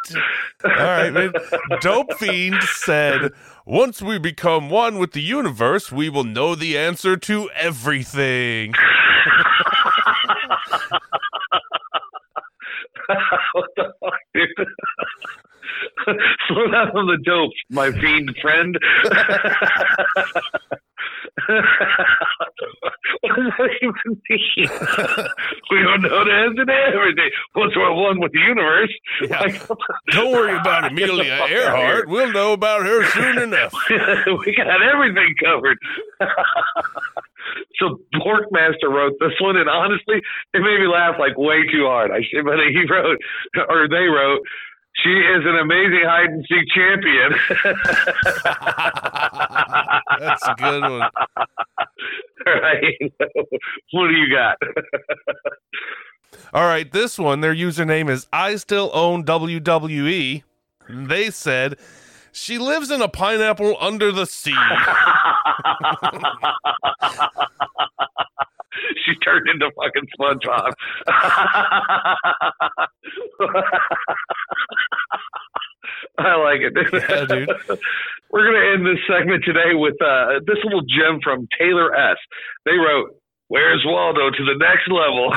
All 0.63 0.71
right, 0.71 1.11
man. 1.11 1.33
Dope 1.81 2.13
Fiend 2.13 2.63
said, 2.63 3.31
Once 3.65 4.01
we 4.01 4.17
become 4.17 4.69
one 4.69 4.97
with 4.97 5.11
the 5.11 5.21
universe, 5.21 5.91
we 5.91 6.07
will 6.09 6.23
know 6.23 6.55
the 6.55 6.77
answer 6.77 7.17
to 7.17 7.49
everything. 7.51 8.73
what 13.53 13.69
the 13.75 13.93
fuck, 13.99 14.19
dude? 14.33 14.49
Slow 16.47 16.67
down 16.71 16.89
on 16.89 17.07
the 17.07 17.17
dope, 17.23 17.51
my 17.69 17.91
fiend 17.91 18.35
friend. 18.41 18.77
what 23.21 23.35
does 23.35 23.51
that 23.57 23.69
even 23.81 24.21
mean? 24.29 24.69
we 25.71 25.83
don't 25.83 26.01
know 26.01 26.25
the 26.25 26.31
answer 26.31 26.65
to 26.65 26.73
everything. 26.93 27.29
Once 27.55 27.73
we're 27.75 27.93
one 27.93 28.19
with 28.19 28.31
the 28.31 28.39
universe. 28.39 28.93
Yeah. 29.21 29.39
Like, 29.39 29.67
Don't 30.09 30.31
worry 30.31 30.55
about 30.57 30.91
Amelia 30.91 31.45
Earhart. 31.49 32.07
We'll 32.09 32.31
know 32.31 32.53
about 32.53 32.85
her 32.85 33.05
soon 33.11 33.37
enough. 33.39 33.73
we 33.89 34.55
got 34.55 34.81
everything 34.81 35.35
covered. 35.43 35.77
So 37.79 37.99
Borkmaster 38.15 38.89
wrote 38.89 39.13
this 39.19 39.33
one, 39.39 39.57
and 39.57 39.69
honestly, 39.69 40.17
it 40.53 40.59
made 40.59 40.79
me 40.79 40.87
laugh 40.87 41.15
like 41.19 41.37
way 41.37 41.63
too 41.71 41.85
hard. 41.85 42.11
I 42.11 42.19
but 42.43 42.59
he 42.69 42.83
wrote, 42.89 43.17
or 43.69 43.87
they 43.87 44.05
wrote, 44.07 44.41
she 44.95 45.09
is 45.09 45.43
an 45.45 45.57
amazing 45.57 46.03
hide 46.03 46.29
and 46.29 46.45
seek 46.47 46.67
champion. 46.75 47.33
That's 50.19 50.47
a 50.47 50.55
good 50.55 50.81
one. 50.81 51.09
right? 52.45 53.11
what 53.91 54.07
do 54.07 54.13
you 54.13 54.29
got? 54.29 54.57
All 56.53 56.65
right, 56.65 56.91
this 56.91 57.17
one, 57.17 57.39
their 57.41 57.55
username 57.55 58.09
is 58.09 58.27
I 58.33 58.57
still 58.57 58.91
own 58.93 59.23
WWE. 59.23 60.43
They 60.89 61.29
said 61.31 61.77
she 62.31 62.57
lives 62.57 62.89
in 62.91 63.01
a 63.01 63.07
pineapple 63.07 63.77
under 63.79 64.11
the 64.11 64.25
sea. 64.25 64.51
she 69.05 69.15
turned 69.23 69.47
into 69.49 69.71
fucking 69.75 70.07
SpongeBob. 70.19 70.73
I 76.17 76.35
like 76.35 76.61
it. 76.61 76.73
Yeah, 76.93 77.25
dude. 77.25 77.49
We're 78.31 78.45
gonna 78.45 78.65
end 78.73 78.85
this 78.85 78.99
segment 79.07 79.43
today 79.43 79.73
with 79.73 80.01
uh, 80.01 80.39
this 80.45 80.57
little 80.63 80.81
gem 80.81 81.19
from 81.23 81.47
Taylor 81.57 81.95
S. 81.95 82.17
They 82.65 82.73
wrote, 82.73 83.15
"Where's 83.51 83.83
Waldo 83.85 84.29
to 84.29 84.45
the 84.45 84.55
next 84.57 84.87
level?" 84.87 85.29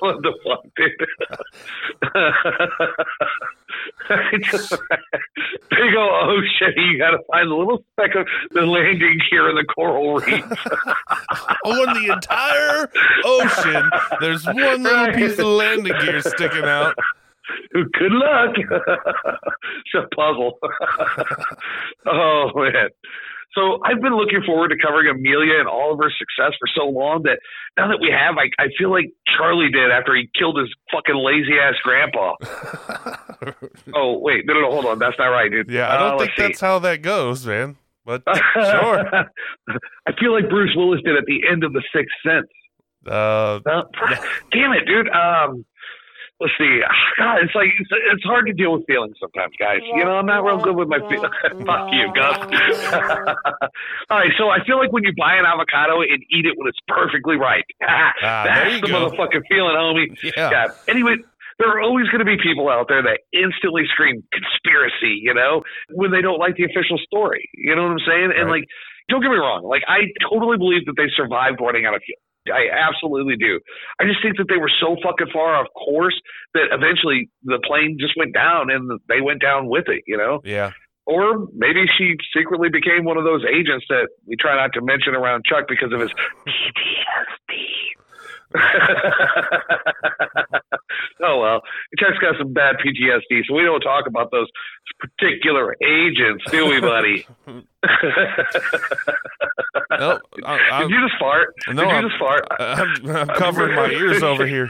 what 0.00 0.22
the 0.22 0.32
fuck, 0.42 0.62
dude? 0.76 0.92
Big 5.68 5.94
ol' 5.94 6.08
oh 6.08 6.40
shit! 6.58 6.74
You 6.74 6.96
gotta 6.98 7.18
find 7.30 7.50
a 7.50 7.54
little 7.54 7.84
speck 7.92 8.14
of 8.14 8.26
the 8.52 8.62
landing 8.62 9.20
gear 9.30 9.50
in 9.50 9.56
the 9.56 9.64
coral 9.64 10.20
reef. 10.20 10.42
On 11.66 11.92
the 11.92 12.12
entire 12.14 12.88
ocean, 13.26 13.90
there's 14.22 14.46
one 14.46 14.82
little 14.82 15.12
piece 15.12 15.38
of 15.38 15.48
landing 15.48 15.92
gear 16.00 16.22
sticking 16.22 16.64
out. 16.64 16.94
Good 17.74 18.12
luck. 18.12 18.56
it's 18.56 19.94
a 19.94 20.06
puzzle. 20.16 20.58
oh 22.06 22.50
man. 22.54 22.88
So 23.56 23.80
I've 23.84 24.00
been 24.02 24.14
looking 24.14 24.42
forward 24.44 24.68
to 24.68 24.76
covering 24.76 25.08
Amelia 25.08 25.58
and 25.58 25.66
all 25.66 25.92
of 25.92 25.98
her 25.98 26.10
success 26.12 26.52
for 26.60 26.68
so 26.76 26.84
long 26.86 27.22
that 27.24 27.40
now 27.78 27.88
that 27.88 27.98
we 28.00 28.10
have, 28.12 28.36
I, 28.36 28.50
I 28.62 28.68
feel 28.78 28.90
like 28.90 29.10
Charlie 29.36 29.70
did 29.72 29.90
after 29.90 30.14
he 30.14 30.28
killed 30.38 30.58
his 30.58 30.68
fucking 30.92 31.16
lazy 31.16 31.58
ass 31.58 31.74
grandpa. 31.82 32.34
oh 33.94 34.18
wait, 34.18 34.44
no, 34.46 34.54
no, 34.54 34.60
no, 34.60 34.70
hold 34.70 34.84
on, 34.86 34.98
that's 34.98 35.16
not 35.18 35.28
right, 35.28 35.50
dude. 35.50 35.70
Yeah, 35.70 35.92
I 35.92 35.98
don't 35.98 36.14
Uh, 36.14 36.18
think 36.18 36.20
let's 36.20 36.36
see. 36.36 36.42
that's 36.42 36.60
how 36.60 36.78
that 36.80 37.02
goes, 37.02 37.46
man. 37.46 37.76
But 38.04 38.22
sure. 38.54 39.04
I 40.06 40.12
feel 40.20 40.32
like 40.32 40.48
Bruce 40.48 40.72
Willis 40.76 41.00
did 41.04 41.16
at 41.16 41.24
the 41.26 41.40
end 41.50 41.64
of 41.64 41.72
The 41.72 41.82
Sixth 41.94 42.14
Sense. 42.24 42.46
Uh, 43.06 43.58
Well, 43.64 43.88
damn 44.52 44.72
it, 44.72 44.84
dude. 44.86 45.08
Um, 45.08 45.64
let's 46.40 46.52
see. 46.58 46.80
God, 47.18 47.38
it's 47.42 47.54
like 47.54 47.68
it's, 47.78 47.90
it's 48.14 48.24
hard 48.24 48.46
to 48.46 48.52
deal 48.52 48.72
with 48.72 48.86
feelings 48.86 49.16
sometimes, 49.20 49.54
guys. 49.58 49.80
You 49.82 50.04
know, 50.04 50.16
I'm 50.16 50.26
not 50.26 50.44
real 50.44 50.58
good 50.58 50.76
with 50.76 50.88
my 50.88 50.98
feelings. 51.08 51.32
Fuck 51.66 51.88
you, 51.92 52.06
Gus. 52.14 52.38
All 54.10 54.18
right, 54.18 54.32
so 54.38 54.48
I 54.48 54.64
feel 54.64 54.78
like 54.78 54.92
when 54.92 55.04
you 55.04 55.12
buy 55.16 55.36
an 55.36 55.44
avocado 55.46 56.00
and 56.00 56.22
eat 56.30 56.46
it 56.46 56.54
when 56.56 56.68
it's 56.68 56.78
perfectly 56.88 57.36
ripe, 57.36 57.64
Ah, 57.82 58.12
there 58.44 58.70
that's 58.70 58.80
the 58.80 58.88
go. 58.88 59.10
motherfucking 59.10 59.42
feeling, 59.48 59.74
homie. 59.76 60.06
yeah. 60.22 60.50
God. 60.50 60.70
Anyway, 60.88 61.16
there 61.58 61.68
are 61.68 61.80
always 61.80 62.06
going 62.08 62.20
to 62.20 62.24
be 62.28 62.36
people 62.42 62.68
out 62.68 62.86
there 62.88 63.02
that 63.02 63.20
instantly 63.32 63.84
scream 63.92 64.22
conspiracy, 64.32 65.18
you 65.22 65.32
know, 65.34 65.62
when 65.92 66.10
they 66.10 66.20
don't 66.20 66.38
like 66.38 66.56
the 66.56 66.64
official 66.64 66.98
story. 66.98 67.48
You 67.54 67.74
know 67.74 67.82
what 67.84 67.92
I'm 67.92 68.04
saying? 68.06 68.32
And 68.36 68.50
like, 68.50 68.64
don't 69.08 69.22
get 69.22 69.30
me 69.30 69.36
wrong. 69.38 69.64
Like, 69.64 69.82
I 69.88 70.10
totally 70.28 70.58
believe 70.58 70.84
that 70.86 70.94
they 70.96 71.08
survived 71.16 71.58
running 71.60 71.86
out 71.86 71.94
of 71.94 72.02
fuel. 72.04 72.18
I 72.52 72.70
absolutely 72.72 73.36
do. 73.36 73.60
I 74.00 74.04
just 74.04 74.22
think 74.22 74.36
that 74.38 74.46
they 74.48 74.56
were 74.56 74.70
so 74.80 74.96
fucking 75.02 75.28
far 75.32 75.56
off 75.56 75.66
course 75.74 76.18
that 76.54 76.68
eventually 76.72 77.30
the 77.44 77.60
plane 77.66 77.96
just 78.00 78.14
went 78.16 78.34
down 78.34 78.70
and 78.70 79.00
they 79.08 79.20
went 79.20 79.40
down 79.40 79.68
with 79.68 79.88
it, 79.88 80.02
you 80.06 80.16
know? 80.16 80.40
Yeah. 80.44 80.72
Or 81.06 81.46
maybe 81.54 81.86
she 81.96 82.16
secretly 82.36 82.68
became 82.68 83.04
one 83.04 83.16
of 83.16 83.24
those 83.24 83.44
agents 83.46 83.86
that 83.88 84.08
we 84.26 84.34
try 84.36 84.56
not 84.56 84.72
to 84.74 84.80
mention 84.82 85.14
around 85.14 85.44
Chuck 85.46 85.66
because 85.68 85.92
of 85.92 86.00
his 86.00 86.10
PTSD. 86.10 87.96
oh 91.22 91.38
well, 91.40 91.60
Chuck's 91.98 92.18
got 92.18 92.34
some 92.38 92.52
bad 92.52 92.76
PTSD, 92.84 93.42
so 93.48 93.54
we 93.54 93.62
don't 93.62 93.80
talk 93.80 94.06
about 94.06 94.30
those 94.30 94.48
particular 94.98 95.74
agents, 95.84 96.44
do 96.50 96.66
we, 96.66 96.80
buddy? 96.80 97.26
No, 99.98 100.18
I, 100.44 100.58
I, 100.72 100.82
Did 100.82 100.90
you 100.90 101.08
just 101.08 101.18
fart? 101.18 101.54
No, 101.68 101.74
Did 101.74 101.82
you 101.88 101.94
I'm- 101.94 102.08
just 102.08 102.18
fart? 102.18 102.46
I'm, 102.58 103.06
I'm 103.16 103.28
covering 103.28 103.74
my 103.76 103.88
ears 103.88 104.22
over 104.22 104.46
here. 104.46 104.68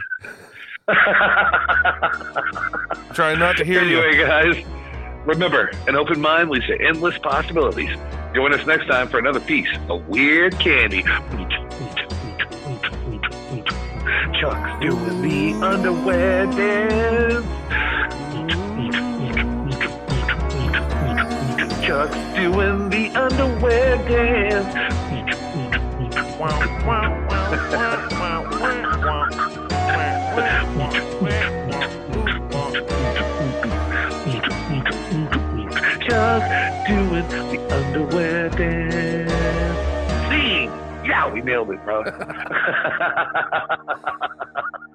Trying 3.13 3.39
not 3.39 3.57
to 3.57 3.65
hear 3.65 3.83
you. 3.83 3.99
anyway, 4.01 4.25
guys, 4.25 4.63
remember, 5.25 5.71
an 5.87 5.95
open 5.95 6.21
mind 6.21 6.49
leads 6.49 6.67
to 6.67 6.79
endless 6.81 7.17
possibilities. 7.17 7.89
Join 8.35 8.53
us 8.53 8.65
next 8.67 8.87
time 8.87 9.09
for 9.09 9.17
another 9.19 9.39
piece 9.41 9.67
of 9.89 10.07
weird 10.07 10.57
candy. 10.59 11.03
Chuck's 14.33 14.79
doing 14.81 15.21
the 15.21 15.53
underwear 15.65 16.45
dance. 16.47 17.45
Chuck's 21.85 22.15
doing 22.35 22.89
the 22.89 23.09
underwear 23.15 23.95
dance. 24.07 24.73
Chuck's 36.07 36.87
doing 36.87 37.27
the 37.29 37.67
underwear 37.71 38.49
dance 38.49 39.06
we 41.33 41.41
nailed 41.41 41.71
it, 41.71 41.83
bro. 41.83 42.03